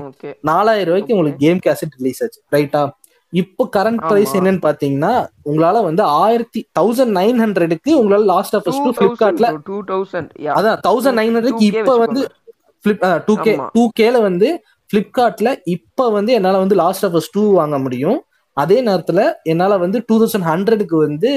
[0.52, 2.42] நாலாயிரம் ரூபாய்க்கு உங்களுக்கு கேம் கேசட் ரிலீஸ் ஆச்சு.
[2.58, 2.82] ரைட்டா
[3.34, 4.02] இப்போ கரண்ட்.
[4.06, 5.12] பிரைஸ் என்னன்னு பாத்தீங்கன்னா
[5.46, 11.18] உங்களால வந்து ஆயிரத்தி தௌசண்ட் நைன் ஹண்ட்ரடுக்கு உங்களால லாஸ்ட் ஆஃப் டூ பிளிப்கார்ட்ல டூ தௌசண்ட் அதான் தௌசண்ட்
[11.20, 12.22] நைன் ஹண்ட்ரட்க்கு 2K இப்ப வந்து
[13.28, 13.54] டூ கே.
[13.76, 14.50] டூ கேல வந்து
[14.90, 18.20] பிளிப்கார்ட்ல இப்ப வந்து என்னால வந்து லாஸ்ட் ஆஃப் டூ வாங்க முடியும்
[18.58, 21.32] அதே நேரத்துல என்னால வந்து டூ தௌசண்ட் ஹண்ட்ரடுக்கு வந்து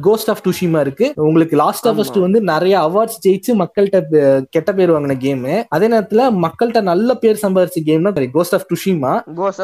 [0.00, 1.12] கோஸ்ட் ஆஃப் டுஷிமா இருக்கு.
[1.16, 2.20] உங்களுக்கு லாஸ்ட் ஆஃப் ஆமா.
[2.20, 7.80] வந்து நிறைய அவார்ட்ஸ் ஜெயிச்சு மக்கள்கிட்ட கெட்ட பேர் வாங்கின கேம் அதே நேரத்துல மக்கள்கிட்ட நல்ல பேர் சம்பாதிச்ச
[7.84, 9.12] கேம்னா கோஸ்ட் ஆஃப் டுஷிமா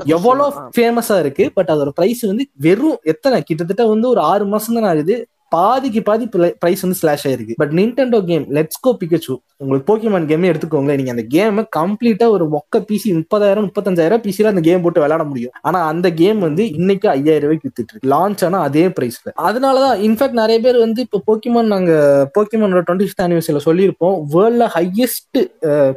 [0.04, 3.42] எவ்வளவு ஃபேமஸா இருக்கு பட் அதோட பிரைஸ் வந்து வெறும் எத்தனை?
[3.42, 5.28] கிட்டத்தட்ட வந்து ஒரு ஆறு மாசம் தான் ஆகுது.
[5.54, 6.24] பாதிக்கு பாதி
[6.62, 7.54] பிரைஸ் வந்து ஸ்லாஷ் ஆயிருக்கு.
[7.62, 12.44] But Nintendo game let's go Pikachu உங்களுக்கு போக்கிமான் கேமே எடுத்துக்கோங்களேன் நீங்க அந்த கேமை கம்ப்ளீட்டா ஒரு
[12.54, 15.52] மொக்க பிசி முப்பதாயிரம் முப்பத்தஞ்சாயிரம் பிசில அந்த கேம் போட்டு விளையாட முடியும்.
[15.66, 18.10] ஆனா அந்த கேம் வந்து இன்னைக்கு ஐயாயிரம் ரூபாய்க்கு வித்துட்டு இருக்கு.
[18.14, 21.92] லான்ச் ஆனா அதே பிரைஸ்ல அதனாலதான் இன்ஃபேக்ட் நிறைய பேர் வந்து இப்போ போக்கிமான் நாங்க
[22.36, 25.40] போக்கிமானோட டுவெண்ட்டி ஃபிஃப்த் ஆனிவர்சரியில சொல்லியிருப்போம் வேர்ல்ட்ல ஹையஸ்ட்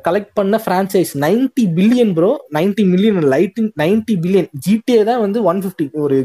[0.08, 5.62] கலெக்ட் பண்ண franchise 90 billion bro 90 million lighting 90 billion GTA தான் வந்து ஒன்
[5.66, 6.20] ஃபிஃப்டி ஒரு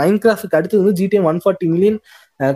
[0.00, 2.00] மைண்ட் கிராஃப்ட்க்கு அடுத்து வந்து GTA one forty million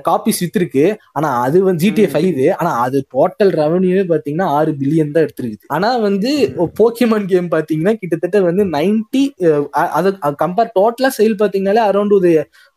[0.08, 0.84] copies வித்திருக்கு.
[1.16, 2.06] ஆனா அது வந்து ஜிடிஏ.
[2.12, 6.30] ஃபைவ் ஆனா அது டோட்டல் ரெவன்யூவே பாத்தீங்கன்னா ஆறு பில்லியன் தான் எடுத்திருக்கு ஆனா வந்து
[6.80, 9.22] போக்கிமான் கேம் பாத்தீங்கன்னா கிட்டத்தட்ட வந்து நைன்டி
[9.98, 10.10] அது
[10.44, 12.32] கம்பேர் டோட்டலா சேல் பாத்தீங்கன்னாலே அரௌண்ட் ஒரு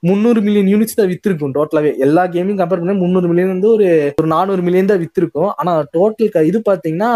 [0.09, 3.87] முந்நூறு மில்லியன் யூனிட்ஸ் தான் வித்திருக்கும் டோட்டலாவே எல்லா கேமையும் கம்பேர் பண்ணா முந்நூறு மில்லியன் வந்து ஒரு
[4.19, 5.49] ஒரு நானூறு மில்லியன் தான் வித்திருக்கும்.
[5.59, 7.11] ஆனா டோட்டல் இது பாத்தீங்கன்னா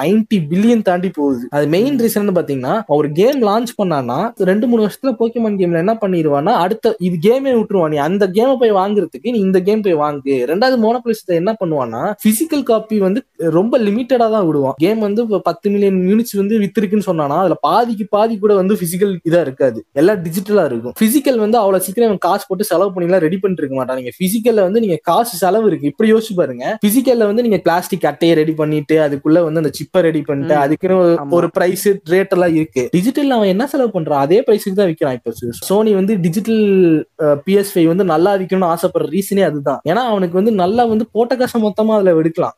[0.00, 1.44] நைன்டி பில்லியன் தாண்டி போகுது.
[1.56, 4.18] அது மெயின் ரீசன் பாத்தீங்கன்னா ஒரு கேம் லான்ச் பண்ணானா
[4.50, 7.92] ரெண்டு மூணு வருஷத்துல போக்கிமான் கேம்ல என்ன பண்ணிடுவான்னா அடுத்த இது கேமே விட்டுருவான்.
[7.94, 10.24] நீ அந்த கேமை போய் வாங்குறதுக்கு நீ இந்த கேம் போய் வாங்கு.
[10.24, 14.74] ரெண்டாவது மோனோபிளிஸ்ட என்ன பண்ணுவான்னா பிசிக்கல் காப்பி வந்து ரொம்ப லிமிட்டடா தான் விடுவான்.
[14.76, 19.40] கேம் வந்து பத்து மில்லியன் யூனிட்ஸ் வந்து வித்திருக்குன்னு சொன்னானா அதுல பாதிக்கு பாதி கூட வந்து பிசிக்கல் இதா
[19.40, 19.84] இருக்காது.
[19.92, 20.92] எல்லாம் டிஜிட்டலா இருக்கும்.
[21.00, 23.96] பிசிக்கல் வந்து அவ்வளவு சீக்கிரம் காசு போட்டு செலவு பண்ணிலாம் ரெடி பண்ணிட்டு இருக்க மாட்டான்.
[23.96, 25.86] நீங்க பிசிக்கல்ல வந்து நீங்க காசு செலவு இருக்கு.
[25.86, 26.78] இப்படி யோசிச்சு பாருங்க.
[26.86, 30.54] பிசிக்கல்ல வந்து நீங்க பிளாஸ்டிக் அட்டையை ரெடி பண்ணிட்டு அதுக்குள்ள வந்து அந்த சிப்பை ரெடி பண்ணிட்டு.
[30.60, 32.88] அதுக்குன்னு ஒரு- பிரைஸ் ரேட் எல்லாம் இருக்கு.
[32.90, 34.08] டிஜிட்டல் அவன் என்ன செலவு பண்றான்?
[34.08, 35.32] அதே பிரைஸுக்கு தான் விற்கிறான் இப்போ.
[35.50, 39.82] சோனி வந்து டிஜிட்டல் பிஎஸ் ஃபைவ் வந்து நல்லா விற்கணும்னு ஆசைப்படுற ரீசனே அதுதான்.
[39.92, 42.56] ஏன்னா அவனுக்கு வந்து நல்லா வந்து போட்ட காசை மொத்தமா அதுல எடுக்கலாம்.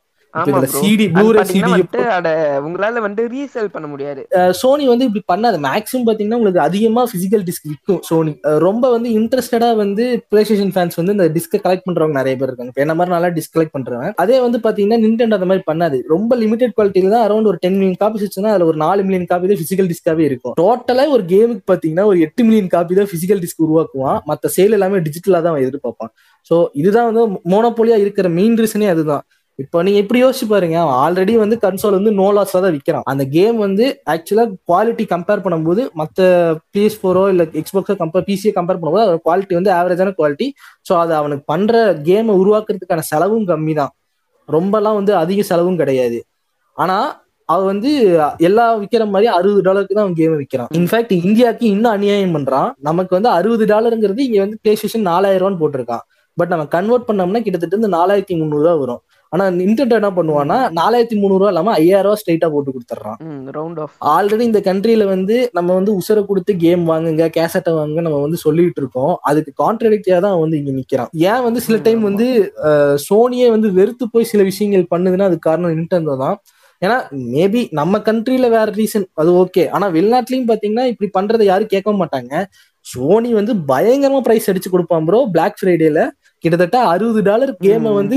[2.66, 4.22] உங்களால வந்து ரீசேல் பண்ண முடியாது.
[4.60, 5.56] சோனி வந்து இப்படி பண்ணாது.
[5.66, 8.32] மேக்ஸிமம் பாத்தீங்கன்னா உங்களுக்கு அதிகமா பிசிக்கல் டிஸ்க் விற்கும் சோனி.
[8.66, 12.72] ரொம்ப வந்து இன்ட்ரெஸ்டடா வந்து பிளே ஸ்டேஷன் ஃபேன்ஸ் வந்து இந்த டிஸ்க் கலெக்ட் பண்றவங்க நிறைய பேர் இருக்காங்க.
[12.84, 16.00] என்ன மாதிரி நல்லா டிஸ்க் கலெக்ட் பண்றவங்க அதே வந்து பாத்தீங்கன்னா நிண்டெண்டோ அந்த மாதிரி பண்ணாது.
[16.14, 19.52] ரொம்ப லிமிடெட் குவாலிட்டியில தான் அரௌண்ட் ஒரு டென் மில்லியன் காப்பி வச்சுன்னா அதுல ஒரு நாலு மில்லியன் காப்பி
[19.52, 20.56] தான் பிசிக்கல் டிஸ்காவே இருக்கும்.
[20.62, 24.18] டோட்டலா ஒரு கேமுக்கு பாத்தீங்கன்னா ஒரு எட்டு மில்லியன் காப்பி தான் பிசிக்கல் டிஸ்க் உருவாக்குவான்.
[24.32, 26.14] மத்த சேல் எல்லாமே டிஜிட்டலா தான் எதிர்பார்ப்பான்.
[26.50, 27.22] ஸோ இதுதான் வந்து
[27.52, 29.24] மோனோபோலியா இருக்கிற மெயின் ரீசனே அதுதான்.
[29.58, 33.24] இப்போ நீங்க எப்படி யோசிச்சு பாருங்க அவன் ஆல்ரெடி வந்து கன்சோல் வந்து நோ லாஸ்ல தான் விற்கிறான் அந்த
[33.34, 36.20] கேம் வந்து ஆக்சுவலா குவாலிட்டி கம்பேர் பண்ணும்போது மற்ற
[36.74, 40.46] பிஎஸ் ஃபோரோ இல்ல எக்ஸ்பாக்ஸோ கம்பேர் பிசியை கம்பேர் பண்ணும்போது அதோட குவாலிட்டி வந்து ஆவரேஜான குவாலிட்டி
[40.88, 41.74] ஸோ அது அவனுக்கு பண்ற
[42.08, 43.92] கேமை உருவாக்குறதுக்கான செலவும் கம்மி தான்
[44.48, 46.18] ரொம்பலாம் வந்து அதிக செலவும் கிடையாது.
[46.76, 46.96] ஆனா
[47.48, 47.90] அவன் வந்து
[48.48, 52.68] எல்லா விற்கிற மாதிரி அறுபது டாலருக்கு தான் அவன் கேம் விற்கிறான் இன்ஃபேக்ட் இந்தியாவுக்கு இன்னும் அநியாயம் பண்றான்.
[52.88, 56.04] நமக்கு வந்து அறுபது டாலருங்கிறது இங்க வந்து பிளே ஸ்டேஷன் நாலாயிரம் ரூபான்னு போட்டிருக்கான்.
[56.38, 59.02] பட் நம்ம கன்வெர்ட் பண்ணோம்னா கிட்டத்தட்ட வந்து நாலாயிரத்தி முந்நூறு ரூபா வரும்.
[59.32, 63.18] ஆனா நின்டெண்டோ என்ன பண்ணுவான்னா நாலாயிரத்தி முந்நூறு ரூபா இல்லாம ஐயாயிரம் ரூபா ஸ்ட்ரைட்டா போட்டு கொடுத்துட்றான்
[63.58, 68.20] ரவுண்ட் ஆஃப் ஆல்ரெடி இந்த கண்ட்ரில வந்து நம்ம வந்து உசரை கொடுத்து கேம் வாங்குங்க கேசட்டை வாங்குங்க நம்ம
[68.24, 69.14] வந்து சொல்லிட்டு இருக்கோம்.
[69.30, 71.12] அதுக்கு கான்ட்ரடிக்டியா தான் வந்து இங்க நிக்கிறான்.
[71.30, 72.02] ஏன் வந்து சில டைம்.
[72.08, 72.26] வந்து
[73.06, 76.36] சோனியே வந்து வெறுத்து போய் சில விஷயங்கள் பண்ணுதுன்னா அதுக்கு காரணம் நின்டெண்டோ தான்.
[76.82, 76.96] ஏன்னா
[77.34, 82.32] மேபி நம்ம கண்ட்ரில வேற ரீசன் அது ஓகே ஆனா வெளிநாட்டுலயும் பாத்தீங்கன்னா இப்படி பண்றதை யாரும் கேட்க மாட்டாங்க.
[82.86, 86.00] சோனி வந்து பயங்கரமா பிரைஸ் அடிச்சு கொடுப்பான் ப்ரோ பிளாக் ஃப்ரைடேல
[86.44, 87.92] கிட்டத்தட்ட அறுபது டாலர் கேமை.
[88.00, 88.16] வந்து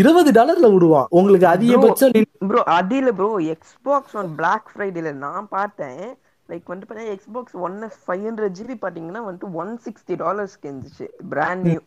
[0.00, 1.06] இருபது டாலர்ல விடுவான்.
[1.18, 2.12] உங்களுக்கு அதிகபட்சம்
[2.50, 6.02] ப்ரோ அது இல்ல ப்ரோ எக்ஸ்பாக்ஸ் ஒன் பிளாக் ஃப்ரைடேல நான் பார்த்தேன்.
[6.48, 11.06] லைக் வந்துட்டு பார்த்தீங்கன்னா Xbox one S five hundred GB பார்த்தீங்கன்னா வந்துட்டு ஒன் சிக்ஸ்டி டாலர்ஸ்க்கு இருந்துச்சு.
[11.32, 11.80] பிராண்ட் நியூ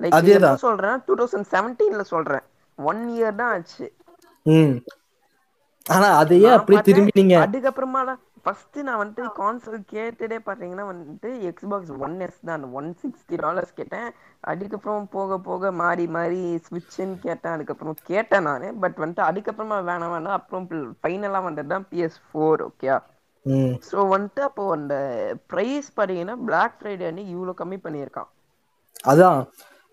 [0.00, 0.60] லைக் அதேதான்.
[0.66, 2.44] சொல்றேன் டூ தௌசண்ட் செவன்டீன்ல சொல்றேன்.
[2.78, 3.86] ஒன் இயர் தான் ஆச்சு.
[5.86, 6.82] ஆனா அதையே அப்படியே.
[6.88, 8.02] திரும்பி நீங்க அதுக்கப்புறமா
[8.44, 12.64] ஃபர்ஸ்ட் நான் வந்துட்டு கான்சோல் கேட்டதே பாத்தீங்கன்னா வந்துட்டு எக்ஸ்பாக்ஸ் ஒன் எஸ் தான்.
[12.78, 14.08] ஒன் சிக்ஸ்டி டாலர்ஸ் கேட்டேன்.
[14.52, 17.54] அதுக்கப்புறம் போக போக மாறி மாறி ஸ்விட்ச்னு கேட்டேன்.
[17.56, 18.66] அதுக்கப்புறம் கேட்டேன் நான்.
[18.84, 20.36] பட் வந்துட்டு அதுக்கப்புறமா வேணாம் வேணாம்.
[20.40, 20.66] அப்புறம்
[21.02, 22.90] ஃபைனலா வந்தது தான் பிஎஸ் ஃபோர் ஓகே
[23.88, 24.94] ஸோ வந்துட்டு அப்போ அந்த
[25.52, 28.28] ப்ரைஸ் பார்த்தீங்கன்னா பிளாக் ஃப்ரைடே அன்னைக்கு இவ்வளோ கம்மி பண்ணியிருக்கான்.
[29.12, 29.40] அதான்.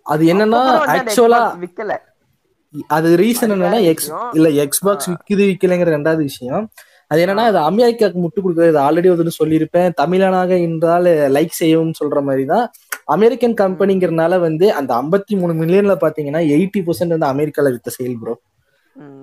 [0.05, 0.61] அது என்னன்னா
[0.93, 1.93] ஆக்சுவலா விக்கல.
[2.97, 4.07] அது ரீசன் என்னன்னா எக்ஸ்.
[4.37, 6.65] இல்ல எக்ஸ்பாக்ஸ் விக்குது விக்கலைங்கிற ரெண்டாவது விஷயம்.
[7.11, 9.89] அது என்னன்னா அது அமெரிக்காக்கு முட்டு கொடுக்குறது ஆல்ரெடி வந்து சொல்லியிருப்பேன்.
[10.01, 12.65] தமிழனாக என்றால் லைக் செய்யவும் சொல்ற மாதிரி தான்
[13.15, 18.35] அமெரிக்கன் கம்பெனிங்கிறனால வந்து அந்த ஐம்பத்தி மூணு மில்லியன்ல பாத்தீங்கன்னா எயிட்டி பர்சன்ட் வந்து அமெரிக்கால வித்த சேல் ப்ரோ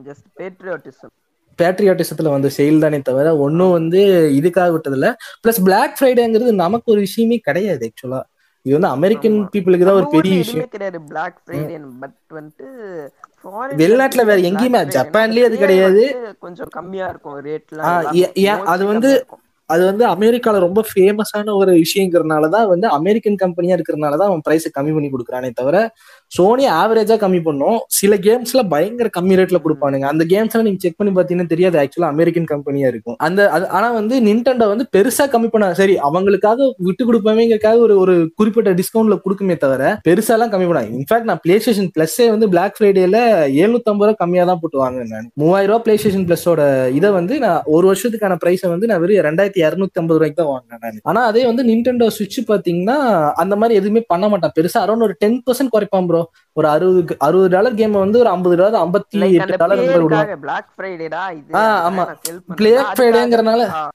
[0.07, 1.15] ஜஸ்ட் பேட்ரியாட்டிசம்
[1.59, 4.01] பேட்ரியாட்டிசத்துல வந்து சேல் தானே தவிர ஒன்றும் வந்து
[4.39, 5.09] இதுக்காக விட்டதில்ல.
[5.43, 8.21] பிளஸ் பிளாக் ஃப்ரைடேங்கிறது நமக்கு ஒரு விஷயமே கிடையாது ஆக்சுவலா
[8.69, 9.37] இது வந்து அமெரிக்கன்.
[9.53, 10.71] பீப்புளுக்கு தான் ஒரு பெரிய விஷயம்.
[10.75, 11.01] கிடையாது.
[11.11, 12.17] பிளாக் ஃப்ரைடே பட்
[13.45, 16.03] foreign வெளிநாட்டுல வேற எங்கேயுமே, ஜப்பான்லயே அது கிடையாது.
[16.07, 17.37] வந்து கொஞ்சம் கம்மியா இருக்கும்.
[17.47, 19.11] ரேட்லாம் அது வந்து
[19.71, 24.67] அது வந்து அமெரிக்கால ரொம்ப ஃபேமஸான ஒரு விஷயங்கிறதுனால தான் வந்து அமெரிக்கன் கம்பெனியா இருக்கிறதுனால தான் அவன் பிரைஸ்
[24.77, 25.77] கம்மி பண்ணி கொடுக்குறானே தவிர
[26.37, 27.79] சோனி ஆவரேஜா கம்மி பண்ணும்.
[27.99, 30.07] சில கேம்ஸ்ல பயங்கர கம்மி ரேட்ல கொடுப்பானுங்க.
[30.13, 31.77] அந்த கேம்ஸ்ல நீங்க செக் பண்ணி பாத்தீங்கன்னா தெரியாது.
[31.83, 33.17] ஆக்சுவலா அமெரிக்கன் கம்பெனியா இருக்கும்.
[33.27, 33.41] அந்த
[33.77, 39.19] ஆனா வந்து நின்டெண்டோ வந்து பெருசா கம்மி பண்ண சரி அவங்களுக்காக விட்டு கொடுப்பவங்களுக்காக ஒரு ஒரு குறிப்பிட்ட டிஸ்கவுண்ட்ல
[39.25, 43.19] கொடுக்குமே தவிர பெருசாலாம் கம்மி பண்ணாங்க இன்ஃபேக்ட் நான் பிளே ஸ்டேஷன் பிளஸ்ஸே வந்து பிளாக் ஃப்ரைடேல
[43.63, 45.29] எழுநூத்தம்பது ரூபா கம்மியா தான் போட்டு வாங்குவேன் நான்.
[45.43, 46.61] மூவாயிரம் ரூபா பிளே ஸ்டேஷன் பிளஸோட
[46.99, 50.83] இதை வந்து நான் ஒரு வருஷத்துக்கான பிரைஸை வந்து நான் வெறும் ரெண்டாயிரத்தி இரநூத்தி ஐம்பது ரூபாய்க்கு தான் வாங்கினேன்
[50.85, 51.03] நான்.
[51.11, 52.99] ஆனா அதே வந்து நின்டெண்டோ சுவிட்ச் பாத்தீங்கன்னா
[53.45, 54.55] அந்த மாதிரி எதுவுமே பண்ண மாட்டேன்.
[54.59, 56.18] பெருசா அரௌண்ட் ஒரு டென் பர்சன்ட் குறைப்பான் ப்ரோ
[56.53, 61.23] ஒரு அறுபது அறுபது டாலர் கேம் வந்து ஒரு ஐம்பது டாலர் ஐம்பத்தி எட்டு டாலர் பேருக்காக பிளாக் ஃப்ரைடேடா
[61.55, 62.05] ஆ, ஆமா.
[62.99, 63.63] Fridayங்கிறனால.
[63.73, 63.89] ஆ,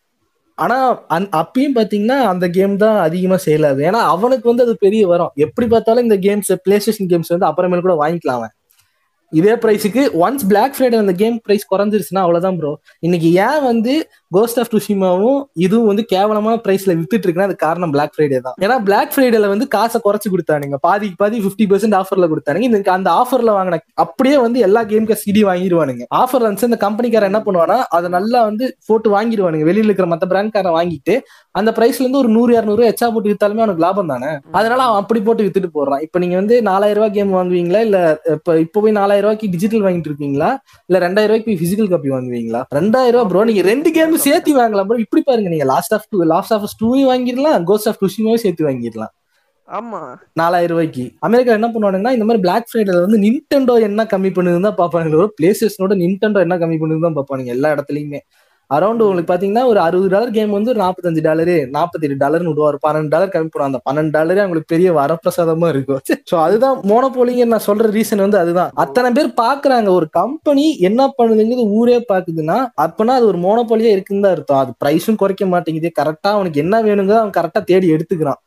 [0.57, 0.77] ஆனா
[1.09, 3.85] அந்- அப்பயும் பாத்தீங்கன்னா அந்த கேம் தான் அதிகமா சேல் ஆகுது.
[3.85, 5.31] ஏன்னா அவனுக்கு வந்து அது பெரிய வரும்.
[5.35, 8.53] எப்படி பார்த்தாலும் இந்த கேம்ஸ் பிளே ஸ்டேஷன் கேம்ஸ் வந்து அப்புறமேல் கூட வாங்கிக்கலாம் அவன்.
[9.33, 12.71] இதே ப்ரைஸுக்கு ஒன்ஸ் பிளாக் ஃப்ரைடே அந்த கேம் ப்ரைஸ் குறைஞ்சிருச்சுன்னா அவ்வளோதான் ப்ரோ
[13.07, 13.93] இன்னைக்கு ஏன் வந்து
[14.35, 18.55] கோஸ்ட் ஆஃப் டுஷிமாவும் இதுவும் வந்து கேவலமான ப்ரைஸ்ல வித்துட்டு இருக்குன்னா அது காரணம் பிளாக் ஃப்ரைடே தான்.
[18.65, 20.77] ஏன்னா பிளாக் ஃப்ரைடேல வந்து காசை குறைச்சு கொடுத்தானுங்க.
[20.87, 22.67] பாதிக்கு பாதி ஃபிஃப்டி பர்சன்ட் ஆஃபர்ல கொடுத்தானுங்க.
[22.69, 27.41] இந்த அந்த ஆஃபர்ல வாங்கின அப்படியே வந்து எல்லா கேமுக்கு சிடி வாங்கிடுவானுங்க ஆஃபர்ல வந்து இந்த கம்பெனிக்காரன் என்ன
[27.47, 31.15] பண்ணுவானா அதை நல்லா வந்து போட்டு வாங்கிடுவானுங்க வெளியில இருக்கிற மற்ற பிராண்ட்காரன் வாங்கிட்டு
[31.55, 34.29] அந்த பிரைஸ்ல இருந்து ஒரு நூறு இரநூறு எச்சா போட்டு வித்தாலுமே அவனுக்கு லாபம் தானே?
[34.59, 37.81] அதனால அவன் அப்படி போட்டு வித்துட்டு போடுறான் இப்ப நீங்க வந்து நாலாயிரம் ரூபாய் கேம் வாங்குவீங்களா?
[37.87, 37.97] இல்ல
[38.35, 40.49] இப்ப இப்ப போய் நாலாயிரம் ரூபாய்க்கு டிஜிட்டல் வாங்கிட்டு இருக்கீங்களா
[40.89, 42.61] இல்ல ரெண்டாயிரம் ரூபாய்க்கு போய் பிசிக்கல் காப்பி வாங்குவீங்களா?
[42.79, 46.23] ரெண்டாயிரம் ரூபாய் ப்ரோ நீங்க ரெண்டு கேம் சேர்த்து வாங்கலாம் ப்ரோ இப்படி பாருங்க நீங்க last of two
[46.33, 49.13] last of டூவையும் வாங்கிடலாம் கோஸ்ட் ஆஃப் டுஷிமாவும் சேர்த்து வாங்கிடலாம்.
[49.69, 49.99] ஆமா.
[50.33, 51.03] நாலாயிரம் ரூபாய்க்கு.
[51.19, 55.49] அமெரிக்கா என்ன பண்ணுவானுங்கன்னா இந்த மாதிரி பிளாக் ஃப்ரைடேல வந்து நின்டெண்டோ என்ன கம்மி பண்ணுதுன்னு தான் பாப்பாங்க பிளே
[55.53, 58.19] ஸ்டேஷனோட நின்டெண்டோ என்ன கம்மி பண்ணுதுன்னு தான் பாப்பானுங்க எல்லா இடத்துலயுமே.
[58.75, 62.77] அரௌண்ட் உங்களுக்கு பாத்தீங்கன்னா ஒரு அறுபது டாலர் கேம் வந்து ஒரு நாற்பத்தஞ்சு டாலரு நாற்பத்தெட்டு டாலர்னு விடுவார்.
[62.85, 66.01] பன்னெண்டு டாலர் கம்மி பண்ணுவோம் அந்த பன்னெண்டு டாலரே அவங்களுக்கு பெரிய வரப்பிரசாதமா இருக்கும்.
[66.31, 68.71] ஸோ அதுதான் மோனோபோலிங்க நான் சொல்ற ரீசன் வந்து அதுதான்.
[68.83, 69.89] அத்தனை பேர் பாக்குறாங்க.
[69.99, 74.61] ஒரு கம்பெனி என்ன பண்ணுதுங்கிறது ஊரே பாக்குதுன்னா அப்பனா அது ஒரு மோனோபோலியா இருக்குன்னு தான் அர்த்தம்.
[74.63, 75.91] அது பிரைஸும் குறைக்க மாட்டேங்குது.
[76.01, 78.41] கரெக்டா அவனுக்கு என்ன வேணுங்க அவன் கரெக்டா தேடி எடுத்துக்கிறான்.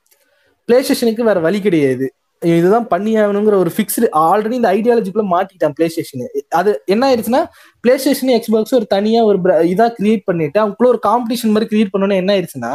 [0.69, 2.07] பிளே ஸ்டேஷனுக்கு வேற வழி கிடையாது.
[2.53, 6.25] இதுதான் பண்ணி ஆகணுங்கிற ஒரு ஃபிக்ஸ்டு ஆல்ரெடி இந்த ஐடியாலஜிக்குள்ள மாட்டிட்டான் பிளே ஸ்டேஷன்
[6.61, 7.43] அது என்ன ஆயிடுச்சுன்னா
[7.85, 9.39] பிளே ஸ்டேஷன் எக்ஸ்பாக்ஸ் ஒரு தனியா ஒரு
[9.75, 12.73] இதா கிரியேட் பண்ணிட்டு அவங்களுக்குள்ள ஒரு காம்படிஷன் மாதிரி கிரியேட் பண்ணோன்னு என்ன ஆயிடுச்சுன்னா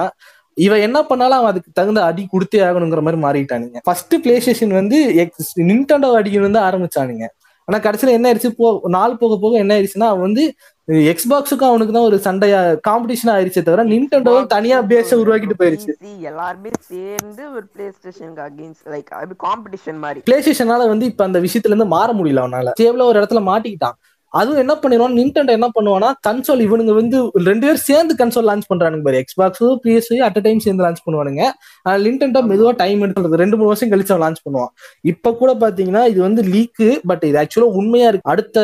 [0.57, 3.77] இவன் என்ன பண்ணாலும் அவன் அதுக்கு தகுந்த அடி கொடுத்தே ஆகணுங்கிற மாதிரி மாறிட்டானுங்க.
[3.87, 4.97] ஃபர்ஸ்ட் பிளே ஸ்டேஷன் வந்து
[5.69, 7.25] நின்டண்டோ அடிக்கணும் தான் ஆரம்பிச்சானுங்க.
[7.67, 10.43] ஆனா கடைசியில என்ன ஆயிடுச்சு போ நாள் போக போக என்ன ஆயிடுச்சுன்னா அவன் வந்து
[10.87, 15.91] எக்ஸ்பாக்ஸுக்கும் அவனுக்கு தான் ஒரு சண்டையா காம்படிஷன் ஆயிருச்சே தவிர நின்டெண்டோவும் தனியா பேஸ உருவாக்கிட்டு போயிருச்சு.
[16.19, 19.11] எல்லாருமே சேர்ந்து ஒரு பிளே ஸ்டேஷனுக்கு அகைன்ஸ்ட் லைக்
[19.47, 20.21] காம்படிஷன் மாதிரி.
[20.25, 22.71] பிளே ஸ்டேஷனால வந்து இப்ப அந்த விஷயத்துல இருந்து மாற முடியல அவனால.
[22.81, 23.97] சேவ்ல ஒரு இடத்துல மாட்டிக்கிட்டான்.
[24.27, 25.15] அதுவும் என்ன பண்ணிடுவான்?
[25.19, 29.23] நின்டெண்டோ என்ன பண்ணுவானா கன்சோல் இவனுங்க வந்து ரெண்டு பேரும் சேர்ந்து கன்சோல் லான்ச் பண்றானுங்க பாரு.
[29.23, 31.49] எக்ஸ்பாக்ஸ் பிஎஸ் அட் டைம் சேர்ந்து லான்ச் பண்ணுவானுங்க.
[31.85, 34.71] நின்டெண்டோ மெதுவா டைம் எடுக்கிறது ரெண்டு மூணு வருஷம் கழிச்சு அவன் லான்ச் பண்ணுவான்.
[35.11, 38.29] இப்ப கூட பாத்தீங்கன்னா இது வந்து லீக்கு பட் இது ஆக்சுவலா உண்மையா இருக்கு.
[38.33, 38.59] அடுத்த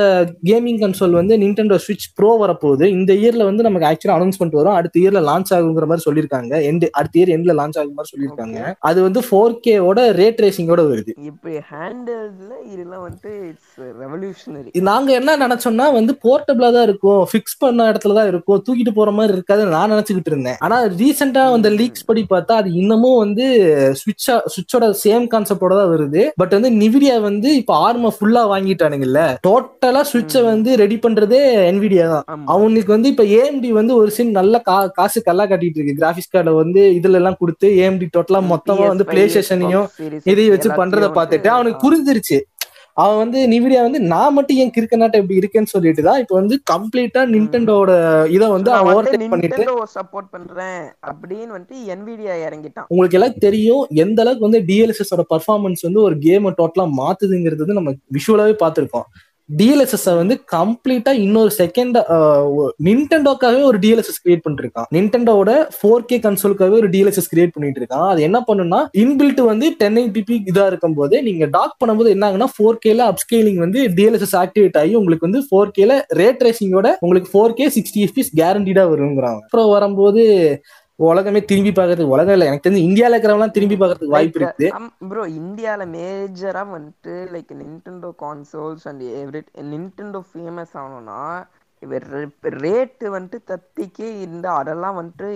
[0.49, 2.86] கேமிங் கன்சோல் வந்து நின்டெண்டோ ஸ்விட்ச் ப்ரோ வரப்போகுது.
[2.97, 4.76] இந்த இயர்ல வந்து நமக்கு ஆக்சுவலா அனௌன்ஸ்மெண்ட் வரும்.
[4.80, 6.53] அடுத்த இயர்ல லான்ச் ஆகுங்கிற மாதிரி சொல்லியிருக்காங்க.
[6.72, 8.59] எண்ட் அடுத்த இயர் எண்ட்ல லான்ச் ஆகுற மாதிரி சொல்லியிருக்காங்க.
[8.89, 11.13] அது வந்து ஃபோர் கேவோட ரேட் ரேசிங்கோட வருது.
[11.32, 17.22] இப்ப ஹேண்டல்ல இதெல்லாம் வந்து இட்ஸ் ரெவல்யூஷனரி நாங்க என்ன நினைச்சோம்னா வந்து போர்ட்டபிளா தான் இருக்கும்.
[17.32, 18.61] ஃபிக்ஸ் பண்ண இடத்துல தான் இருக்கும்.
[18.68, 20.57] தூக்கிட்டு போற மாதிரி இருக்காது நான் நினைச்சுக்கிட்டு இருந்தேன்.
[20.65, 23.45] ஆனா ரீசெண்டா வந்த லீக்ஸ் படி பார்த்தா அது இன்னமும் வந்து
[23.99, 26.21] சுவிட்சா சுவிட்சோட சேம் கான்செப்டோட தான் வருது.
[26.41, 29.21] பட் வந்து நிவிடியா வந்து இப்ப ஆர்ம ஃபுல்லா வாங்கிட்டானுங்கல்ல.
[29.47, 31.41] டோட்டலா சுவிட்சை வந்து ரெடி பண்றதே
[31.71, 32.25] என்விடியா தான்.
[32.55, 34.61] அவங்களுக்கு வந்து இப்ப ஏஎம்டி வந்து ஒரு சின் நல்ல
[34.99, 35.97] காசு கல்லா கட்டிட்டு இருக்கு.
[36.01, 39.87] கிராபிக்ஸ் கார்டை வந்து இதுல எல்லாம் கொடுத்து ஏஎம்டி டோட்டலா மொத்தமா வந்து பிளே ஸ்டேஷனையும்
[40.31, 42.39] இதையும் வச்சு பண்றதை பார்த்துட்டு அவனுக்கு புரிஞ்சிருச்சு.
[43.01, 47.21] அவன் வந்து நிவிடியா வந்து நான் மட்டும் ஏன் கிறுக்கனாட்ட இப்படி இருக்கேன்னு சொல்லிட்டு தான் இப்போ வந்து கம்ப்ளீட்டா
[47.33, 47.91] நின்டெண்டோட
[48.35, 49.65] இதை வந்து அவன் ஓவர்டேக் பண்ணிட்டு
[49.97, 50.81] சப்போர்ட் பண்றேன்
[51.11, 52.87] அப்படின்னு வந்து என்விடியா இறங்கிட்டான்.
[52.93, 57.93] உங்களுக்கு எல்லாம் தெரியும் எந்த அளவுக்கு வந்து டிஎல்எஸ்எஸ் ஓட பர்ஃபார்மன்ஸ் வந்து ஒரு கேமை டோட்டலா மாத்துதுங்கிறது நம்ம
[58.17, 59.07] விஷுவலாவே பார்த்திருக்கோம்.
[59.49, 61.97] டிஎல்எஸ்எஸ் வந்து கம்ப்ளீட்டா இன்னொரு செகண்ட்
[62.87, 64.87] நின்டெண்டோக்காகவே ஒரு டிஎல்எஸ்எஸ் கிரியேட் பண்ணிருக்கான்.
[64.95, 69.99] நின்டெண்டோட ஃபோர் கே கன்சோலுக்காகவே ஒரு டிஎல்எஸ்எஸ் கிரியேட் பண்ணிட்டு இருக்கான் அது என்ன பண்ணுன்னா இன்பில்ட் வந்து டென்
[70.01, 74.79] எயிட்டிபி இதா இருக்கும் போது நீங்க டாக் பண்ணும்போது என்ன ஆகுனா ஃபோர் கேல அப்ஸ்கேலிங் வந்து டிஎல்எஸ்எஸ் ஆக்டிவேட்
[74.81, 79.41] ஆகி உங்களுக்கு வந்து ஃபோர் கேல ரேட் ரேசிங்கோட உங்களுக்கு ஃபோர் கே சிக்ஸ்டி எஃபிஸ் கேரண்டீடா வருங்கிறாங்க.
[79.47, 80.23] அப்புறம் வரும்போது
[80.99, 82.47] உலகமே திரும்பி பாக்குறதுக்கு உலகம் இல்ல.
[82.49, 84.67] எனக்கு தெரிஞ்சு இந்தியால இருக்கிறவங்க திரும்பி பாக்குறதுக்கு வாய்ப்பு இருக்கு.
[85.01, 89.41] ப்ரோ இந்தியால மேஜரா வந்துட்டு like Nintendo consoles and every
[89.71, 91.19] Nintendo famous ஆகணும்னா
[92.61, 95.27] ரேட்டு வந்துட்டு தத்திக்கே இருந்தா அதெல்லாம் வந்துட்டு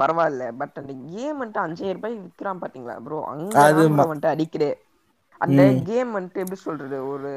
[0.00, 0.44] பரவாயில்ல.
[0.60, 3.58] பட் அந்த கேம் வந்துட்டு அஞ்சாயிரம் ரூபாய் விற்கிறான் பாத்தீங்களா ப்ரோ அங்க
[4.02, 4.70] வந்துட்டு அடிக்கிறே
[5.40, 6.98] அந்த கேம் வந்துட்டு எப்படி சொல்றது?
[7.12, 7.30] ஒரு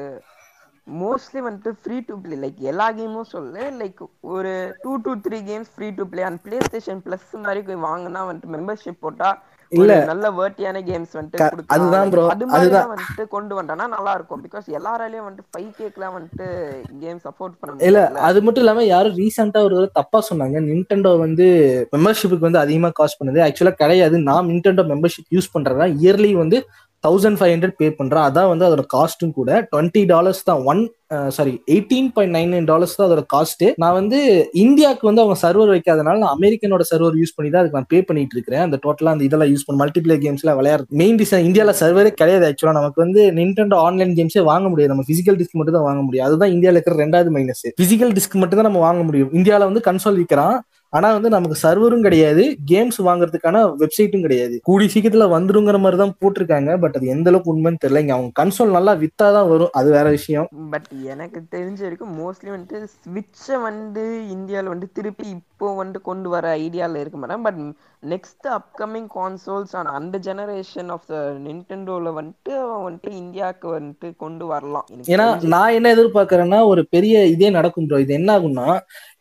[1.00, 4.00] மோஸ்ட்லி வந்துட்டு ஃப்ரீ டு பிளே லைக் எல்லா கேமும் சொல்லு லைக்
[4.36, 4.52] ஒரு
[4.84, 9.30] two to three games free to play and PlayStation plus மாதிரி வாங்கினா வந்துட்டு மெம்பர்ஷிப் போட்டா
[9.72, 9.94] இல்ல.
[10.10, 15.26] நல்ல வேர்ட்டியான கேம்ஸ் வந்துட்டு அதுதான் ப்ரோ அது மாதிரி வந்துட்டு கொண்டு வந்தானா நல்லா இருக்கும் பிகாஸ் எல்லாராலையும்
[15.26, 16.46] வந்துட்டு ஃபைவ் கேக்லாம் வந்துட்டு
[17.02, 20.56] கேம் சப்போர்ட் பண்ண இல்ல அது மட்டும் இல்லாம யாரும் ரீசெண்டா ஒரு தப்பா சொன்னாங்க.
[20.68, 21.46] நின்டெண்டோ வந்து
[21.92, 23.42] மெம்பர்ஷிப்புக்கு வந்து அதிகமா காஸ்ட் பண்ணுது.
[23.46, 24.18] ஆக்சுவலா கிடையாது.
[24.30, 26.60] நான் நின்டெண்டோ மெம்பர்ஷிப் யூஸ் பண்றேன் இயர்லி வந்து
[27.06, 29.50] தௌசண்ட் ஃபைவ் ஹண்ட்ரட் பே பண்ணுறேன் அதான் வந்து அதோட காஸ்ட்டும் கூட.
[29.72, 30.62] டுவெண்ட்டி டாலர்ஸ் தான்.
[30.70, 30.80] One
[31.36, 34.18] sorry eighteen point nine nine dollars தான் அதோட காஸ்ட் நான் வந்து
[34.64, 38.34] இந்தியாவுக்கு வந்து அவங்க சர்வர் வைக்காதனால நான் அமெரிக்கனோட சர்வர் யூஸ் பண்ணி தான் அதுக்கு நான் பே பண்ணிட்டு
[38.36, 38.64] இருக்கிறேன்.
[38.66, 42.76] அந்த டோட்டலா அந்த இதெல்லாம் யூஸ் பண்ணி மல்டிபிளேயர் கேம்ஸ்ல விளையாடு மெயின் டிசைன் இந்தியாவில் சர்வரே கிடையாது ஆக்சுவலா
[42.80, 44.92] நமக்கு வந்து நின்டெண்டோ ஆன்லைன் கேம்ஸே வாங்க முடியாது.
[44.94, 46.26] நம்ம பிசிக்கல் டிஸ்க் மட்டும் தான் வாங்க முடியும்.
[46.28, 49.30] அதுதான் இந்தியாவில் இருக்கிற ரெண்டாவது மைனஸ் பிசிக்கல் டிஸ்க் மட்டும் தான் நம்ம வாங்க முடியும்.
[49.40, 50.58] இந்தியாவில் வந்து கன்சோல் விற்கிறான்
[50.92, 54.60] ஆனா வந்து நமக்கு சர்வரும் கிடையாது கேம்ஸ் வாங்குறதுக்கான வெப்சைட்டும் கிடையாது.
[54.62, 58.02] கூடி சீக்கிரத்துல வந்துருங்கிற மாதிரி தான் போட்டிருக்காங்க பட் அது எந்த அளவுக்கு உண்மைன்னு தெரியல.
[58.04, 60.48] இங்க அவங்க கன்சோல் நல்லா வித்தாதான் வரும் அது வேற விஷயம்.
[60.70, 66.44] பட் எனக்கு தெரிஞ்ச வரைக்கும் மோஸ்ட்லி வந்துட்டு ஸ்விட்சை வந்து இந்தியாவில் வந்து திருப்பி இப்போ வந்துட்டு கொண்டு வர
[66.64, 67.56] ஐடியால இருக்க மாட்டேன் but
[68.02, 71.14] next upcoming consoles on அந்த ஜெனரேஷன் ஆஃப் த
[71.46, 74.84] நிண்டெண்டோல வந்துட்டு அவன் வந்துட்டு இந்தியாவுக்கு வந்துட்டு கொண்டு வரலாம்.
[75.14, 75.26] ஏன்னா.
[75.54, 78.66] நான் என்ன எதிர்பார்க்கறேன்னா ஒரு பெரிய இதே நடக்கும் ப்ரோ இது என்ன ஆகும்னா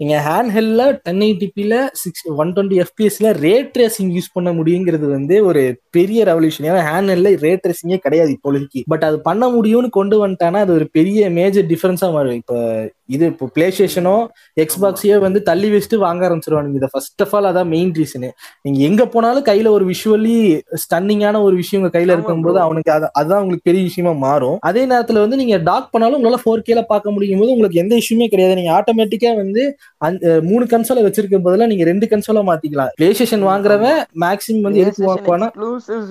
[0.01, 5.37] நீங்க ஹேண்ட் ஹெல்ல டென் எயிட்டிபில சிக்ஸ் ஒன் டுவெண்ட்டி எஃபிஎஸ்ல ரேட் ட்ரேசிங் யூஸ் பண்ண முடியுங்கிறது வந்து
[5.49, 8.83] ஒரு பெரிய ரெவல்யூஷன் ஏன்னா ஹேண்ட் ஹெல்ல ரேட் ட்ரேசிங்கே கிடையாது இப்போதைக்கு.
[8.93, 12.39] பட் அது பண்ண முடியும்னு கொண்டு வந்துட்டானா அது ஒரு பெரிய மேஜர் டிஃபரன்ஸா மாறும்.
[12.43, 12.59] இப்போ
[13.07, 14.15] இது இப்போ பிளே ஸ்டேஷனோ
[14.61, 16.75] எக்ஸ்பாக்ஸையோ வந்து தள்ளி வச்சுட்டு வாங்க ஆரம்பிச்சிருவானுங்க.
[16.75, 18.29] இதை ஃபர்ஸ்ட் ஆஃப் ஆல் அதான் மெயின் ரீசனு
[18.61, 20.35] நீங்க எங்க போனாலும் கையில ஒரு விஷுவலி
[20.81, 22.59] ஸ்டன்னிங்கான ஒரு விஷயம் உங்க கையில இருக்கும்போது.
[22.59, 24.57] அவனுக்கு அது- அதுதான் உங்களுக்கு பெரிய விஷயமா மாறும்.
[24.61, 28.27] அதே நேரத்துல வந்து நீங்க டாக் பண்ணாலும் உங்களால ஃபோர் கேல பார்க்க முடியும் போது உங்களுக்கு எந்த இஷ்யூமே
[28.27, 28.55] கிடையாது.
[28.55, 29.63] நீங்க ஆட்டோமேட்டிக்கா வந்து
[29.97, 32.91] அந்த மூணு கன்சோலை வச்சிருக்க பதிலா நீங்க ரெண்டு கன்சோலை மாத்திக்கலாம்.
[32.95, 35.49] பிளே ஸ்டேஷன் வாங்குறவன் மேக்ஸிமம் வந்து எதுக்கு வாங்குவானா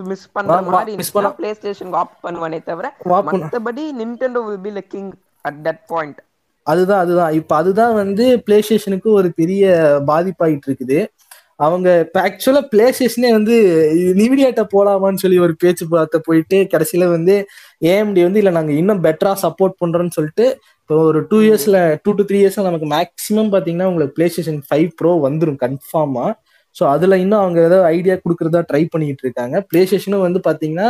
[0.06, 2.86] மிஸ் பண்ற மாதிரி miss பண்ண- பிளே ஸ்டேஷன் ஆப் பண்ணுவானே தவிர
[3.38, 6.18] மத்தபடி நிண்டெண்டோ வில் பி ல கிங் அட் தட் பாயிண்ட்
[6.66, 7.32] அதுதான் அதுதான்.
[7.32, 9.64] இப்ப அதுதான் வந்து பிளே ஸ்டேஷனுக்கு ஒரு பெரிய
[10.08, 10.98] பாதிப்பாயிட்டு இருக்குது
[11.60, 13.54] அவங்க இப்போ ஆக்சுவலா பிளே ஸ்டேஷனே வந்து
[14.16, 17.34] நிவிடியாட்ட போலாமான்னு சொல்லி ஒரு பேச்சு பார்த்த போயிட்டு கடைசியில வந்து
[17.86, 20.46] ஏஎம்டி வந்து இல்ல நாங்க இன்னும் பெட்டரா சப்போர்ட் பண்றோம்னு சொல்லிட்டு
[20.80, 24.90] இப்போ ஒரு டூ இயர்ஸ்ல டூ டு த்ரீ இயர்ஸ்ல நமக்கு மேக்ஸிமம் பாத்தீங்கன்னா உங்களுக்கு பிளே ஸ்டேஷன் ஃபைவ்
[24.98, 26.26] ப்ரோ வந்துடும் கன்ஃபார்மா
[26.76, 29.56] ஸோ அதுல இன்னும் அவங்க ஏதோ ஐடியா கொடுக்கறதா ட்ரை பண்ணிட்டு இருக்காங்க.
[29.68, 30.88] பிளே ஸ்டேஷனும் வந்து பாத்தீங்கன்னா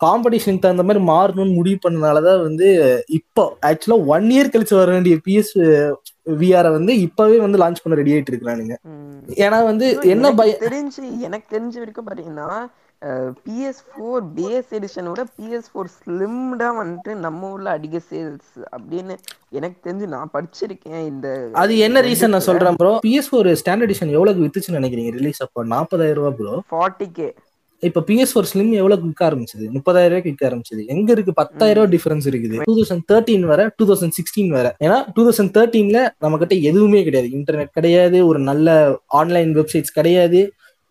[0.00, 2.68] காம்படிஷனுக்கு தகுந்த மாதிரி மாறணும்னு முடிவு பண்ணனாலதான் வந்து
[3.18, 5.54] இப்போ ஆக்சுவலா ஒன் இயர் கழிச்சு வர வேண்டிய பிஎஸ்
[6.40, 8.74] விஆரை வந்து இப்பவே வந்து லான்ச் பண்ண ரெடி ஆயிட்டு இருக்கிறானுங்க.
[9.44, 12.48] ஏன்னா வந்து என்ன பய தெரிஞ்சு எனக்கு தெரிஞ்ச வரைக்கும் பாத்தீங்கன்னா
[13.46, 19.14] பிஎஸ் ஃபோர் பேஸ் எடிஷனோட பிஎஸ் ஃபோர் ஸ்லிம்டா வந்துட்டு நம்ம ஊர்ல அதிக சேல்ஸ் அப்படின்னு
[19.50, 22.40] எனக்கு தெரிஞ்சு நான் படிச்சிருக்கேன் இந்த அது என்ன ரீசன் நான்.
[22.40, 25.10] சொல்றேன் bro PS four standard edition எவ்வளவு வித்துச்சுன்னு நினைக்கிறீங்க?
[25.10, 27.28] ரிலீஸ் அப்போ நாற்பதாயிரம் ரூபாய் ப்ரோ 40k
[27.82, 29.64] இப்ப பிஎஸ் ஃபோர் ஸ்லிம் எவ்வளவு விற்க ஆரம்பிச்சது?
[29.74, 30.86] முப்பதாயிரம் ரூபாய்க்கு விற்க ஆரம்பிச்சது.
[30.86, 31.32] எங்க இருக்கு?
[31.32, 32.56] பத்தாயிரம் ரூபாய் டிஃபரன்ஸ் இருக்குது.
[32.68, 34.76] டூ தௌசண்ட் தேர்ட்டின் வர டூ தௌசண்ட் சிக்ஸ்டீன் வர.
[34.84, 37.28] ஏன்னா டூ தௌசண்ட் தேர்ட்டீன்ல நம்ம கிட்ட எதுவுமே கிடையாது.
[37.38, 40.40] இன்டர்நெட் கிடையாது ஒரு நல்ல ஆன்லைன் வெப்சைட்ஸ் கிடையாது.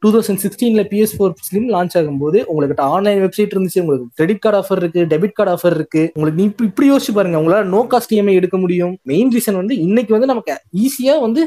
[0.05, 4.57] டூ தௌசண்ட் சிக்ஸ்டீன்ல பிஎஸ் ஃபோர் ஸ்லிம் லான்ச் ஆகும்போது உங்களுக்கு ஆன்லைன் வெப்சைட் இருந்துச்சு உங்களுக்கு கிரெடிட் கார்டு
[4.59, 6.01] ஆஃபர் இருக்கு டெபிட் கார்டு ஆஃபர் இருக்கு.
[6.15, 8.93] உங்களுக்கு நீ இப்படி யோசிச்சு பாருங்க உங்களால நோ காஸ்ட் இஎம்ஐ எடுக்க முடியும்.
[9.11, 10.53] மெயின் ரீசன் வந்து இன்னைக்கு வந்து நமக்கு
[10.83, 11.43] ஈஸியா வந்து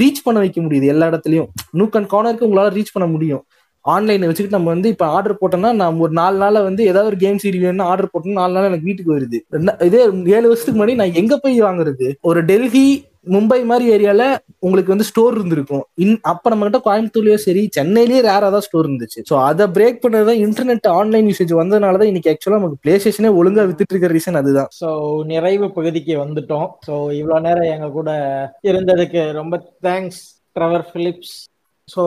[0.00, 1.48] ரீச் பண்ண வைக்க முடியுது எல்லா இடத்துலயும்.
[1.80, 3.42] நூக் அண்ட் கார்னருக்கு உங்களால ரீச் பண்ண முடியும்.
[3.84, 7.38] ஆன்லைன் வச்சுக்கிட்டு நம்ம வந்து இப்ப ஆர்டர் போட்டோம்னா நான் ஒரு நாலு நாள்ல வந்து ஏதாவது ஒரு கேம்
[7.42, 9.38] சீரி வேணும்னு ஆர்டர் போட்டோம்னா நாலு நாள் எனக்கு வீட்டுக்கு வருது
[9.88, 10.00] இதே
[10.36, 12.08] ஏழு வருஷத்துக்கு முன்னாடி நான் எங்க போய் வாங்குறது?
[12.30, 12.84] ஒரு டெல்லி
[13.26, 14.22] மும்பை மாதிரி ஏரியால
[14.66, 15.82] உங்களுக்கு வந்து ஸ்டோர் இருந்திருக்கும்.
[16.04, 19.20] இன் அப்ப நம்ம கிட்ட கோயம்புத்தூர்லயோ சரி சென்னையிலேயே ரேரா தான் ஸ்டோர் இருந்துச்சு.
[19.30, 23.94] ஸோ அதை பிரேக் பண்ணதான் இன்டர்நெட் ஆன்லைன் யூசேஜ் வந்ததுனாலதான் இன்னைக்கு ஆக்சுவலா நமக்கு பிளே ஸ்டேஷனே ஒழுங்கா வித்துட்டு
[23.94, 24.70] இருக்க ரீசன் அதுதான்.
[24.80, 24.90] ஸோ
[25.32, 26.68] நிறைவு பகுதிக்கு வந்துட்டோம்.
[26.88, 28.10] ஸோ இவ்வளோ நேரம் எங்க கூட
[28.72, 30.22] இருந்ததுக்கு ரொம்ப தேங்க்ஸ்
[30.56, 31.36] ட்ரவர் பிலிப்ஸ்
[31.92, 32.02] ஸோ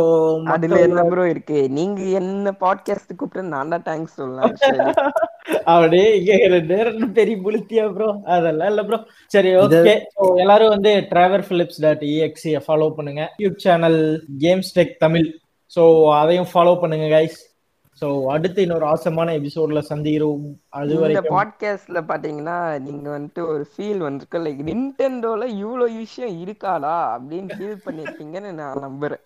[0.54, 1.60] அதுல என்ன ப்ரோ இருக்கு?
[1.78, 4.54] நீங்க என்ன பாட்காஸ்ட் கூப்பிட்டு நான் தான் தேங்க்ஸ் சொல்லலாம்.
[5.74, 9.96] அப்படியே இங்க பெரிய புளுத்தியா ப்ரோ அதெல்லாம் இல்ல ப்ரோ சரி ஓகே
[10.44, 13.24] எல்லாரும் வந்து டிராவர் பிலிப்ஸ் டாட் இஎக்ஸியை ஃபாலோ பண்ணுங்க.
[13.42, 14.00] YouTube channel
[14.46, 15.28] games tech Tamil
[15.72, 15.84] so
[16.22, 17.40] அதையும் ஃபாலோ பண்ணுங்க கைஸ்
[18.02, 20.46] ஸோ அடுத்து இன்னொரு ஆசமான எபிசோட்ல சந்திக்கிறோம்.
[20.78, 22.58] அது இந்த வரைக்கும் பாட்காஸ்ட்ல பாத்தீங்கன்னா
[22.88, 29.24] நீங்க வந்துட்டு ஒரு ஃபீல் வந்துருக்கு லைக் நிண்டெண்டோல இவ்வளவு விஷயம் இருக்காடா அப்படின்னு ஃபீல் பண்ணிருப்பீங்கன்னு நான் நம்புறேன்.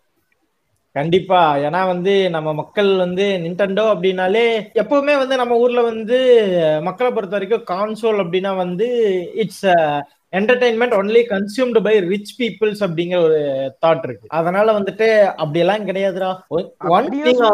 [0.97, 1.55] கண்டிப்பா.
[1.55, 6.49] ஏன்னா வந்து நம்ம மக்கள் வந்து நிண்டண்டோ அப்படின்னாலே எப்பவுமே வந்து நம்ம ஊர்ல வந்து
[6.81, 8.87] மக்களை பொறுத்த வரைக்கும் கான்சோல் அப்படின்னா வந்து
[9.33, 9.65] it's
[10.31, 13.37] entertainment only consumed by rich peoples அப்படிங்கிற ஒரு
[13.85, 14.27] தாட் இருக்கு.
[14.27, 16.37] அதனால வந்துட்டு அப்படியெல்லாம் கிடையாதுடா.
[16.77, 17.07] ஒன்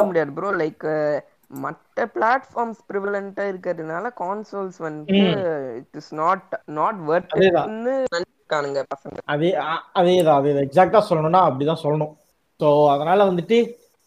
[0.04, 7.38] முடியாது ப்ரோ லைக் மற்ற பிளாட்ஃபார்ம்ஸ் ப்ரிவலண்டா இருக்கிறதுனால கான்சோல்ஸ் வந்துட்டு இட் இஸ் நாட் நாட் அதேதான்.
[7.38, 9.18] வர்த்னு நினைக்கானுங்க பசங்க.
[9.26, 12.22] அதே அ- அதேதான் அதே எக்ஸாக்டா சொல்லணும்னா அப்படிதான் சொல்லணும்.
[12.64, 13.58] ஸோ அதனால வந்துட்டு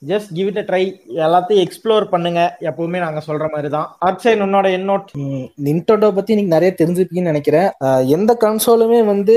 [0.02, 0.80] just give it a try
[1.26, 2.40] எல்லாத்தையும் எக்ஸ்ப்ளோர் பண்ணுங்க.
[2.70, 5.06] எப்பவுமே நாங்க சொல்ற மாதிரி தான் அர்ச்சன் உன்னோட என்னோட்
[5.66, 7.68] நின்டோடோ பத்தி நீங்க நிறைய தெரிஞ்சுப்பீங்கன்னு நினைக்கிறேன்.
[8.16, 9.36] எந்த கன்சோலுமே வந்து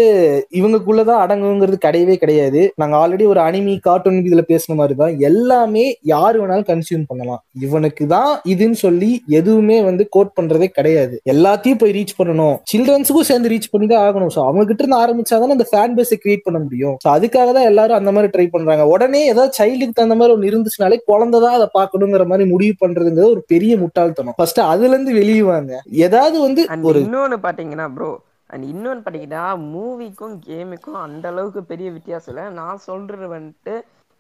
[0.59, 2.61] இவங்களுக்குள்ளதான் அடங்குங்கிறது கிடையவே கிடையாது.
[2.83, 7.41] நாங்க ஆல்ரெடி ஒரு அனிமி கார்ட்டூன் இதுல பேசின மாதிரி தான் எல்லாமே யாரு வேணாலும் கன்சியூம் பண்ணலாம்.
[7.67, 11.15] இவனுக்கு தான் இதுன்னு சொல்லி எதுவுமே வந்து கோட் பண்றதே கிடையாது.
[11.35, 12.55] எல்லாத்தையும் போய் ரீச் பண்ணணும்.
[12.73, 14.33] சில்ட்ரன்ஸுக்கும் சேர்ந்து ரீச் பண்ணி தான் ஆகணும்.
[14.37, 16.95] ஸோ அவங்க கிட்ட இருந்து ஆரம்பிச்சாதானே அந்த ஃபேன் பேஸை கிரியேட் பண்ண முடியும்.
[17.05, 18.85] ஸோ அதுக்காக தான் எல்லாரும் அந்த மாதிரி ட்ரை பண்றாங்க.
[18.95, 23.77] உடனே ஏதாவது சைல்டுக்கு தகுந்த மாதிரி ஒரு இருந்துச்சுனாலே குழந்தைதான் அதை பார்க்கணுங்கிற மாதிரி முடிவு பண்றதுங்கிறது ஒரு பெரிய
[23.77, 24.37] முட்டாள்தனம்.
[24.37, 25.81] ஃபர்ஸ்ட் அதுல இருந்து வெளியே வாங்க.
[26.05, 28.11] ஏதாவது வந்து ஒரு இன்னொன்னு பாத்தீங்கன்னா ப்ரோ
[28.45, 32.49] அண்ட் இன்னொன்னு பாத்தீங்கன்னா மூவிக்கும் கேமுக்கும் அந்த அளவுக்கு பெரிய வித்தியாசம் இல்லை.
[32.51, 33.75] நான் சொல்றது வந்துட்டு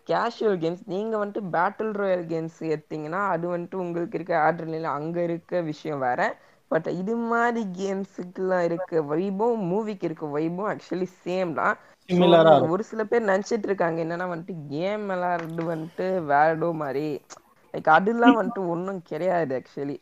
[0.07, 5.61] கேஷுவல் கேம்ஸ் நீங்க வந்துட்டு பேட்டில் ராயல் கேம்ஸ் எடுத்தீங்கன்னா அது வந்துட்டு உங்களுக்கு இருக்க ஆட்ரலில் அங்க இருக்க
[5.61, 6.21] விஷயம் வேற.
[6.71, 11.77] பட் இது மாதிரி கேம்ஸுக்குலாம் இருக்க வைபம் மூவிக்கு இருக்க வைபம் ஆக்சுவலி சேம் தான்.
[12.09, 13.97] சிமிலரா ஒரு சில பேர் நினைச்சிட்டு இருக்காங்க.
[14.05, 17.07] என்னன்னா வந்துட்டு கேம் விளையாடுறது வந்துட்டு வேடோ மாதிரி.
[17.73, 19.97] லைக் அதெல்லாம் வந்துட்டு ஒன்றும் கிடையாது ஆக்சுவலி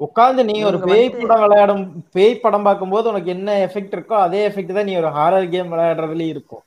[0.00, 1.82] உட்காந்து நீ ஒரு பேய் படம் விளையாடும்
[2.16, 6.34] பேய் படம் பார்க்கும்போது உனக்கு என்ன எஃபெக்ட் இருக்கோ அதே எஃபெக்ட் தான் நீ ஒரு ஹாரர் கேம் விளையாடுறதுலயும்
[6.34, 6.62] இருக்கும்.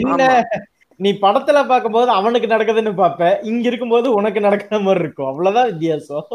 [0.00, 0.28] என்ன?
[1.00, 5.30] நீ படத்துல பார்க்கும்போது அவனுக்கு நடக்குதுன்னு பாப்ப இங்க இருக்கும்போது உனக்கு நடக்கிற மாதிரி இருக்கும்.
[5.30, 6.28] அவ்வளவுதான் வித்தியாசம்.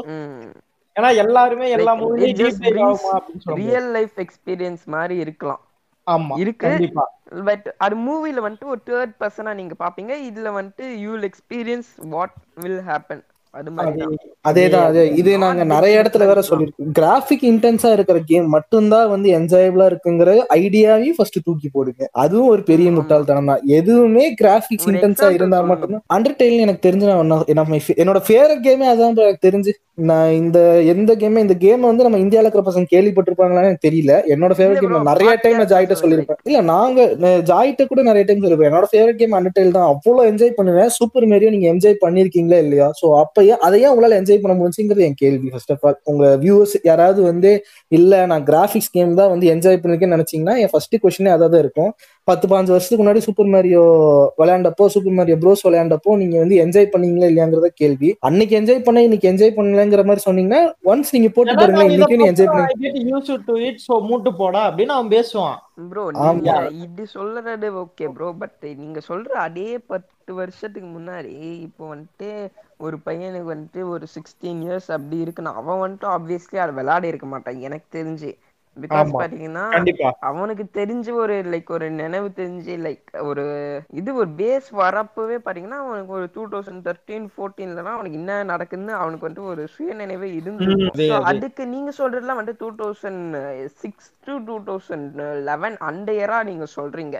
[0.95, 2.49] ஏன்னா எல்லாருமே எல்லா முடியாது.
[3.61, 5.61] ரியல் லைஃப் எக்ஸ்பீரியன்ஸ் மாதிரி இருக்கலாம்.
[6.35, 6.67] இருக்கு.
[6.67, 7.19] கண்டிப்பா.
[7.45, 10.13] பட் அது மூவில வந்துட்டு ஒரு தேர்ட் பர்சனா நீங்க பாப்பீங்க.
[10.29, 13.23] இதுல வந்துட்டு you will experience what will happen
[13.53, 16.41] அதேதான் அதே இது நாங்க நிறைய இடத்துல வேற.
[16.49, 16.91] சொல்லிருக்கோம்.
[16.99, 20.29] கிராஃபிக் இன்டென்ஸா இருக்கிற கேம் மட்டும்தான் வந்து என்ஜாயபிளா இருக்குங்கிற
[20.59, 22.07] ஐடியாவையும் ஃபர்ஸ்ட் தூக்கி போடுங்க.
[22.23, 22.89] அதுவும் ஒரு பெரிய.
[22.97, 23.63] முட்டாள்தனம் தான்.
[23.79, 25.59] எதுவுமே கிராஃபிக்ஸ் இன்டென்ஸா இருந்தா.
[25.71, 26.03] மட்டும்தான்.
[26.17, 27.33] அண்டர்டெயில் எனக்கு தெரிஞ்சு நான்
[28.03, 29.73] என்னோட ஃபேவரட் கேமே அதான் எனக்கு தெரிஞ்சு.
[30.09, 30.59] நான் இந்த
[30.91, 34.13] எந்த கேம் இந்த கேம் வந்து நம்ம இந்தியால இருக்கிற பசங்க கேள்விப்பட்டிருப்பாங்களான்னு எனக்கு தெரியல.
[34.33, 35.97] என்னோட ஃபேவரட் கேம் நிறைய டைம் நான் ஜாயிட்ட.
[36.03, 36.39] சொல்லியிருப்பேன்.
[36.49, 36.99] இல்ல நாங்க
[37.49, 39.89] ஜாயிட்ட கூட நிறைய டைம் சொல்லிருப்பேன் என்னோட ஃபேவரட் கேம் அண்டர்டெயில் தான்.
[39.93, 40.89] அவ்வளவு என்ஜாய் பண்ணுவேன்.
[40.99, 42.89] சூப்பர் மேரியோ நீங்க என்ஜாய் பண்ணிருக்கீங்களா இல்லையா?
[43.01, 43.05] சோ
[43.41, 47.51] அப்பயே அதையே உங்களால என்ஜாய் பண்ண முடிஞ்சுங்கிறது என் கேள்வி ஃபர்ஸ்ட் ஆஃப் ஆல் உங்க வியூவர்ஸ் யாராவது வந்து
[47.97, 51.91] இல்ல நான் கிராஃபிக்ஸ் கேம் தான் வந்து என்ஜாய் பண்ணிருக்கேன்னு நினைச்சீங்கன்னா என் ஃபர்ஸ்ட் கொஸ்டினே அதான் தான் இருக்கும்.
[52.27, 53.83] பத்து பாஞ்சு வருஷத்துக்கு முன்னாடி சூப்பர் மேரியோ
[54.41, 58.09] விளையாண்டப்போ சூப்பர் மேரியோ ப்ரோஸ் விளையாண்டப்போ நீங்க வந்து என்ஜாய் பண்ணீங்களா இல்லையாங்கிறத கேள்வி.
[58.29, 60.61] அன்னைக்கு என்ஜாய் பண்ண இன்னைக்கு என்ஜாய் பண்ணலங்கிற மாதிரி சொன்னீங்கன்னா
[60.91, 64.95] ஒன்ஸ் நீங்க போட்டு இதை இன்னைக்கு நீ என்ஜாய் பண்ணி used to it, so மூட்டு போடா அப்படின்னு
[64.97, 65.57] அவன் பேசுவான்.
[65.91, 66.03] ப்ரோ
[66.85, 71.33] இது சொல்றது ஓகே ப்ரோ பட் நீங்க சொல்ற அதே பத்து வருஷத்துக்கு முன்னாடி
[71.67, 72.29] இப்போ வந்துட்டு
[72.77, 77.65] ஒரு பையனுக்கு வந்துட்டு ஒரு சிக்ஸ்டீன் இயர்ஸ் அப்படி இருக்குன்னா அவன் வந்துட்டு ஆப்வியஸ்லி அதை விளையாடி இருக்க மாட்டான்
[77.69, 78.31] எனக்கு தெரிஞ்சு.
[78.77, 79.09] பிகாஸ்.
[79.21, 79.63] பாத்தீங்கன்னா
[80.19, 83.43] அவனுக்கு தெரிஞ்ச ஒரு லைக் ஒரு நினைவு தெரிஞ்சு லைக் ஒரு
[83.99, 89.27] இது ஒரு பேஸ் வரப்பவே பாத்தீங்கன்னா அவனுக்கு ஒரு டூ தௌசண்ட் தேர்ட்டீன் ஃபோர்டீன்லலாம் அவனுக்கு என்ன நடக்குதுன்னு அவனுக்கு
[89.27, 90.65] வந்துட்டு ஒரு சுய நினைவே இருந்து.
[91.31, 93.35] அதுக்கு நீங்க சொல்றதுலாம் வந்து two thousand
[93.81, 95.19] six to two thousand
[95.49, 97.17] eleven அந்த இயரா நீங்க சொல்றீங்க.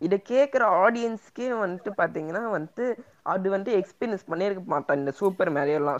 [0.00, 2.84] இதை கேட்குற ஆடியன்ஸ்க்கே வந்துட்டு பாத்தீங்கன்னா வந்துட்டு
[3.22, 5.98] அது வந்து எக்ஸ்பீரியன்ஸ் பண்ணியிருக்க மாட்டான் இந்த சூப்பர் மேரியெல்லாம்.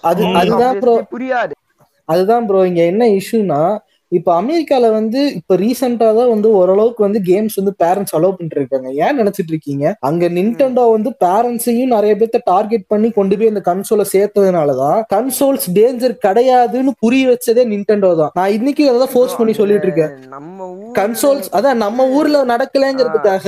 [1.14, 1.54] புரியாது.
[2.08, 3.60] அதுதான் ப்ரோ இங்க என்ன இஷ்யூனா
[4.12, 8.88] இப்ப அமெரிக்கால வந்து இப்ப ரீசெண்டா தான் வந்து ஓரளவுக்கு வந்து கேம்ஸ் வந்து பேரண்ட்ஸ் அலோவ் பண்ணிட்டு இருக்காங்க
[9.04, 9.84] ஏன் நினைச்சிட்டு இருக்கீங்க?
[10.00, 16.16] அங்க நின்டெண்டோ வந்து பேரண்ட்ஸையும் நிறைய பேர்த்த டார்கெட் பண்ணி கொண்டு போய் இந்த கன்சோலை சேர்த்ததுனாலதான் கன்சோல்ஸ் டேஞ்சர்
[16.26, 18.32] கிடையாதுன்னு புரிய வச்சதே நின்டெண்டோ தான்.
[18.34, 20.14] நான் இன்னைக்கு அதை ஃபோர்ஸ் பண்ணி சொல்லிட்டு இருக்கேன்.
[20.28, 23.46] நம்ம கன்சோல்ஸ் அதான் நம்ம ஊர்ல நடக்கலைங்கிறதுக்காக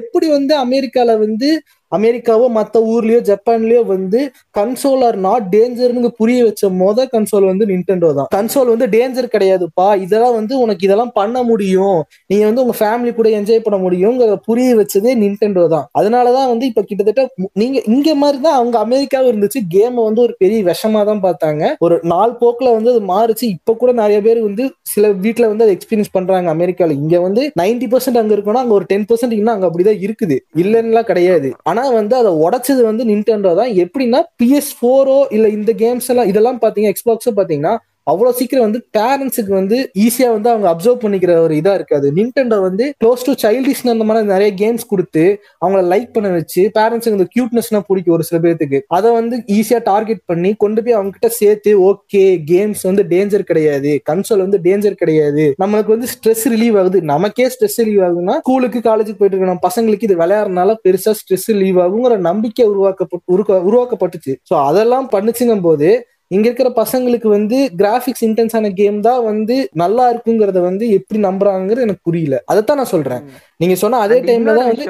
[0.00, 1.50] எப்படி வந்து அமெரிக்கால வந்து
[1.96, 4.20] அமெரிக்காவோ மற்ற ஊர்லயோ ஜப்பான்லயோ வந்து
[4.58, 8.28] கன்சோல் ஆர் நாட் டேஞ்சர்னு புரிய வச்ச மொத கன்சோல் வந்து நின்டெண்டோ தான்.
[8.36, 9.88] கன்சோல் வந்து டேஞ்சர் கிடையாதுப்பா.
[10.04, 11.98] இதெல்லாம் வந்து உனக்கு இதெல்லாம் பண்ண முடியும்.
[12.30, 15.86] நீங்க வந்து உங்க ஃபேமிலி கூட என்ஜாய் பண்ண முடியுங்கிறத புரிய வச்சதே நின்டெண்டோ தான்.
[16.00, 17.22] அதனாலதான் வந்து இப்ப கிட்டத்தட்ட
[17.62, 19.62] நீங்க இங்க மாதிரி தான் அவங்க அமெரிக்காவும் இருந்துச்சு.
[19.76, 21.62] கேம் வந்து ஒரு பெரிய விஷமா தான் பார்த்தாங்க.
[21.86, 23.46] ஒரு நாள் போக்குல வந்து அது மாறுச்சு.
[23.56, 26.96] இப்ப கூட நிறைய பேர் வந்து சில வீட்டுல வந்து அதை எக்ஸ்பீரியன்ஸ் பண்றாங்க அமெரிக்கால.
[27.02, 30.36] இங்க வந்து 90% பர்சன்ட் அங்க இருக்கணும் அங்க ஒரு டென் பர்சன்ட் இன்னும் அங்க அப்படிதான் இருக்குது.
[30.62, 31.48] இல்லைன்னுலாம் கிடையாது.
[31.70, 36.60] ஆனா வந்து அதை உடைச்சது வந்து நின்டெண்டோ தான் எப்படின்னா பிஎஸ் ஃபோரோ இல்ல இந்த கேம்ஸ் எல்லாம் இதெல்லாம்
[36.60, 37.74] பார்த்தீங்கன்னா எக்ஸ்பாக்ஸோ பாத்தீங்கன்னா
[38.06, 42.12] அவ்வளவு சீக்கிரம் வந்து பேரண்ட்ஸுக்கு வந்து ஈஸியா வந்து அவங்க அப்சர்வ் பண்ணிக்கிற ஒரு இதா இருக்காது.
[42.16, 47.06] நின்டெண்டோ வந்து க்ளோஸ் டு சைல்டிஷ் அந்த மாதிரி நிறைய கேம்ஸ் கொடுத்து அவங்கள லைக் பண்ண வச்சு பேரண்ட்ஸுக்கு
[47.06, 51.28] இந்த கியூட்னஸ்னா பிடிக்கும் ஒரு சில பேர்த்துக்கு அதை வந்து ஈஸியா டார்கெட் பண்ணி கொண்டு போய் அவங்க கிட்ட
[51.28, 54.02] சேர்த்து ஓகே கேம்ஸ் வந்து டேஞ்சர் கிடையாது.
[54.10, 55.54] கன்சோல் வந்து டேஞ்சர் கிடையாது.
[55.64, 57.02] நம்மளுக்கு வந்து ஸ்ட்ரெஸ் ரிலீவ் ஆகுது.
[57.02, 62.16] நமக்கே ஸ்ட்ரெஸ் ரிலீவ் ஆகுதுன்னா ஸ்கூலுக்கு காலேஜுக்கு போயிட்டு இருக்கணும் பசங்களுக்கு இது விளையாடுறதுனால பெருசா ஸ்ட்ரெஸ் ரிலீவ் ஆகுங்கிற
[62.16, 64.28] நம்பிக்கை உருவாக்கப்பட்டு உருவா- உருவாக்கப்பட்டுச்சு.
[64.28, 70.60] ஸோ அதெல்லாம் பண்ணுச்சுங்கும் போது இங்க இருக்கிற பசங்களுக்கு வந்து கிராபிக்ஸ் இன்டென்ஸான கேம் தான் வந்து நல்லா இருக்குங்கிறத
[70.68, 72.38] வந்து எப்படி நம்புறாங்கிறது எனக்கு புரியல.
[72.50, 73.22] அதைத்தான் நான் சொல்றேன்.
[73.62, 74.86] நீங்க சொன்ன அதே டைம்ல தான் வந்து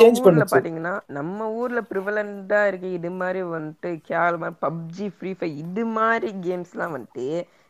[0.00, 0.54] சேஞ்ச் பண்ணுச்சு.
[0.54, 6.94] பாத்தீங்கன்னா நம்ம ஊர்ல ப்ரிவலண்டா இருக்கு இது மாதிரி வந்துட்டு கேவலமா பப்ஜி ஃப்ரீ ஃபயர் இது மாதிரி கேம்ஸ்லாம்
[6.96, 7.28] வந்துட்டு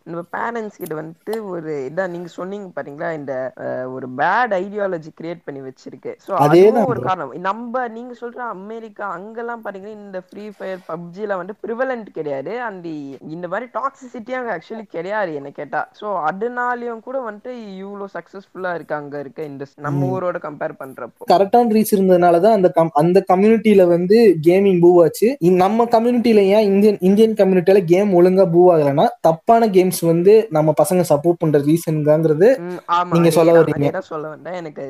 [0.08, 3.08] நம்ம பேரண்ட்ஸ் கிட்ட வந்துட்டு ஒரு இதான் நீங்க சொன்னீங்க பாத்தீங்களா?
[3.18, 3.32] இந்த
[3.94, 6.12] ஒரு பேட் ஐடியாலஜி கிரியேட் பண்ணி வச்சிருக்கு.
[6.26, 7.00] சோ அதேதான் அதுவும் ஒரு.
[7.08, 7.32] காரணம்.
[7.48, 12.54] நம்ம நீங்க சொல்ற அமெரிக்கா அங்கெல்லாம் பாத்தீங்கன்னா இந்த ஃப்ரீ ஃபயர் பப்ஜில வந்து ப்ரிவலண்ட் கிடையாது.
[12.68, 12.86] அந்த
[13.34, 15.82] இந்த மாதிரி டாக்ஸிசிட்டி அங்க ஆக்சுவலி கிடையாது என்ன கேட்டா.
[16.00, 17.52] சோ அதனாலயும் கூட வந்துட்டு
[17.82, 20.06] இவ்வளவு சக்சஸ்ஃபுல்லா இருக்கு அங்க இருக்க இந்த நம்ம.
[20.14, 21.22] ஊரோட கம்பேர் பண்றப்போ.
[21.32, 22.68] கரெக்டான ரீச் இருந்ததுனால தான் அந்த
[23.02, 24.16] அந்த கம்யூனிட்டியில வந்து
[24.48, 25.28] கேமிங் பூவ் ஆச்சு.
[25.62, 31.02] நம்ம கம்யூனிட்டியில ஏன் இந்தியன் இந்தியன் கம்யூனிட்டியில கேம் ஒழுங்கா பூவ் ஆகலைன்னா தப்பான கேம்ஸ் வந்து நம்ம பசங்க
[31.10, 32.48] சப்போர்ட் பண்ற ரீசன்ங்கிறது
[33.14, 33.54] நீங்க சொல்ல.
[33.62, 34.56] அதேதான் சொல்ல வந்தேன்?
[34.60, 34.84] எனக்கு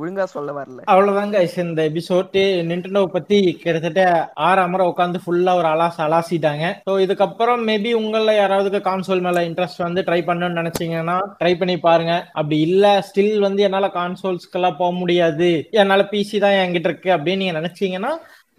[0.00, 0.80] ஒழுங்கா சொல்ல வரல.
[0.92, 2.38] அவ்வளவுதாங்க இந்த எபிசோட்
[2.70, 4.02] நிண்டனோ பத்தி கிட்டத்தட்ட
[4.48, 6.64] ஆறு அமர உட்காந்து ஃபுல்லா ஒரு அலாச அலாசிட்டாங்க.
[6.88, 12.14] ஸோ இதுக்கப்புறம் மேபி உங்கள யாராவது கான்சோல் மேல இன்ட்ரெஸ்ட் வந்து ட்ரை பண்ணணும்னு நினைச்சீங்கன்னா ட்ரை பண்ணி பாருங்க.
[12.38, 15.50] அப்படி இல்ல ஸ்டில் வந்து என்னால கான்சோல்ஸ்க்கெல்லாம் போக முடியாது.
[15.82, 18.12] என்னால பிசி தான் என்கிட்ட இருக்கு அப்படின்னு நீங்க நினைச்சீங்கன்னா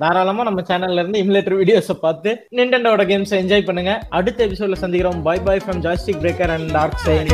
[0.04, 3.93] தாராளமா நம்ம சேனல்ல இருந்து இம்லேட்டர் வீடியோஸை பார்த்து நிண்டனோட கேம்ஸ் என்ஜாய் பண்ணுங்க.
[4.18, 5.22] அடுத்த எபிசோட்ல சந்திக்கிறோம்.
[5.28, 7.32] Bye bye from Jastic breaker and dark sign